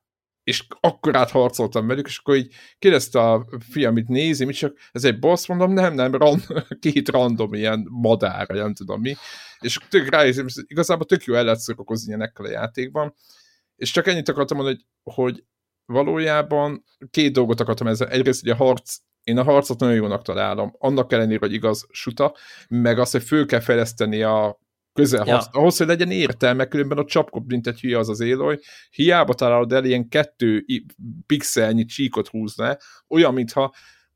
[0.44, 5.04] és akkor átharcoltam velük, és akkor így kérdezte a fiam, amit nézi, mit csak, ez
[5.04, 6.42] egy boss, mondom, nem, nem, ran,
[6.80, 9.14] két random ilyen madár, nem tudom mi,
[9.60, 13.14] és tök ráérzem, igazából tök jó el lehet szokozni ilyenekkel a játékban,
[13.76, 15.44] és csak ennyit akartam mondani, hogy, hogy
[15.86, 18.08] valójában két dolgot akartam ezzel.
[18.08, 20.74] Egyrészt, hogy a harc én a harcot nagyon jónak találom.
[20.78, 22.36] Annak ellenére, hogy igaz suta,
[22.68, 24.58] meg azt, hogy föl kell fejleszteni a
[24.92, 25.42] közel ja.
[25.50, 29.72] ahhoz, hogy legyen értelme, különben a csapkop, mint egy hülye az az élő, hiába találod
[29.72, 30.64] el ilyen kettő
[31.26, 32.76] pixelnyi csíkot húzna,
[33.08, 33.74] olyan, mintha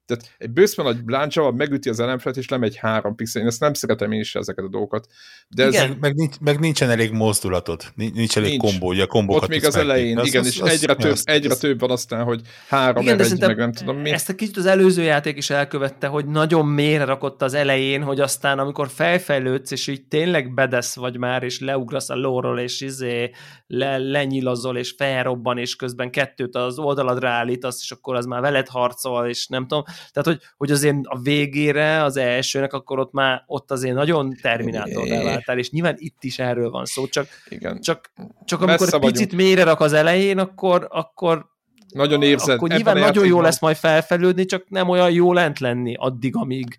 [0.09, 3.43] tehát egy bőszben nagy bláncsával megüti az ellenfelet, és lemegy három pixel.
[3.43, 5.07] Én ezt nem szeretem én is ezeket a dolgokat.
[5.49, 5.97] De igen, ez...
[6.01, 8.63] meg, nincs, meg nincsen elég mozdulatod, nincs elég nincs.
[8.63, 11.13] kombó, ugye a kombókat Ott még az elején, igen, az, és az, egyre, az, több,
[11.13, 14.11] az, egyre az, több van aztán, hogy három, igen, egy, meg nem tudom mi.
[14.11, 18.21] Ezt a kicsit az előző játék is elkövette, hogy nagyon mélyre rakott az elején, hogy
[18.21, 23.31] aztán amikor felfejlődsz, és így tényleg bedesz vagy már, és leugrasz a lóról, és izé
[23.67, 28.69] le, lenyilazol, és felrobban, és közben kettőt az oldaladra állítasz, és akkor az már veled
[28.69, 29.85] harcol, és nem tudom.
[30.13, 35.09] Tehát, hogy, hogy azért a végére, az elsőnek, akkor ott már ott azért nagyon terminátor
[35.09, 37.81] váltál, és nyilván itt is erről van szó, csak, Igen.
[37.81, 38.13] csak,
[38.45, 41.47] csak amikor egy picit mélyre rak az elején, akkor, akkor
[41.89, 42.57] nagyon érzed.
[42.57, 46.79] Akkor nyilván nagyon jó lesz majd felfelődni, csak nem olyan jó lent lenni addig, amíg...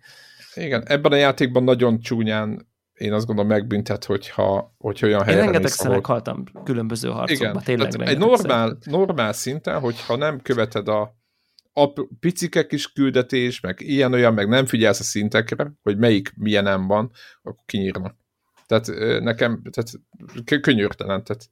[0.54, 2.68] Igen, ebben a játékban nagyon csúnyán
[3.00, 8.08] én azt gondolom megbüntet, hogyha, hogyha olyan helyre Én rengetegszer meghaltam különböző harcokban, Igen, tényleg
[8.08, 11.19] Egy normál, normál szinten, hogyha nem követed a,
[11.82, 16.86] a picike kis küldetés, meg ilyen-olyan, meg nem figyelsz a szintekre, hogy melyik milyen nem
[16.86, 17.10] van,
[17.42, 18.16] akkor kinyírna.
[18.66, 18.86] Tehát
[19.22, 19.90] nekem, tehát
[20.60, 21.50] könyörtelen, tehát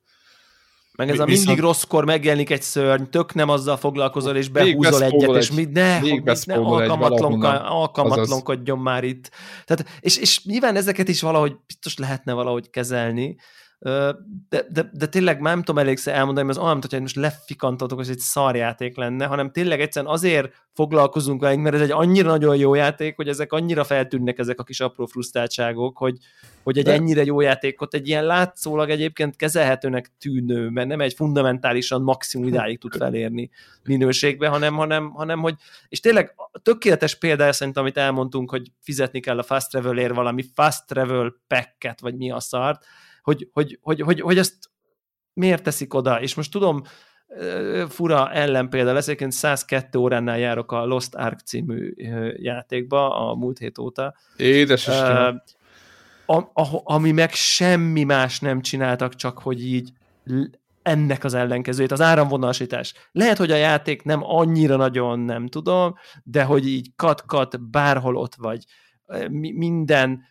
[0.98, 1.46] meg ez a Viszont...
[1.46, 6.00] mindig rosszkor megjelenik egy szörny, tök nem azzal foglalkozol, és behúzol egyet, és mi, ne,
[6.44, 9.30] ne alkalmatlankodjon már itt.
[9.64, 13.36] Tehát, és, és nyilván ezeket is valahogy biztos lehetne valahogy kezelni,
[13.80, 17.98] de, de, de tényleg már nem tudom elégszer elmondani, mert az olyan, hogy most lefikantatok,
[17.98, 22.28] hogy ez egy szarjáték lenne, hanem tényleg egyszerűen azért foglalkozunk vele, mert ez egy annyira
[22.28, 26.16] nagyon jó játék, hogy ezek annyira feltűnnek ezek a kis apró frusztráltságok, hogy,
[26.62, 26.92] hogy egy de...
[26.92, 32.78] ennyire jó játékot egy ilyen látszólag egyébként kezelhetőnek tűnő, mert nem egy fundamentálisan maximum idáig
[32.78, 33.50] tud felérni
[33.84, 35.54] minőségbe, hanem, hanem, hanem hogy,
[35.88, 40.86] és tényleg tökéletes példa szerintem, amit elmondtunk, hogy fizetni kell a fast travel valami fast
[40.86, 42.84] travel packet, vagy mi a szart,
[43.22, 44.54] hogy, hogy, hogy, hogy, hogy ezt
[45.32, 46.82] miért teszik oda, és most tudom,
[47.88, 51.92] fura ellenpélda lesz, egyébként 102 óránál járok a Lost Ark című
[52.36, 54.14] játékba a múlt hét óta.
[54.36, 55.34] Édes uh,
[56.84, 59.92] ami meg semmi más nem csináltak, csak hogy így
[60.82, 62.94] ennek az ellenkezőjét, az áramvonalasítás.
[63.12, 68.34] Lehet, hogy a játék nem annyira nagyon, nem tudom, de hogy így kat-kat bárhol ott
[68.34, 68.64] vagy,
[69.54, 70.22] minden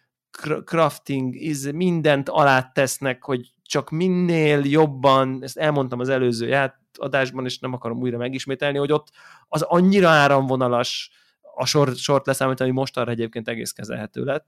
[0.66, 7.46] crafting, is, mindent alá tesznek, hogy csak minél jobban, ezt elmondtam az előző ját, adásban,
[7.46, 9.08] és nem akarom újra megismételni, hogy ott
[9.48, 11.12] az annyira áramvonalas
[11.56, 14.48] a sor, sort leszámítani, ami most arra egyébként egész kezelhető lett.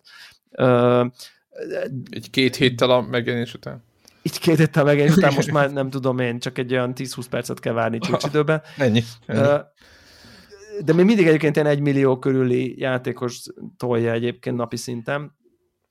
[0.52, 1.06] Uh,
[2.10, 3.84] egy két héttel a megjelenés után?
[4.22, 7.60] Így két héttel megjelenés után most már nem tudom én, csak egy olyan 10-20 percet
[7.60, 8.62] kell várni csúcsidőben.
[8.78, 9.04] Ennyi.
[9.26, 9.42] ennyi.
[10.84, 13.42] De még mindig egyébként ilyen egy millió körüli játékos
[13.78, 15.38] tolja egyébként napi szinten.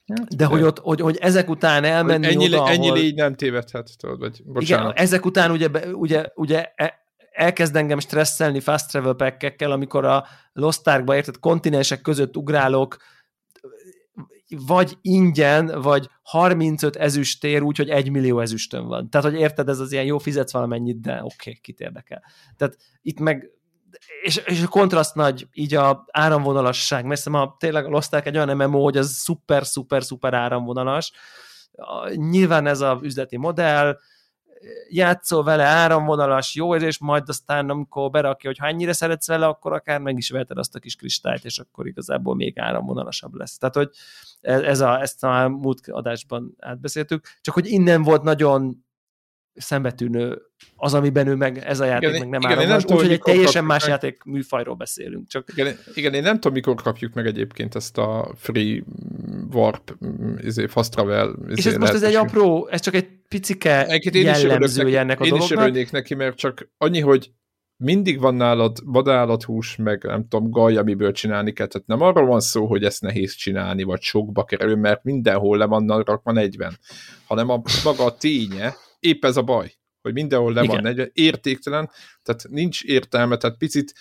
[0.09, 2.71] Hát, de hogy, ott, hogy, hogy ezek után elmenni ennyi, oda, ahol...
[2.71, 4.93] Ennyi légy nem tévedhet, tudod, vagy bocsánat.
[4.93, 6.99] Igen, ezek után ugye, ugye, ugye e,
[7.31, 12.97] elkezd engem stresszelni fast travel pack amikor a Lost Arkba érted kontinensek között ugrálok,
[14.67, 19.11] vagy ingyen, vagy 35 ezüstér, úgyhogy egy millió ezüstön van.
[19.11, 22.23] Tehát, hogy érted, ez az ilyen jó, fizetsz valamennyit, de oké, okay, kit érdekel.
[22.57, 23.51] Tehát itt meg
[24.23, 28.83] és, és a kontraszt nagy, így a áramvonalasság, mert ma tényleg lozták egy olyan MMO,
[28.83, 31.13] hogy az szuper, szuper, szuper áramvonalas.
[32.15, 33.99] Nyilván ez a üzleti modell,
[34.89, 39.73] játszol vele áramvonalas, jó és majd aztán amikor berakja, hogy ha ennyire szeretsz vele, akkor
[39.73, 43.59] akár meg is veheted azt a kis kristályt, és akkor igazából még áramvonalasabb lesz.
[43.59, 43.91] Tehát, hogy
[44.41, 48.87] ez a, ezt a múlt adásban átbeszéltük, csak hogy innen volt nagyon
[49.59, 50.43] szembetűnő
[50.77, 52.77] az, amiben ő meg, ez a játék igen, meg nem igen, áll.
[52.77, 53.91] Úgyhogy egy teljesen más meg...
[53.91, 55.29] játék műfajról beszélünk.
[55.29, 55.49] Csak...
[55.55, 58.83] Igen, igen, én nem tudom, mikor kapjuk meg egyébként ezt a free
[59.53, 59.97] warp,
[60.43, 61.37] izé, fast travel.
[61.49, 65.25] Izé és ez most ez egy apró, ez csak egy picike Egyébként jellemzője ennek a
[65.25, 65.51] én dolognak.
[65.51, 67.31] Én is örülnék neki, mert csak annyi, hogy
[67.85, 71.67] mindig van nálad vadállathús, meg nem tudom, gaj, amiből csinálni kell.
[71.67, 75.65] Tehát nem arról van szó, hogy ezt nehéz csinálni, vagy sokba kerül, mert mindenhol le
[75.65, 76.79] van rakva 40,
[77.27, 81.91] hanem a maga a ténye, épp ez a baj, hogy mindenhol le van 40, értéktelen,
[82.23, 83.93] tehát nincs értelme, tehát picit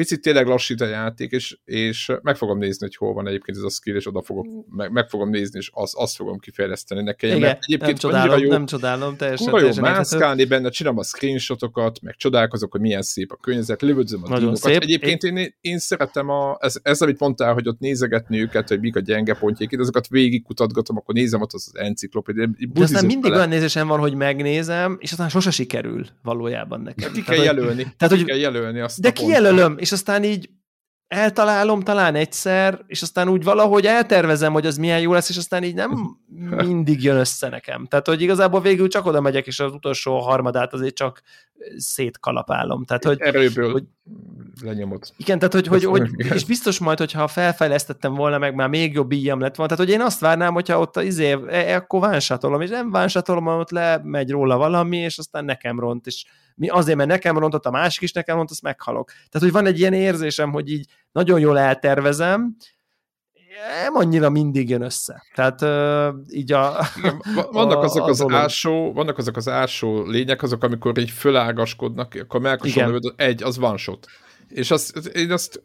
[0.00, 3.62] picit tényleg lassít a játék, és, és meg fogom nézni, hogy hol van egyébként ez
[3.62, 7.28] a skill, és oda fogok, meg, meg fogom nézni, és az, azt fogom kifejleszteni nekem.
[7.28, 9.46] Igen, mert egyébként nem csodálom, jó, nem csodálom, teljesen.
[9.50, 14.20] Kurva jó mászkálni benne, csinálom a screenshotokat, meg csodálkozok, hogy milyen szép a környezet, lövödzöm
[14.24, 14.54] a Nagyon.
[14.54, 14.82] Szép.
[14.82, 18.96] Egyébként én, én szeretem a, ez, ez, amit mondtál, hogy ott nézegetni őket, hogy mik
[18.96, 22.72] a gyenge pontjaik, azokat végigkutatgatom, akkor nézem ott az, az enciklopédiát.
[22.72, 27.12] De aztán mindig olyan nézésem van, hogy megnézem, és aztán sose sikerül valójában nekem.
[27.12, 27.82] Ki kell jelölni.
[27.96, 30.50] Tehát, hogy, kell jelölni azt De kijelölöm, és aztán így
[31.10, 35.64] eltalálom talán egyszer, és aztán úgy valahogy eltervezem, hogy az milyen jó lesz, és aztán
[35.64, 36.18] így nem
[36.66, 37.86] mindig jön össze nekem.
[37.86, 41.22] Tehát, hogy igazából végül csak oda megyek, és az utolsó harmadát azért csak
[41.76, 42.84] szétkalapálom.
[42.84, 43.84] Tehát, hogy, Erőből hogy,
[44.62, 45.02] lenyomod.
[45.16, 49.12] Igen, tehát, hogy, hogy, hogy, és biztos majd, hogyha felfejlesztettem volna, meg már még jobb
[49.12, 52.60] íjam lett volna, tehát, hogy én azt várnám, hogyha ott izé, e, e, akkor vánsatolom,
[52.60, 56.24] és nem vánsatolom, ott lemegy róla valami, és aztán nekem ront, és
[56.60, 59.10] mi azért, mert nekem rontott, a másik is nekem ront, azt meghalok.
[59.10, 62.56] Tehát, hogy van egy ilyen érzésem, hogy így nagyon jól eltervezem,
[63.82, 65.22] nem annyira mindig jön össze.
[65.34, 66.84] Tehát uh, így a...
[66.96, 67.22] Igen,
[67.52, 72.40] vannak azok az, az ásó, vannak azok az ásó lények, azok, amikor így fölágaskodnak, akkor
[72.40, 74.06] melkoson egy, az van shot.
[74.48, 75.62] És azt, én azt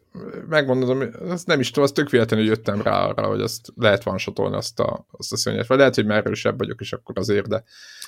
[0.48, 4.18] megmondom, azt nem is tudom, azt tök véletlenül jöttem rá arra, hogy azt lehet van
[4.54, 7.64] azt a, azt a szörnyet, vagy lehet, hogy már erősebb vagyok, és akkor azért, de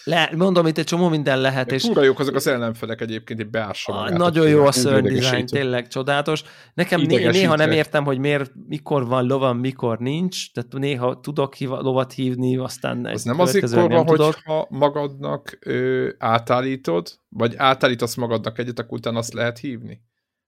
[0.08, 1.72] le, mondom, itt egy csomó minden lehet.
[1.72, 5.46] És Túra jók azok az ellenfelek egyébként, hogy beássa ah, Nagyon jó a szörny design,
[5.46, 6.42] tényleg csodálatos.
[6.74, 11.54] Nekem né- néha nem értem, hogy miért, mikor van lovan, mikor nincs, tehát néha tudok
[11.54, 18.58] hív, lovat hívni, aztán Az nem azért van, hogyha magadnak ö, átállítod, vagy átállítasz magadnak
[18.58, 20.00] egyet, akkor utána azt lehet hívni?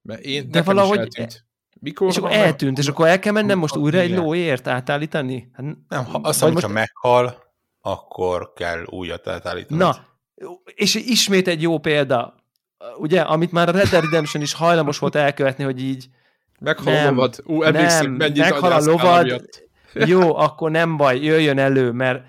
[0.03, 1.09] Mert én, De valahogy...
[1.81, 2.85] Mikor és akkor eltűnt, meg...
[2.85, 5.51] és akkor el kell mennem most újra egy lóért átállítani?
[5.53, 6.69] Hát, nem, ha, azt hiszem, most...
[6.69, 7.50] meghal,
[7.81, 9.79] akkor kell újat átállítani.
[9.79, 9.97] Na,
[10.65, 12.35] és ismét egy jó példa,
[12.99, 16.09] ugye, amit már a Red Dead Redemption is hajlamos volt elkövetni, hogy így
[16.61, 17.43] Meghal nem, a lovad.
[17.45, 19.43] Ú, nem, meghal a lovad,
[19.95, 22.25] jó, akkor nem baj, jöjjön elő, mert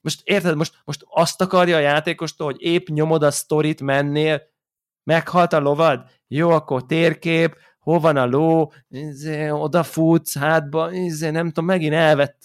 [0.00, 4.42] most érted, most, most azt akarja a játékostól, hogy épp nyomod a sztorit mennél,
[5.04, 7.56] meghalt a lovad, jó, akkor térkép,
[7.86, 12.42] hol van a ló, izé, odafutsz hátba, izé, nem tudom, megint elvett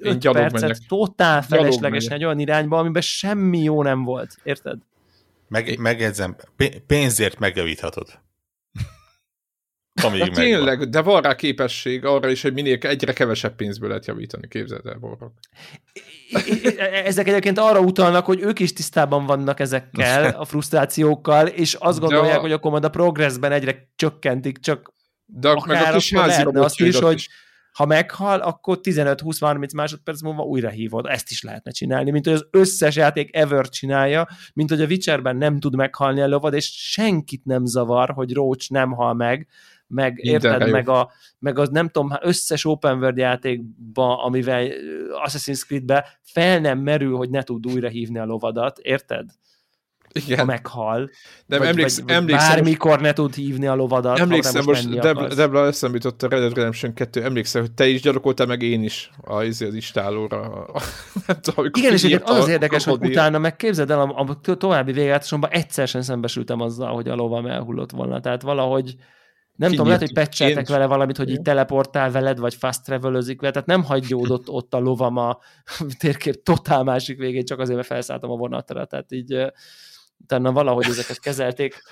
[0.00, 0.76] 5 percet, megyek.
[0.88, 4.78] totál feleslegesen egy olyan irányba, amiben semmi jó nem volt, érted?
[5.48, 6.36] Meg, megjegyzem,
[6.86, 8.06] pénzért megjavíthatod.
[10.04, 14.48] Amíg tényleg, de van rá képesség arra is, hogy minél egyre kevesebb pénzből lehet javítani,
[14.48, 15.32] képzeld el, Borok.
[17.04, 22.38] Ezek egyébként arra utalnak, hogy ők is tisztában vannak ezekkel a frusztrációkkal, és azt gondolják,
[22.38, 22.40] a...
[22.40, 24.92] hogy akkor majd a progressben egyre csökkentik, csak
[25.34, 27.28] de akár meg a kis házi azt is, hogy is.
[27.72, 31.06] ha meghal, akkor 15-20-30 másodperc múlva újra hívod.
[31.06, 35.36] Ezt is lehetne csinálni, mint hogy az összes játék ever csinálja, mint hogy a Witcherben
[35.36, 39.48] nem tud meghalni a lovad, és senkit nem zavar, hogy Roach nem hal meg,
[39.92, 44.68] meg érted, meg, a, meg az nem tudom, összes open world játékban, amivel
[45.26, 49.24] Assassin's Creed-be fel nem merül, hogy ne tud újra hívni a lovadat, érted?
[50.12, 50.38] Igen.
[50.38, 51.10] ha meghal.
[51.46, 55.00] Nem, vagy, emléksz, vagy, vagy emlékszem, bármikor ne tud hívni a lovadat, emlékszem, most, most
[55.00, 58.62] Debla, Debla eszembe jutott a Red Dead Redemption 2, emlékszem, hogy te is gyalokoltál, meg
[58.62, 60.66] én is a, izé, az istálóra.
[61.40, 65.50] tudom, Igen, és az az érdekes, hogy utána meg képzeld el, a, a további végáltatásomban
[65.50, 68.20] egyszer sem szembesültem azzal, hogy a lovam elhullott volna.
[68.20, 68.96] Tehát valahogy
[69.56, 73.52] nem tudom, lehet, hogy pecseltek vele valamit, hogy így teleportál veled, vagy fast travelözik vele,
[73.52, 75.38] tehát nem hagyjódott ott a lovam a
[75.98, 79.52] térkép totál másik végén, csak azért, mert felszálltam a vonatra, tehát így
[80.22, 81.82] utána valahogy ezeket kezelték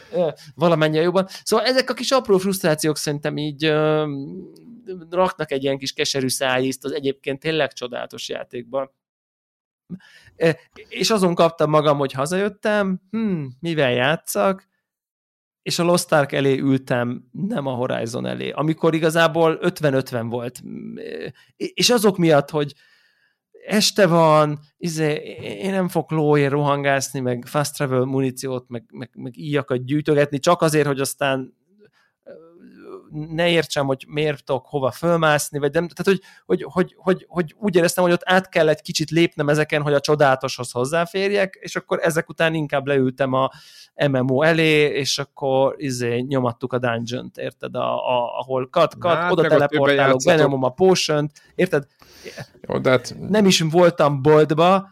[0.54, 1.26] valamennyire jobban.
[1.42, 3.72] Szóval ezek a kis apró frusztrációk szerintem így
[5.10, 8.90] raknak egy ilyen kis keserű szájízt az egyébként tényleg csodálatos játékban.
[10.88, 14.68] És azon kaptam magam, hogy hazajöttem, hmm, mivel játszak,
[15.62, 20.62] és a Lost Ark elé ültem, nem a Horizon elé, amikor igazából 50-50 volt.
[21.56, 22.74] És azok miatt, hogy
[23.66, 29.36] este van, izé, én nem fog lóért rohangászni, meg fast travel muníciót, meg, meg, meg
[29.36, 31.54] íjakat gyűjtögetni, csak azért, hogy aztán
[33.12, 37.54] ne értsem, hogy miért tudok hova fölmászni, vagy nem, tehát hogy, hogy, hogy, hogy, hogy
[37.58, 41.76] úgy éreztem, hogy ott át kell egy kicsit lépnem ezeken, hogy a csodálatoshoz hozzáférjek, és
[41.76, 43.50] akkor ezek után inkább leültem a
[44.08, 49.32] MMO elé, és akkor izé, nyomattuk a dungeon-t, érted, a, a, ahol kat, kat, hát,
[49.32, 51.86] oda teleportálok, benyomom a potion érted?
[52.60, 53.14] Jó, de hát...
[53.28, 54.88] Nem is voltam boltba,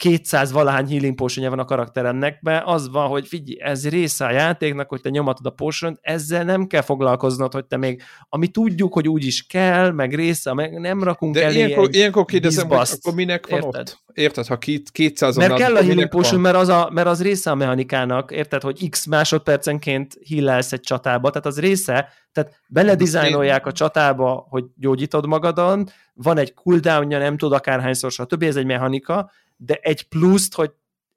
[0.00, 4.30] 200 valahány healing potion van a karakteremnek, mert az van, hogy figyelj, ez része a
[4.30, 8.92] játéknak, hogy te nyomatod a potion ezzel nem kell foglalkoznod, hogy te még, ami tudjuk,
[8.92, 12.88] hogy úgy is kell, meg része, meg nem rakunk De elé ilyenkor, ilyenkor kérdezem, hogy
[12.90, 13.80] akkor minek van érted?
[13.80, 14.02] ott?
[14.14, 14.58] Érted, ha
[14.92, 18.62] 200 Mert kell a healing potion, mert az, a, mert az része a mechanikának, érted,
[18.62, 25.26] hogy x másodpercenként hillelsz egy csatába, tehát az része, tehát beledizájnolják a csatába, hogy gyógyítod
[25.26, 28.42] magadon, van egy cooldownja, nem tud akárhányszor, stb.
[28.42, 29.30] Ez egy mechanika,
[29.62, 30.70] de egy pluszt, hogy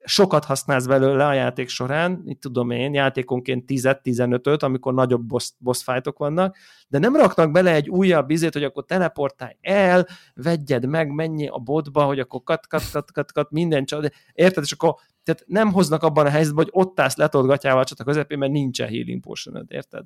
[0.04, 5.82] sokat használsz belőle a játék során, itt tudom én, játékonként 10-15-öt, amikor nagyobb boss, boss
[5.82, 6.56] fightok vannak,
[6.88, 11.58] de nem raknak bele egy újabb izét, hogy akkor teleportálj el, vegyed meg, menj a
[11.58, 15.72] botba, hogy akkor kat, kat, kat, kat, kat minden csat, érted, és akkor tehát nem
[15.72, 19.66] hoznak abban a helyzetben, hogy ott állsz letolt gatyával a közepén, mert nincsen healing potion
[19.68, 20.04] érted?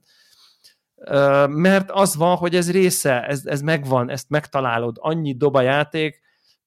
[1.49, 6.21] mert az van, hogy ez része, ez, ez megvan, ezt megtalálod, annyi dob a játék,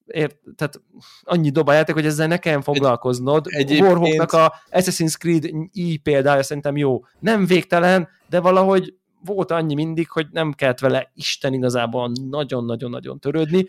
[0.06, 0.80] ért, tehát
[1.22, 3.46] annyi dob a játék, hogy ezzel ne kelljen foglalkoznod.
[3.48, 7.04] Egy, Warhawknak a Assassin's Creed i példája szerintem jó.
[7.18, 13.66] Nem végtelen, de valahogy volt annyi mindig, hogy nem kellett vele Isten igazából nagyon-nagyon-nagyon törődni.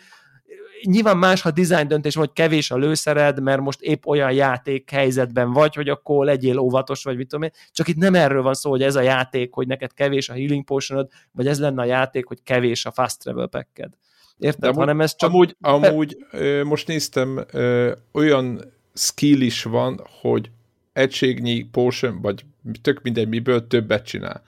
[0.84, 5.52] Nyilván más, ha design döntés vagy kevés a lőszered, mert most épp olyan játék helyzetben
[5.52, 7.52] vagy, hogy akkor legyél óvatos, vagy mit tudom én.
[7.72, 10.64] Csak itt nem erről van szó, hogy ez a játék, hogy neked kevés a healing
[10.64, 13.94] potionod, vagy ez lenne a játék, hogy kevés a fast travel packed.
[14.38, 14.64] Érted?
[14.64, 15.30] amúgy, Hanem ez csak...
[15.30, 20.52] Amúgy, amúgy ö, most néztem, ö, olyan skill is van, hogy
[20.94, 22.46] egységnyi potion, vagy
[22.82, 24.44] tök mindegy miből többet csinál.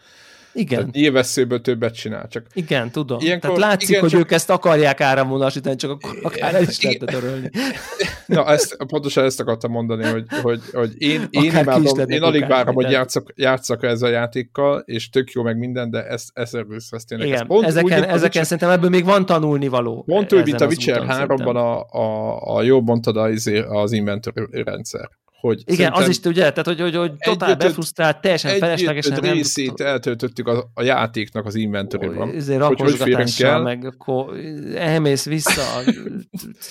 [0.56, 0.80] Igen.
[0.80, 2.28] Tehát nyilvesszőből többet csinál.
[2.28, 3.20] Csak igen, tudom.
[3.22, 4.20] Ilyenkor, Tehát látszik, igen, hogy csak...
[4.20, 7.50] ők ezt akarják áramvonalasítani, csak akkor akár el is lehetne törölni.
[8.26, 12.76] Na, ezt, pontosan ezt akartam mondani, hogy, hogy, hogy én, én, imádom, én alig várom,
[12.76, 16.58] hogy játszak, játszak ezzel a játékkal, és tök jó meg minden, de ezt, ezt,
[16.90, 17.28] ezt tényleg.
[17.28, 20.04] Igen, ez pont ezeken, úgy, ezeken szerintem ebből még van tanulni való.
[20.04, 25.10] Pont úgy, mint a Witcher 3-ban a, a, a jó mondtad az, az inventory rendszer
[25.46, 29.24] hogy Igen, az is ugye, tehát hogy, hogy, hogy totál befrusztrált, teljesen feleslegesen.
[29.24, 29.88] Egy részét nem...
[29.88, 32.30] eltöltöttük a, a játéknak az inventory-ban.
[32.36, 34.38] Ezért rakosgatással, meg akkor
[34.76, 35.92] elmész vissza a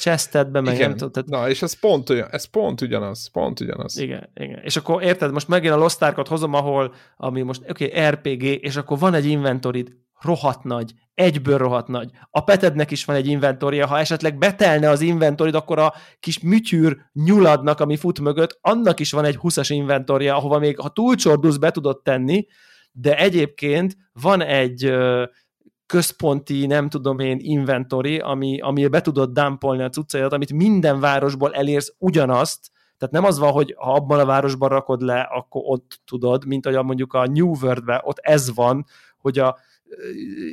[0.01, 0.89] chestedbe, meg igen.
[0.89, 1.13] nem tudom.
[1.13, 1.29] Tehát...
[1.29, 3.99] Na, és ez pont, olyan, ez pont ugyanaz, pont ugyanaz.
[3.99, 4.61] Igen, igen.
[4.63, 8.43] És akkor érted, most megint a Lost Ark-ot hozom, ahol, ami most, oké, okay, RPG,
[8.43, 9.85] és akkor van egy inventory
[10.25, 12.11] rohadt nagy, egyből rohadt nagy.
[12.31, 16.97] A petednek is van egy inventorja, ha esetleg betelne az inventorid, akkor a kis műtyűr
[17.13, 21.71] nyuladnak, ami fut mögött, annak is van egy 20-as inventorja, ahova még ha túlcsordulsz, be
[21.71, 22.47] tudod tenni,
[22.93, 24.95] de egyébként van egy
[25.87, 31.55] központi, nem tudom én, inventory, ami, ami be tudod dumpolni a cuccaidat, amit minden városból
[31.55, 36.01] elérsz ugyanazt, tehát nem az van, hogy ha abban a városban rakod le, akkor ott
[36.05, 38.85] tudod, mint hogy mondjuk a New World-ben ott ez van,
[39.19, 39.57] hogy a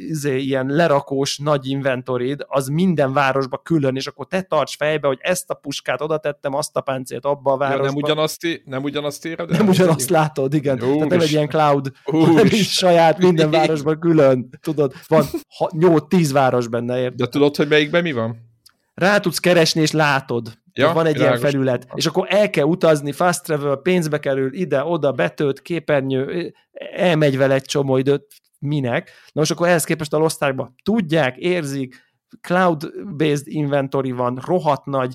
[0.08, 5.20] izé, ilyen lerakós nagy inventorid, az minden városba külön, és akkor te tarts fejbe, hogy
[5.22, 7.84] ezt a puskát oda tettem, azt a páncélt abba a városba.
[7.84, 9.50] Ja, nem ugyanazt, nem ugyanazt éred?
[9.50, 10.84] Nem ugyanazt látod, igen.
[10.84, 14.50] Úr Tehát nem egy ilyen cloud, hanem is saját minden városban külön.
[14.62, 15.26] Tudod, van
[15.60, 17.18] 8-10 város benne, érted?
[17.20, 18.50] De tudod, hogy melyikben mi van?
[18.94, 20.60] Rá tudsz keresni, és látod.
[20.74, 21.40] Ja, van egy világos.
[21.40, 26.54] ilyen felület, és akkor el kell utazni, fast travel, pénzbe kerül, ide-oda, betölt, képernyő,
[26.96, 28.28] elmegy vele egy csomó időt,
[28.62, 29.10] minek.
[29.10, 32.10] Na most akkor ehhez képest a Lostárban tudják, érzik,
[32.42, 35.14] cloud-based inventory van, rohadt nagy,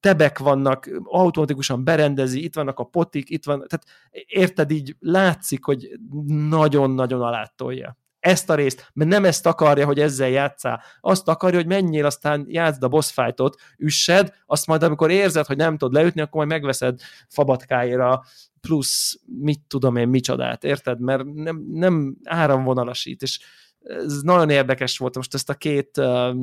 [0.00, 3.84] tebek vannak, automatikusan berendezi, itt vannak a potik, itt van, tehát
[4.26, 5.88] érted így, látszik, hogy
[6.48, 7.96] nagyon-nagyon alátolja
[8.26, 10.82] ezt a részt, mert nem ezt akarja, hogy ezzel játszál.
[11.00, 15.56] Azt akarja, hogy menjél, aztán játszd a boss fightot, üssed, azt majd amikor érzed, hogy
[15.56, 18.22] nem tudod leütni, akkor majd megveszed fabatkáira
[18.66, 21.00] plusz mit tudom én micsodát, érted?
[21.00, 23.40] Mert nem, nem áramvonalasít, és
[23.80, 26.36] ez nagyon érdekes volt most ezt a két uh,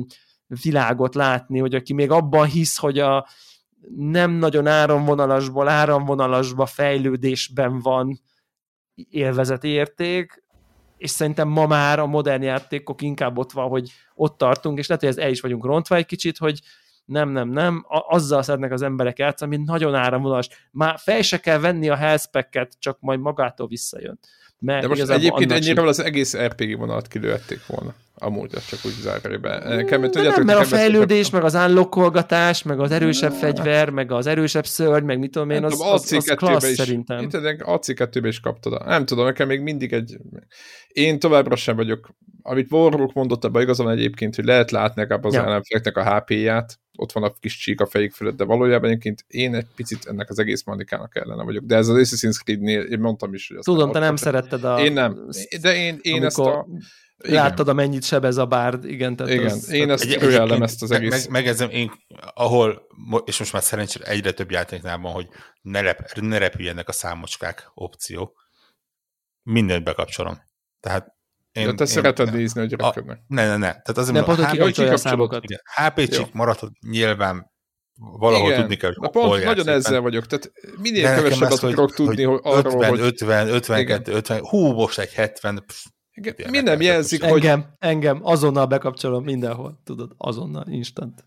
[0.62, 3.26] világot látni, hogy aki még abban hisz, hogy a
[3.96, 8.20] nem nagyon áramvonalasból áramvonalasba fejlődésben van
[9.10, 10.42] élvezeti érték,
[10.96, 15.02] és szerintem ma már a modern játékok inkább ott van, hogy ott tartunk, és lehet,
[15.02, 16.60] hogy ez el is vagyunk rontva egy kicsit, hogy
[17.04, 20.48] nem, nem, nem, a, azzal szeretnek az emberek játszani, mint nagyon áramvonalas.
[20.70, 22.48] Már fel se kell venni a health
[22.78, 24.18] csak majd magától visszajön.
[24.58, 27.94] Mert De most egyébként ennyire az egész RPG vonalat kilőtték volna.
[28.14, 28.92] Amúgy, csak úgy
[29.42, 34.12] Nekem, mert, tudjátok, nem, mert a fejlődés, meg az unlockolgatás, meg az erősebb fegyver, meg
[34.12, 37.22] az erősebb szörny, meg mit tudom én, az, az, az klassz is, szerintem.
[37.22, 38.86] Itt AC2-be is kaptad.
[38.86, 40.16] Nem tudom, nekem még mindig egy...
[40.88, 42.14] Én továbbra sem vagyok
[42.46, 45.44] amit Warrock mondott ebben igazán egyébként, hogy lehet látni legalább az ja.
[45.44, 49.54] ellenféleknek a HP-ját, ott van a kis csík a fejük fölött, de valójában egyébként én
[49.54, 51.64] egy picit ennek az egész manikának ellene vagyok.
[51.64, 54.80] De ez az Assassin's Creed-nél, én mondtam is, hogy Tudom, te nem szeretted a...
[54.80, 55.28] Én nem,
[55.60, 56.66] de én, én ezt a...
[57.18, 57.34] Igen.
[57.34, 59.16] Láttad, amennyit sebez a bárd, igen.
[59.16, 61.10] Tehát igen, az, én ezt kölyellem ezt az egész.
[61.10, 61.92] Meg, megezem, én,
[62.34, 62.86] ahol,
[63.24, 65.28] és most már szerencsére egyre több játéknál van, hogy
[65.62, 68.36] ne, rep, ne repüljenek a számocskák opció.
[69.42, 70.42] Mindent bekapcsolom.
[70.80, 71.13] Tehát
[71.54, 73.20] én, De te én, szereted én, nézni, hogy röködnek.
[73.26, 73.58] Ne, ne, ne.
[73.58, 75.44] Tehát azért nem, pont, hogy kikapcsolja a számokat.
[75.74, 77.52] HP csik maradhat nyilván
[77.96, 78.60] valahol igen.
[78.60, 82.72] tudni kell, hogy pont hol nagyon ezzel vagyok, tehát minél kevesebbet tudok tudni hogy arról,
[82.72, 83.00] 50, hogy...
[83.00, 87.32] 50, 52, 50, hú, most egy 70, pff, igen, minden jelzik, hogy...
[87.32, 91.24] Engem, engem azonnal bekapcsolom mindenhol, tudod, azonnal, instant.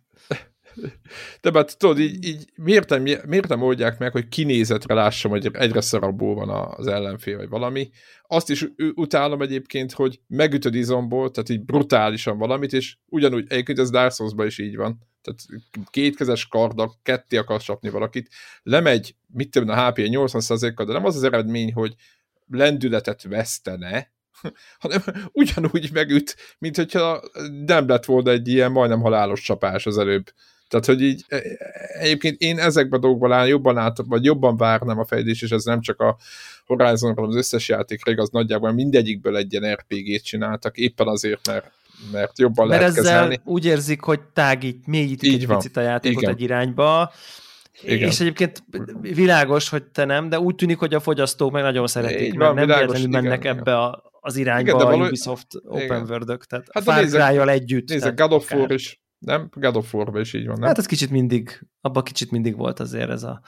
[1.42, 5.50] De hát tudod, így, így miért, nem, miért nem oldják meg, hogy kinézetre lássam, hogy
[5.54, 7.90] egyre szarabbul van az ellenfél, vagy valami.
[8.28, 13.90] Azt is utálom egyébként, hogy megütöd izomból, tehát így brutálisan valamit, és ugyanúgy, egyébként ez
[13.90, 15.00] Dark souls is így van.
[15.22, 18.30] Tehát kétkezes kardak, ketté akarsz csapni valakit,
[18.64, 21.96] lemegy, mit tudom, a HP 80%-kal, de nem az az eredmény, hogy
[22.48, 24.12] lendületet vesztene,
[24.80, 25.02] hanem
[25.32, 27.22] ugyanúgy megüt, mint hogyha
[27.66, 30.32] nem lett volna egy ilyen majdnem halálos csapás az előbb.
[30.68, 31.42] Tehát, hogy így e, e,
[32.00, 35.64] egyébként én ezekben a dolgokban áll, jobban látom, vagy jobban várnám a fejlődés, és ez
[35.64, 36.18] nem csak a
[36.66, 41.72] horizon hanem az összes játékra igaz, nagyjából mindegyikből egy ilyen RPG-t csináltak, éppen azért, mert
[42.12, 43.40] mert jobban mert lehet ezzel kezelni.
[43.44, 45.58] úgy érzik, hogy tágít, mélyítik Így egy van.
[45.58, 46.34] picit a játékot Igen.
[46.34, 47.12] egy irányba,
[47.82, 48.08] igen.
[48.08, 48.64] És egyébként
[49.02, 52.54] világos, hogy te nem, de úgy tűnik, hogy a fogyasztók meg nagyon szeretik, Így mert
[52.54, 55.04] van, nem véletlenül mennek igen, ebbe a, az irányba igen, de valami...
[55.04, 57.90] a Ubisoft Open world tehát hát a Far Cry-jal együtt.
[57.90, 59.50] Nézzek, God of War is, nem?
[59.52, 60.68] God of war is így van, nem?
[60.68, 63.42] Hát ez kicsit mindig, abban kicsit mindig volt azért ez a...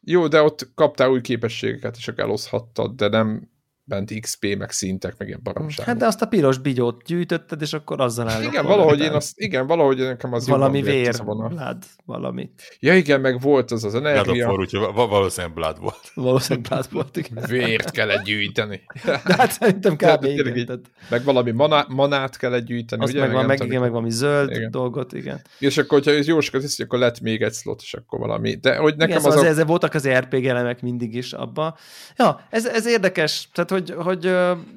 [0.00, 3.50] Jó, de ott kaptál új képességeket, és akkor eloszhattad, de nem
[3.92, 5.86] bent XP, meg szintek, meg ilyen baromság.
[5.86, 8.52] Hát de azt a piros bigyót gyűjtötted, és akkor azzal állok.
[8.52, 12.50] Igen, valahogy én azt, igen, valahogy nekem az Valami vér, blood, valami.
[12.80, 14.46] Ja igen, meg volt az az energia.
[14.46, 16.10] Blood úgyhogy valószínűleg blood volt.
[16.14, 17.44] Valószínűleg blood volt, igen.
[17.48, 18.80] Vért kellett gyűjteni.
[19.26, 20.24] De hát szerintem kb.
[20.24, 20.56] igen.
[20.56, 20.90] Így, tehát...
[21.08, 23.02] Meg valami maná, manát kellett gyűjteni.
[23.02, 23.20] Azt ugye?
[23.20, 24.70] meg, van, meg, igen, meg valami zöld igen.
[24.70, 25.40] dolgot, igen.
[25.58, 28.54] És akkor, hogyha ez jó sokat hiszi, akkor lett még egy slot, és akkor valami.
[28.54, 29.48] De hogy nekem igen, az, szóval az, a...
[29.48, 31.76] ezzel voltak az RPG elemek mindig is abba.
[32.16, 34.24] Ja, ez, ez érdekes, tehát hogy, hogy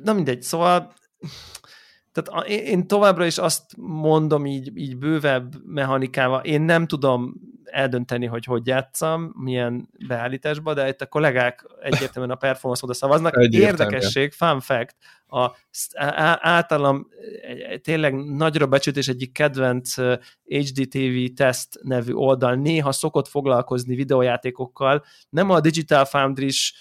[0.04, 0.94] na mindegy, szóval
[2.12, 7.34] tehát én továbbra is azt mondom így, így bővebb mechanikával, én nem tudom
[7.64, 13.36] eldönteni, hogy hogy játszam, milyen beállításba, de itt a kollégák egyértelműen a performance oda szavaznak.
[13.50, 14.96] Érdekesség, fun fact,
[15.28, 15.52] a,
[16.40, 17.08] általam
[17.82, 19.96] tényleg nagyra becsült és egyik kedvenc
[20.44, 26.74] HDTV Test nevű oldal néha szokott foglalkozni videójátékokkal, nem a Digital Foundry-s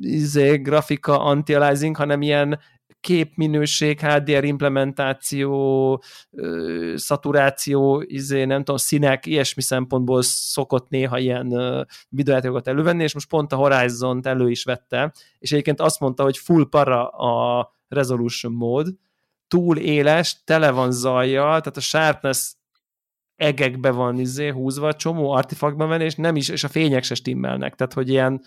[0.00, 2.58] izé, grafika anti-aliasing, hanem ilyen
[3.00, 6.02] képminőség, HDR implementáció,
[6.94, 11.48] szaturáció, izé, nem tudom, színek, ilyesmi szempontból szokott néha ilyen
[12.08, 16.36] videójátékokat elővenni, és most pont a Horizon-t elő is vette, és egyébként azt mondta, hogy
[16.36, 18.88] full para a resolution mód,
[19.48, 22.52] túl éles, tele van zajjal, tehát a sharpness
[23.36, 27.74] egekbe van izé, húzva, csomó artifaktban van, és nem is, és a fények se stimmelnek,
[27.74, 28.42] tehát hogy ilyen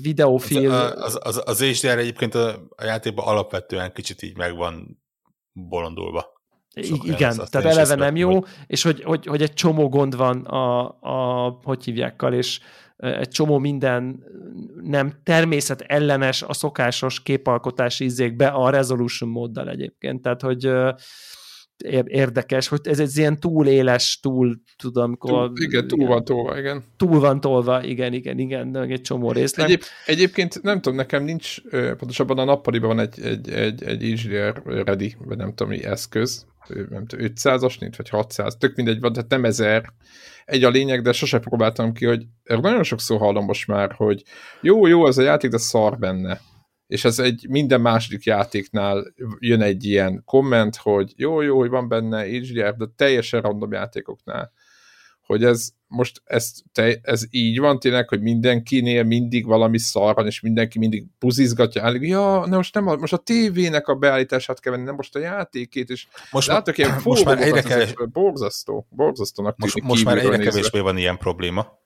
[0.00, 0.72] videófilm.
[0.72, 5.02] Az, az, az, az HDR egyébként a, a játékban alapvetően kicsit így meg van
[5.52, 6.34] bolondulva.
[6.74, 8.44] I- igen, az, tehát eleve nem jó, hogy...
[8.66, 12.60] és hogy, hogy, hogy egy csomó gond van a, a hogy hívjákkal, és
[12.96, 14.24] egy csomó minden
[14.82, 20.22] nem természet ellenes a szokásos képalkotási izékbe a resolution móddal egyébként.
[20.22, 20.70] Tehát, hogy
[22.06, 25.16] érdekes, hogy ez egy ilyen túl éles, túl, tudom.
[25.16, 26.84] Túl, igen, túl van tolva, igen.
[26.96, 29.66] Túl van tolva, igen, igen, igen, meg egy csomó részlet.
[29.66, 34.62] Egyéb, egyébként nem tudom, nekem nincs, pontosabban a nappaliban van egy, egy, egy, egy engineer
[34.64, 36.46] ready, vagy nem tudom, mi eszköz,
[36.90, 39.92] nem tudom, 500-as nincs, vagy 600, tök mindegy van, tehát nem ezer.
[40.44, 44.22] Egy a lényeg, de sose próbáltam ki, hogy nagyon sokszor hallom most már, hogy
[44.60, 46.40] jó, jó, ez a játék, de szar benne
[46.86, 51.88] és ez egy minden második játéknál jön egy ilyen komment, hogy jó, jó, hogy van
[51.88, 54.52] benne HDR, de teljesen random játékoknál,
[55.26, 60.40] hogy ez most ez, te, ez így van tényleg, hogy mindenkinél mindig valami szar és
[60.40, 64.72] mindenki mindig buzizgatja, állíg, ja, ne most nem a, most a tévének a beállítását kell
[64.72, 67.94] venni, nem most a játékét, és most látok ilyen most már egyre kevés...
[68.12, 71.84] borzasztó, borzasztónak most, most már egyre kevésbé van ilyen probléma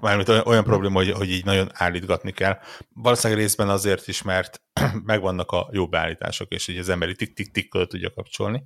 [0.00, 2.58] Mármint olyan, olyan probléma, hogy, hogy így nagyon állítgatni kell.
[2.88, 4.62] Valószínűleg részben azért is, mert
[5.04, 8.64] megvannak a jó beállítások, és így az emberi tik-tik-tik tudja kapcsolni.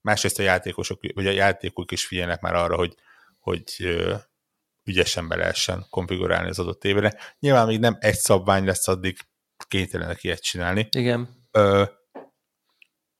[0.00, 2.94] Másrészt a játékosok, vagy a játékok is figyelnek már arra, hogy,
[3.38, 3.64] hogy
[4.84, 7.14] ügyesen be lehessen konfigurálni az adott tévére.
[7.38, 9.18] Nyilván még nem egy szabvány lesz, addig
[9.68, 10.88] kénytelenek ilyet csinálni.
[10.90, 11.46] Igen.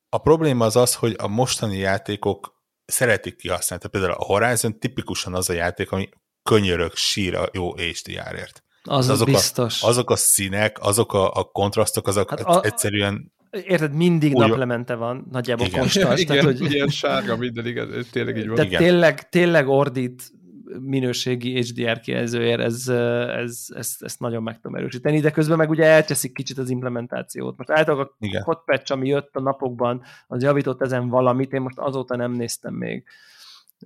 [0.09, 3.85] A probléma az az, hogy a mostani játékok szeretik kihasználni.
[3.85, 6.09] Tehát például a Horizon tipikusan az a játék, ami
[6.43, 8.63] könyörök sír a jó HDR-ért.
[8.83, 9.83] Az, azok biztos.
[9.83, 14.49] A, azok a színek, azok a, a kontrasztok, azok hát a, egyszerűen Érted, mindig úgy,
[14.49, 15.79] naplemente van, nagyjából igen.
[15.79, 16.21] konstans.
[16.21, 16.73] Igen, tehát, hogy...
[16.73, 18.57] ilyen sárga minden, igen, tényleg így van.
[18.57, 20.33] Tehát tényleg, tényleg ordít
[20.81, 25.85] minőségi HDR kijelzőért, ez, ez, ez, ezt nagyon meg tudom erősíteni, de közben meg ugye
[25.85, 27.57] elteszik kicsit az implementációt.
[27.57, 32.17] Most általában a hotpatch, ami jött a napokban, az javított ezen valamit, én most azóta
[32.17, 33.05] nem néztem még.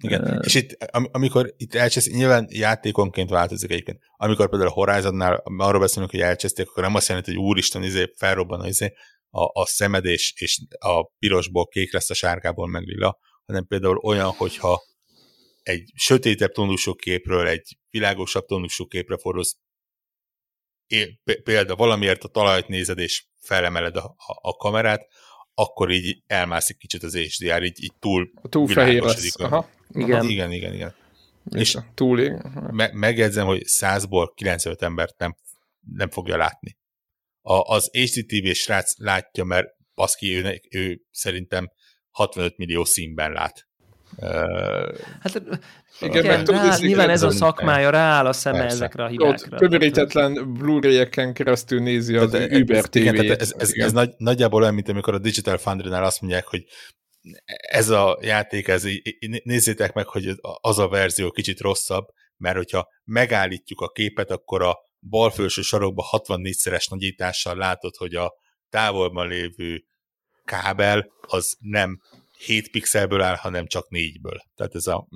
[0.01, 3.99] Igen, uh, és itt, am, amikor itt elcseszik, nyilván játékonként változik egyébként.
[4.17, 8.13] Amikor például a Horizonnál arról beszélünk, hogy elcseszték, akkor nem azt jelenti, hogy úristen, izé,
[8.17, 8.93] felrobban izé,
[9.31, 14.31] a, a szemedés, és a pirosból kék lesz a sárgából meg lila, hanem például olyan,
[14.31, 14.83] hogyha
[15.63, 19.57] egy sötétebb tónusú képről egy világosabb tónusú képre fordulsz,
[21.43, 25.07] például valamiért a talajt nézed, és felemeled a, a, a kamerát,
[25.55, 29.41] akkor így elmászik kicsit az HDR, így, így túl, túl fehér lesz.
[29.41, 29.69] Aha.
[29.89, 30.29] Igen.
[30.29, 30.95] Igen, igen, igen.
[31.51, 32.43] És túl.
[32.71, 35.37] Me- megjegyzem, hogy 100-ból 95 embert nem,
[35.81, 36.77] nem fogja látni
[37.43, 41.71] a, az HDTV srác látja, mert baszki, ő, ő szerintem
[42.11, 43.67] 65 millió színben lát.
[45.21, 45.43] Hát
[46.01, 48.75] igen, igen rá, nyilván ez a szakmája, rááll a szeme Persze.
[48.75, 49.57] ezekre a hibákra.
[49.57, 54.75] Kömörítetlen Blu-ray-eken keresztül nézi az tehát, Uber tv ez, ez, ez, ez nagy, nagyjából olyan,
[54.75, 56.65] mint amikor a Digital Foundry-nál azt mondják, hogy
[57.71, 58.87] ez a játék, ez,
[59.43, 62.05] nézzétek meg, hogy az a verzió kicsit rosszabb,
[62.37, 64.77] mert hogyha megállítjuk a képet, akkor a
[65.09, 68.33] bal felső sarokba 64-szeres nagyítással látod, hogy a
[68.69, 69.85] távolban lévő
[70.45, 72.01] kábel az nem
[72.45, 74.41] 7 pixelből áll, hanem csak 4-ből.
[74.55, 75.09] Tehát ez a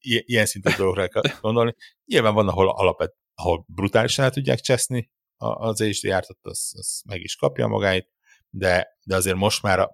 [0.00, 1.74] ilyen szintű dolgokra kell gondolni.
[2.04, 7.36] Nyilván van, ahol alapet, ahol brutálisan el tudják cseszni az HDR-t, az, az meg is
[7.36, 8.10] kapja magáit,
[8.50, 9.88] de, de azért most már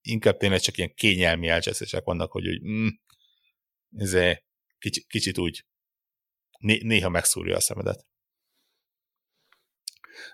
[0.00, 2.88] inkább tényleg csak ilyen kényelmi elcseszések vannak, hogy úgy, mm,
[3.96, 4.44] ezért
[4.78, 5.66] kicsit, kicsit úgy
[6.58, 8.06] né, néha megszúrja a szemedet.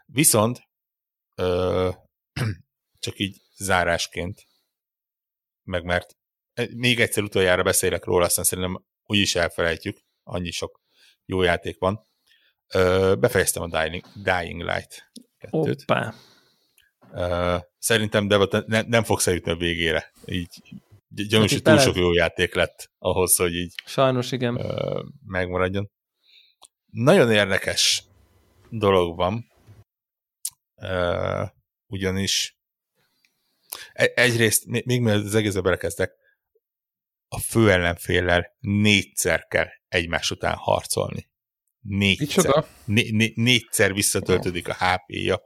[0.07, 0.61] Viszont
[1.35, 1.91] ö,
[3.05, 4.47] csak így zárásként,
[5.65, 6.17] meg mert
[6.53, 10.81] e, még egyszer utoljára beszélek róla, aztán szerintem úgyis elfelejtjük, annyi sok
[11.25, 12.07] jó játék van.
[13.19, 15.81] Befejeztem a Dying, Dying Light 2-t.
[15.83, 16.15] Oppá.
[17.79, 20.13] Szerintem de ne, nem fogsz eljutni a végére.
[20.27, 20.63] Így
[21.09, 24.61] gyanús, hogy túl sok jó játék lett ahhoz, hogy így Sajnos igen.
[25.27, 25.91] Megmaradjon.
[26.91, 28.05] Nagyon érdekes
[28.69, 29.53] dolog van,
[31.87, 32.57] ugyanis
[33.93, 36.13] egyrészt, még mielőtt az egészbe belekezdek,
[37.29, 41.29] a fő ellenféllel négyszer kell egymás után harcolni.
[41.81, 42.65] Négyszer.
[42.85, 45.43] Né, né, négyszer visszatöltődik a HP-ja,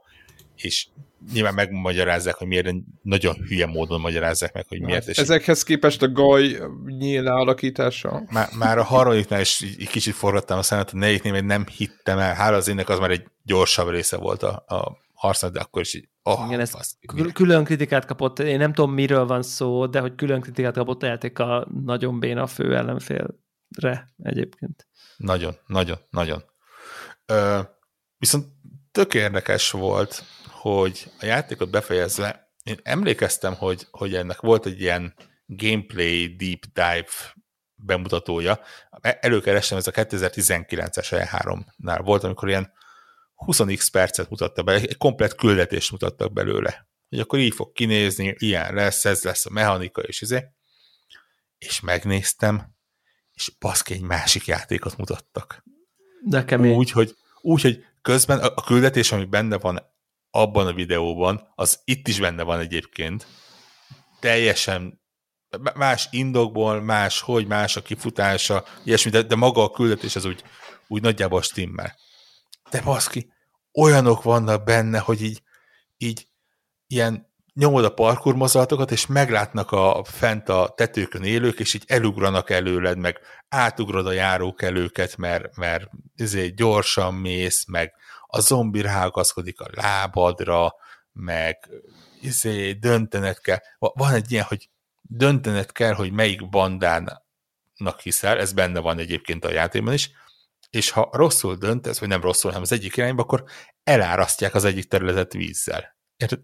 [0.55, 0.87] és
[1.33, 5.07] nyilván megmagyarázzák, hogy miért, nagyon hülye módon magyarázzák meg, hogy miért.
[5.07, 8.23] És ezekhez képest a gaj nyíl alakítása?
[8.29, 12.17] Már, már a harmadiknál is egy kicsit forgattam a szemet, a negyediknél még nem hittem
[12.17, 15.81] el, hála az énnek az már egy gyorsabb része volt a, a harcnak, de akkor
[15.81, 16.97] is oh, Igen, ez fasz,
[17.33, 21.05] külön kritikát kapott, én nem tudom miről van szó, de hogy külön kritikát kapott a
[21.05, 24.87] játék a nagyon béna fő ellenfélre egyébként.
[25.17, 26.43] Nagyon, nagyon, nagyon.
[27.25, 27.59] Ö,
[28.17, 28.47] viszont
[28.91, 35.13] tök érdekes volt, hogy a játékot befejezve, én emlékeztem, hogy, hogy ennek volt egy ilyen
[35.45, 37.35] gameplay deep dive
[37.75, 38.59] bemutatója.
[39.01, 42.71] Előkerestem, ez a 2019-es E3-nál volt, amikor ilyen
[43.45, 46.87] 20x percet mutatta be, egy komplet küldetést mutattak belőle.
[47.09, 50.45] Hogy akkor így fog kinézni, ilyen lesz, ez lesz a mechanika, és izé.
[51.57, 52.75] És megnéztem,
[53.33, 55.63] és baszki egy másik játékot mutattak.
[56.25, 56.75] De kemény.
[56.75, 59.81] Úgy, hogy, úgy, hogy közben a küldetés, ami benne van
[60.29, 63.27] abban a videóban, az itt is benne van egyébként,
[64.19, 65.01] teljesen
[65.75, 70.43] más indokból, más, hogy más a kifutása, ilyesmi, de, de maga a küldetés az úgy,
[70.87, 71.95] úgy nagyjából stimmel
[72.69, 73.31] de baszki,
[73.73, 75.41] olyanok vannak benne, hogy így,
[75.97, 76.27] így
[76.87, 78.49] ilyen nyomod a parkour
[78.91, 83.19] és meglátnak a fent a tetőkön élők, és így elugranak előled, meg
[83.49, 87.93] átugrod a járókelőket, mert, mert ezért gyorsan mész, meg
[88.27, 90.73] a zombi rágaszkodik a lábadra,
[91.13, 91.69] meg
[92.21, 93.59] izé, döntened kell.
[93.79, 94.69] Van egy ilyen, hogy
[95.01, 97.21] döntened kell, hogy melyik bandának
[98.01, 100.11] hiszel, ez benne van egyébként a játékban is,
[100.69, 103.43] és ha rosszul döntesz, vagy nem rosszul, hanem az egyik irányba, akkor
[103.83, 105.97] elárasztják az egyik területet vízzel.
[106.17, 106.39] Érted?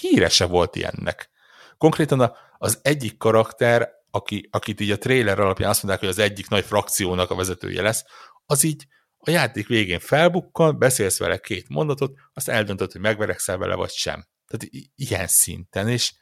[0.00, 1.30] Híre se volt ilyennek.
[1.78, 6.48] Konkrétan az egyik karakter, aki, akit így a trailer alapján azt mondják, hogy az egyik
[6.48, 8.04] nagy frakciónak a vezetője lesz,
[8.46, 8.86] az így
[9.18, 14.26] a játék végén felbukkan, beszélsz vele két mondatot, azt eldöntöd, hogy megverekszel vele, vagy sem.
[14.46, 16.14] Tehát ilyen szinten, és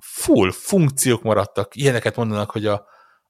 [0.00, 2.86] full funkciók maradtak, ilyeneket mondanak, hogy a,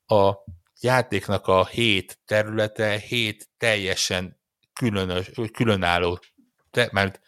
[0.06, 0.34] a
[0.80, 4.40] játéknak a hét területe, hét teljesen
[4.72, 6.20] különös, különálló,
[6.70, 7.20] te, mert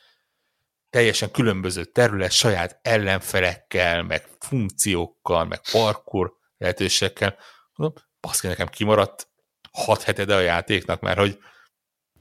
[0.90, 7.36] teljesen különböző terület, saját ellenfelekkel, meg funkciókkal, meg parkour lehetőségekkel.
[7.74, 9.28] Mondom, baszki, nekem kimaradt
[9.72, 11.38] hat hetede a játéknak, mert hogy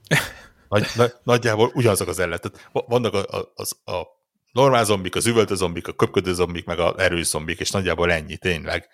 [0.68, 2.40] nagy, nagy, nagyjából ugyanazok az ellen.
[2.40, 4.02] Tehát vannak a, a, az, a
[4.52, 8.36] normál zombik, az üvöltő zombik, a köpködő zombik, meg a erős zombik, és nagyjából ennyi,
[8.36, 8.88] tényleg.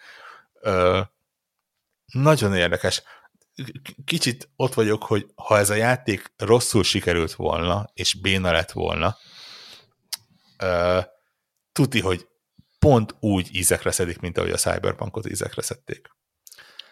[0.61, 1.01] Ö,
[2.07, 3.03] nagyon érdekes.
[4.05, 9.17] Kicsit ott vagyok, hogy ha ez a játék rosszul sikerült volna, és béna lett volna,
[10.63, 11.05] uh,
[11.73, 12.27] tuti, hogy
[12.79, 16.09] pont úgy ízekre szedik, mint ahogy a Cyberpunkot ízekre szedték.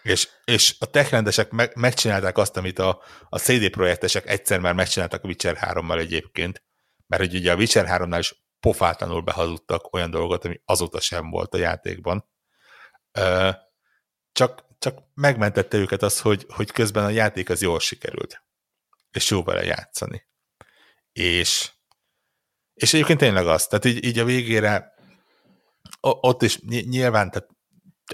[0.01, 5.23] És, és a techrendesek meg, megcsinálták azt, amit a, a CD projektesek egyszer már megcsináltak
[5.23, 6.63] a Witcher 3-mal egyébként,
[7.07, 11.53] mert hogy ugye a Witcher 3-nál is pofátlanul behazudtak olyan dolgot, ami azóta sem volt
[11.53, 12.29] a játékban.
[14.31, 18.43] Csak csak megmentette őket az, hogy, hogy közben a játék az jól sikerült,
[19.11, 20.27] és jó vele játszani.
[21.11, 21.71] És
[22.73, 24.93] És egyébként tényleg az, tehát így, így a végére
[25.99, 27.49] ott is nyilván tehát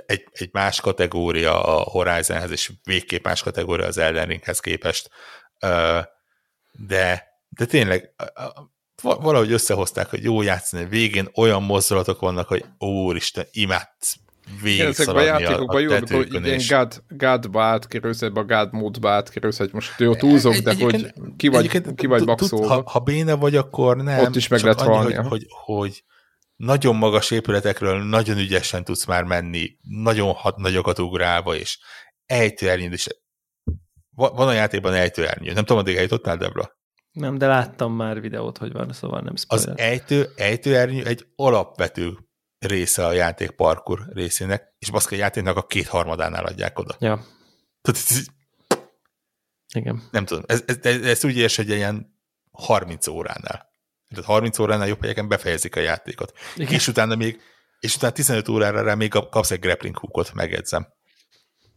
[0.06, 5.10] egy, egy más kategória a Horizonhez, és végképp más kategória az Elden Ringhez képest,
[6.72, 8.14] de, de tényleg
[9.02, 14.16] valahogy összehozták, hogy jó játszani, végén olyan mozdulatok vannak, hogy úristen, imádsz
[14.62, 19.58] végig Ezekben a játékokban jó, amikor ilyen God, God-ba átkerülsz, ebbe a God módba átkerülsz,
[19.58, 22.68] hogy most jó, túlzok, de hogy ki vagy, ki vagy baxolva.
[22.68, 24.20] Ha, ha béna vagy, akkor nem.
[24.20, 25.14] Ott is meg lehet halni.
[25.14, 26.04] Hogy, hogy, hogy,
[26.62, 31.80] nagyon magas épületekről nagyon ügyesen tudsz már menni, nagyon hat, nagyokat ugrálva, és
[32.26, 33.08] ejtőernyőd is.
[34.16, 35.54] Van a játékban ejtőernyő.
[35.54, 36.80] Nem tudom, addig eljutottál, Debra?
[37.12, 39.70] Nem, de láttam már videót, hogy van, szóval nem spoiler.
[39.70, 42.18] Az ejtő, ejtőernyő egy alapvető
[42.62, 46.96] része a játék parkour részének, és baszka a játéknak a kétharmadánál adják oda.
[47.00, 47.26] Ja.
[47.82, 48.26] Tehát, ez,
[49.74, 50.04] Igen.
[50.12, 52.20] Nem tudom, ez, ez, ez, ez úgy érs, hogy ilyen
[52.52, 53.70] 30 óránál.
[54.10, 56.34] Tehát 30 óránál jobb helyeken befejezik a játékot.
[56.56, 56.74] Igen.
[56.74, 57.40] És utána még,
[57.80, 60.88] és utána 15 órára rá még kapsz egy grappling hookot, megedzem.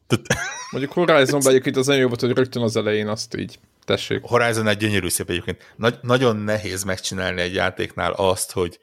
[0.71, 4.23] Mondjuk Horizonban egyébként az olyan volt, hogy rögtön az elején azt így tessék.
[4.23, 5.75] Horizon egy gyönyörű szép egyébként.
[5.77, 8.79] Nagy, nagyon nehéz megcsinálni egy játéknál azt, hogy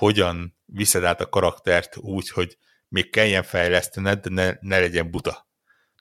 [0.00, 2.56] hogyan viszed át a karaktert úgy, hogy
[2.88, 5.48] még kelljen fejlesztened, de ne, ne legyen buta.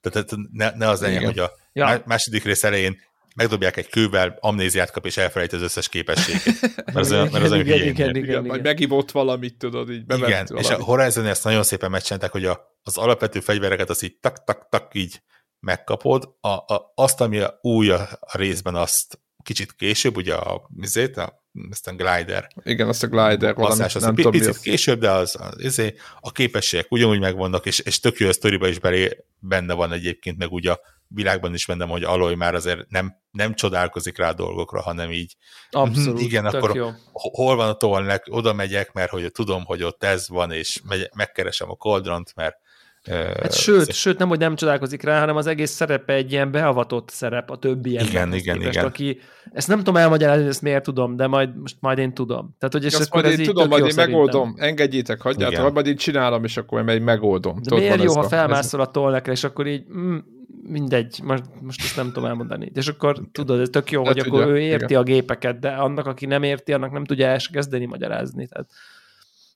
[0.02, 2.04] Tehát ne, ne az legyen, hogy a ja.
[2.06, 3.00] második rész elején
[3.36, 6.62] megdobják egy kővel, amnéziát kap, és elfelejt az összes képességét.
[6.86, 10.50] Mert az mert az igen, igen, igen, igen, Majd megivott valamit, tudod, így Igen, valamit.
[10.52, 14.96] és a Horizon ezt nagyon szépen megcsinálták, hogy a, az alapvető fegyvereket az így tak-tak-tak
[14.96, 15.22] így
[15.60, 20.70] megkapod, a, a, azt, ami a új a, a részben, azt kicsit később, ugye a,
[21.16, 21.39] a,
[21.70, 22.48] ezt a glider.
[22.64, 26.32] Igen, azt a glider valami, az nem tudom, picit később, de az, az, az, a
[26.32, 30.52] képességek ugyanúgy megvannak, és, és tök jó a sztoriba is belé, benne van egyébként, meg
[30.52, 34.82] ugye a világban is bennem, hogy Aloy már azért nem, nem csodálkozik rá a dolgokra,
[34.82, 35.36] hanem így.
[35.70, 36.90] Abszolút, Igen, akkor jó.
[37.12, 41.10] hol van a tollnek, oda megyek, mert hogy tudom, hogy ott ez van, és megy,
[41.16, 42.58] megkeresem a koldront, mert
[43.06, 47.10] Hát sőt, sőt, nem, hogy nem csodálkozik rá, hanem az egész szerepe egy ilyen beavatott
[47.10, 48.86] szerep a többi igen, igen, képest, igen.
[48.86, 49.20] aki,
[49.52, 52.56] ezt nem tudom elmagyarázni, hogy ezt miért tudom, de majd, most majd én tudom.
[52.60, 54.68] Tehát, hogy és akkor majd én tudom, majd én megoldom, szerintem.
[54.68, 57.56] engedjétek, hagyjátok, majd én csinálom, és akkor meg megoldom.
[57.56, 60.18] De Tudod, miért jó, ha felmászol a tollekre, és akkor így mm,
[60.64, 62.72] mindegy, most, most ezt nem tudom elmondani.
[62.76, 65.02] És akkor tudod, ez tök jó, hogy akkor ő érti igen.
[65.02, 68.48] a gépeket, de annak, aki nem érti, annak nem tudja kezdeni magyarázni.
[68.48, 68.70] Tehát,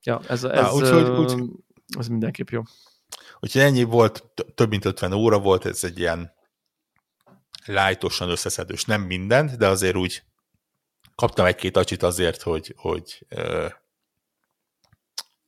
[0.03, 1.33] ja, ez, ez, Há, úgy, uh, úgy,
[1.99, 2.61] ez mindenképp jó.
[3.43, 4.23] Úgyhogy ennyi volt,
[4.55, 6.33] több mint 50 óra volt, ez egy ilyen
[7.65, 10.23] lájtosan összeszedős, nem mindent, de azért úgy
[11.15, 13.25] kaptam egy-két acsit azért, hogy, hogy,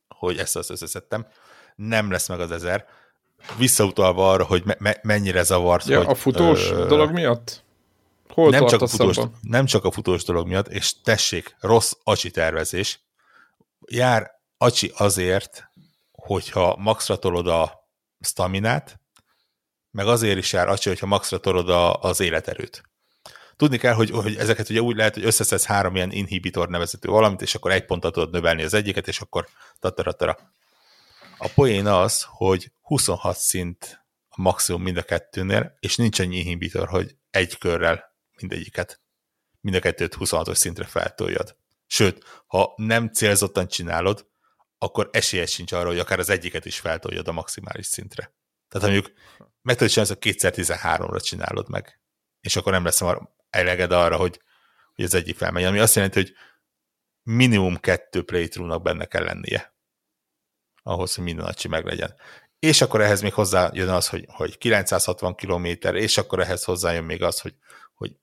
[0.08, 1.26] hogy ezt az összeszedtem.
[1.74, 2.86] Nem lesz meg az ezer.
[3.58, 5.86] Visszautalva arra, hogy me- me- mennyire zavart.
[5.86, 7.64] Ja, hogy, a futós ö, dolog miatt?
[8.28, 12.30] Hol nem csak, a futós, nem csak a futós dolog miatt, és tessék, rossz acsi
[12.30, 13.00] tervezés.
[13.86, 15.70] Jár acsi azért,
[16.12, 17.84] hogyha maxra tolod a
[18.20, 19.00] staminát,
[19.90, 22.82] meg azért is jár acsi, hogyha maxra tolod a, az életerőt.
[23.56, 27.42] Tudni kell, hogy, hogy ezeket ugye úgy lehet, hogy összeszedsz három ilyen inhibitor nevezető valamit,
[27.42, 29.48] és akkor egy pontot tudod növelni az egyiket, és akkor
[29.78, 30.38] tataratara.
[31.38, 36.88] A poén az, hogy 26 szint a maximum mind a kettőnél, és nincs annyi inhibitor,
[36.88, 39.00] hogy egy körrel mindegyiket,
[39.60, 41.56] mind a kettőt 26-os szintre feltoljad.
[41.86, 44.26] Sőt, ha nem célzottan csinálod,
[44.78, 48.34] akkor esélyes sincs arra, hogy akár az egyiket is feltoljad a maximális szintre.
[48.68, 49.16] Tehát mondjuk
[49.62, 52.00] meg tudod csinálni, hogy kétszer 13-ra csinálod meg,
[52.40, 53.02] és akkor nem lesz
[53.50, 54.40] eleged arra, hogy,
[54.94, 55.64] hogy az egyik felmegy.
[55.64, 56.34] Ami azt jelenti, hogy
[57.22, 59.74] minimum kettő playthrough-nak benne kell lennie
[60.82, 62.14] ahhoz, hogy minden acsi meglegyen.
[62.58, 67.04] És akkor ehhez még hozzá jön az, hogy, hogy 960 km, és akkor ehhez hozzájön
[67.04, 67.54] még az, hogy,
[67.94, 68.16] hogy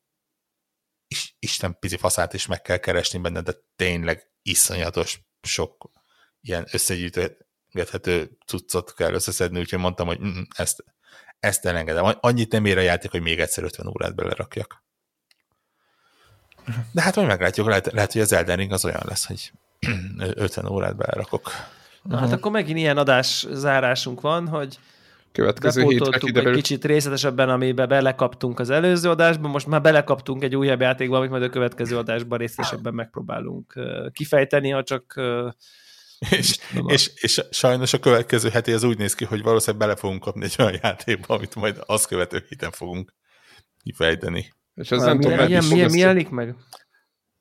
[1.40, 5.92] Isten pici faszát is meg kell keresni benne, de tényleg iszonyatos sok
[6.44, 10.84] ilyen összegyűjthető cuccot kell összeszedni, úgyhogy mondtam, hogy mm, ezt,
[11.40, 12.18] ezt elengedem.
[12.20, 14.84] Annyit nem ér a játék, hogy még egyszer 50 órát belerakjak.
[16.92, 19.52] De hát majd meglátjuk, lehet, lehet hogy az Elden Ring az olyan lesz, hogy
[20.18, 21.52] 50 órát belerakok.
[22.04, 24.80] Na hát akkor megint ilyen adás zárásunk van, hogy
[25.32, 26.50] következő hétre kiderül.
[26.50, 31.30] egy kicsit részletesebben, amiben belekaptunk az előző adásban, most már belekaptunk egy újabb játékba, amit
[31.30, 33.74] majd a következő adásban részletesebben megpróbálunk
[34.12, 35.22] kifejteni, ha csak
[36.30, 40.22] és, és, és sajnos a következő heti az úgy néz ki, hogy valószínűleg bele fogunk
[40.22, 43.14] kapni egy olyan játékba, amit majd azt követő héten fogunk
[43.84, 44.54] kifejteni.
[44.76, 46.56] És ez nem tudom, milyen, milyen, mi jelenik meg?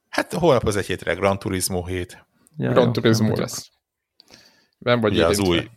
[0.09, 2.27] Hát holnap az egy hétre Gran Turismo hét.
[2.57, 3.71] Ja, Gran Turismo lesz.
[4.79, 5.69] Nem vagy ja, az új.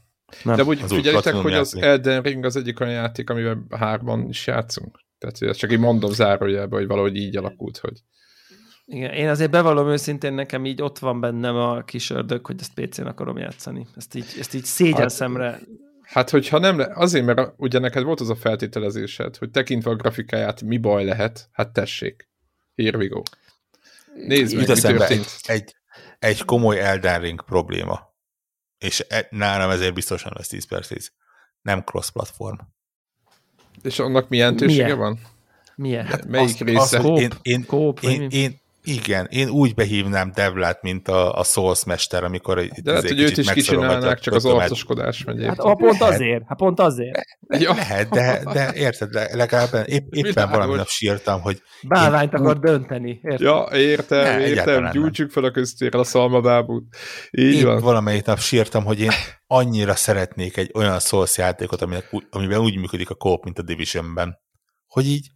[0.44, 0.56] Nem.
[0.56, 4.48] De úgy az figyeljétek, hogy az Elden Ring az egyik olyan játék, amivel hárman is
[4.48, 5.00] játszunk.
[5.18, 8.02] Tehát ezt csak így mondom zárójelbe, hogy valahogy így alakult, hogy
[8.88, 12.74] Igen, én azért bevallom őszintén, nekem így ott van bennem a kis ördög, hogy ezt
[12.74, 13.88] PC-n akarom játszani.
[13.96, 15.60] Ezt így, ezt így szégyen hát, szemre...
[16.02, 19.96] Hát, hogyha nem, le, azért, mert ugye neked volt az a feltételezésed, hogy tekintve a
[19.96, 22.30] grafikáját mi baj lehet, hát tessék.
[22.76, 23.22] Here we go.
[24.16, 25.26] Nézd meg, mi történt.
[25.42, 25.76] Egy, egy,
[26.20, 28.14] egy komoly Elden Ring probléma.
[28.78, 31.12] És e, nálam ezért biztosan lesz 10 per 10.
[31.62, 32.58] Nem cross-platform.
[33.82, 35.20] És annak milyen tősége van?
[35.76, 36.06] Milyen?
[36.06, 36.98] Hát Melyik azt, része?
[36.98, 41.84] Azt, én, én, Kóp, én, én, igen, én úgy behívnám Devlát, mint a, a Souls
[41.86, 45.46] mester, amikor itt De lehet, hogy őt is kicsinálnák, csak az arcoskodás megy.
[45.46, 47.20] Hát ha pont azért, hát pont azért.
[47.48, 47.74] Ja.
[47.74, 51.62] Lehet, de, de érted, legalább épp, éppen valami nap sírtam, hogy...
[51.88, 53.40] Bálványt én, akar dönteni, érted?
[53.40, 56.96] Ja, értem, ne, értem, gyújtsuk fel a köztére a szalmabábút.
[57.32, 57.82] Így épp van.
[57.82, 59.12] valamelyik nap sírtam, hogy én
[59.48, 64.38] annyira szeretnék egy olyan Souls játékot, aminek, amiben úgy működik a kóp, mint a Divisionben,
[64.88, 65.28] hogy így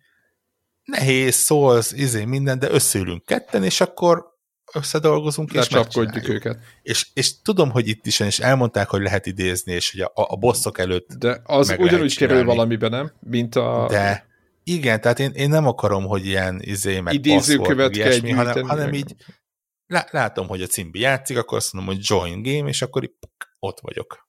[0.90, 4.38] nehéz, szólsz, izé, minden, de összeülünk ketten, és akkor
[4.74, 6.60] összedolgozunk, és csapkodjuk őket.
[6.82, 10.36] És, és tudom, hogy itt is, és elmondták, hogy lehet idézni, és hogy a, a
[10.36, 13.12] bosszok előtt De az ugyanúgy kerül valamiben, nem?
[13.20, 13.86] Mint a...
[13.90, 14.28] De
[14.64, 19.16] igen, tehát én, én nem akarom, hogy ilyen izé, meg kell ilyesmi, hanem, hanem így
[20.12, 23.14] látom, hogy a cimbi játszik, akkor azt mondom, hogy join game, és akkor így,
[23.60, 24.29] ott vagyok.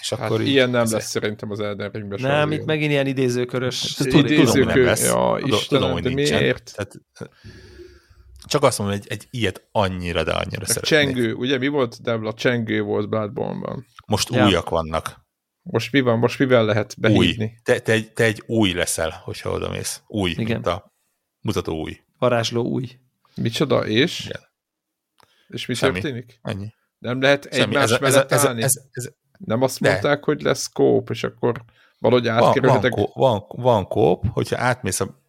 [0.00, 2.20] És hát akkor ilyen nem lesz szerintem az Elden Ringben.
[2.20, 3.98] Nem, itt megint ilyen idézőkörös.
[3.98, 6.38] Idézőkör, ja, Istenem, tudom, hogy de nincsen.
[6.38, 6.72] miért?
[6.74, 6.94] Tehát,
[8.46, 11.00] csak azt mondom, hogy egy, egy ilyet annyira, de annyira a szeretnék.
[11.00, 12.34] Csengő, ugye mi volt Devla?
[12.34, 13.86] Csengő volt Bloodborne-ban.
[14.06, 14.46] Most ja.
[14.46, 15.26] újak vannak.
[15.62, 16.18] Most mi van?
[16.18, 17.44] Most mivel lehet behívni?
[17.44, 17.50] Új.
[17.62, 20.02] Te, te, egy, te egy új leszel, hogyha oda mész.
[20.06, 20.44] Új, Igen.
[20.44, 20.92] mint a
[21.40, 22.00] mutató új.
[22.18, 22.88] Varázsló új.
[23.34, 24.24] Micsoda, és?
[24.24, 24.40] Igen.
[25.48, 26.00] És mi Semmi.
[26.00, 26.38] történik?
[26.42, 26.72] Ennyi.
[26.98, 28.62] Nem lehet egymás ez, mellett ez, állni?
[28.62, 29.90] Ez, ez, ez, nem azt De.
[29.90, 31.62] mondták, hogy lesz kóp, és akkor
[31.98, 32.94] valahogy átkerülhetek?
[32.94, 35.22] Van, van, van, van kóp, hogyha átmész a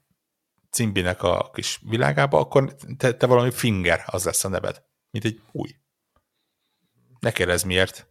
[0.69, 4.83] cimbinek a kis világába, akkor te, te valami finger, az lesz a neved.
[5.11, 5.69] Mint egy új.
[7.19, 8.07] Ne kérdezz miért.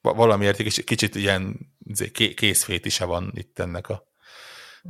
[0.00, 4.04] Valamiért egy kicsit ilyen izé, készfétise van itt ennek a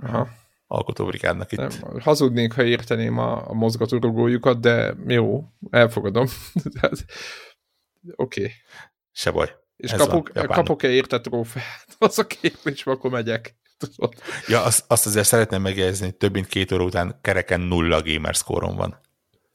[0.00, 0.28] Aha.
[0.66, 1.58] alkotóbrikádnak itt.
[1.58, 6.26] Nem, hazudnék, ha érteném a, a mozgatórugójukat, de jó, elfogadom.
[8.16, 8.40] Oké.
[8.40, 8.52] Okay.
[9.12, 9.61] Se baj.
[9.76, 11.86] És kapok, kapok-e érte trófeát?
[11.98, 13.56] Az a kérdés, akkor megyek.
[13.78, 14.14] Tudod?
[14.48, 18.34] Ja, azt, azt azért szeretném megjegyezni, hogy több mint két óra után kereken nulla gamer
[18.34, 19.00] score van.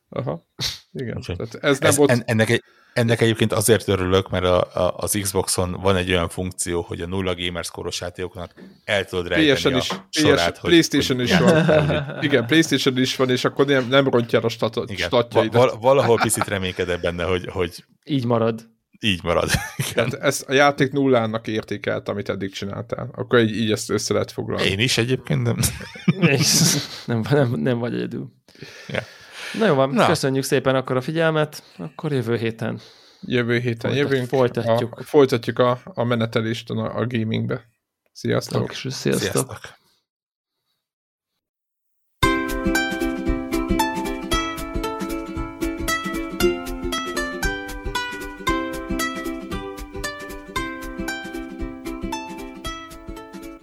[0.09, 0.47] Aha,
[0.91, 1.21] igen.
[1.21, 2.23] Tehát ez nem ez, volt...
[2.25, 2.63] ennek, egy,
[2.93, 7.07] ennek egyébként azért örülök, mert a, a, az Xboxon van egy olyan funkció, hogy a
[7.07, 8.53] nulla gamer score-os játékoknak
[8.83, 10.51] el tudod rejteni a is, sorát.
[10.51, 12.23] PS, hogy, PlayStation hogy is van.
[12.23, 15.69] Igen, PlayStation is van, és akkor nem, nem rontja a stat, statjaidat.
[15.69, 17.85] Val, valahol picit reménykedek benne, hogy, hogy...
[18.03, 19.49] Így marad így marad.
[19.93, 23.09] Tehát ezt a játék nullának értékelt, amit eddig csináltál.
[23.11, 24.69] Akkor így, így ezt össze lehet foglalni.
[24.69, 25.57] Én is egyébként nem.
[27.05, 28.31] nem, nem, nem vagy egyedül.
[28.87, 29.01] Ja.
[29.59, 30.07] Na jó van, Na.
[30.07, 32.79] köszönjük szépen akkor a figyelmet, akkor jövő héten.
[33.21, 34.27] Jövő héten Folytat, jövünk.
[34.27, 34.99] Folytatjuk.
[34.99, 37.65] A, folytatjuk a, a menetelést a, a gamingbe.
[38.11, 38.71] Sziasztok!
[38.71, 39.13] Sziasztok!
[39.13, 39.76] Sziasztok.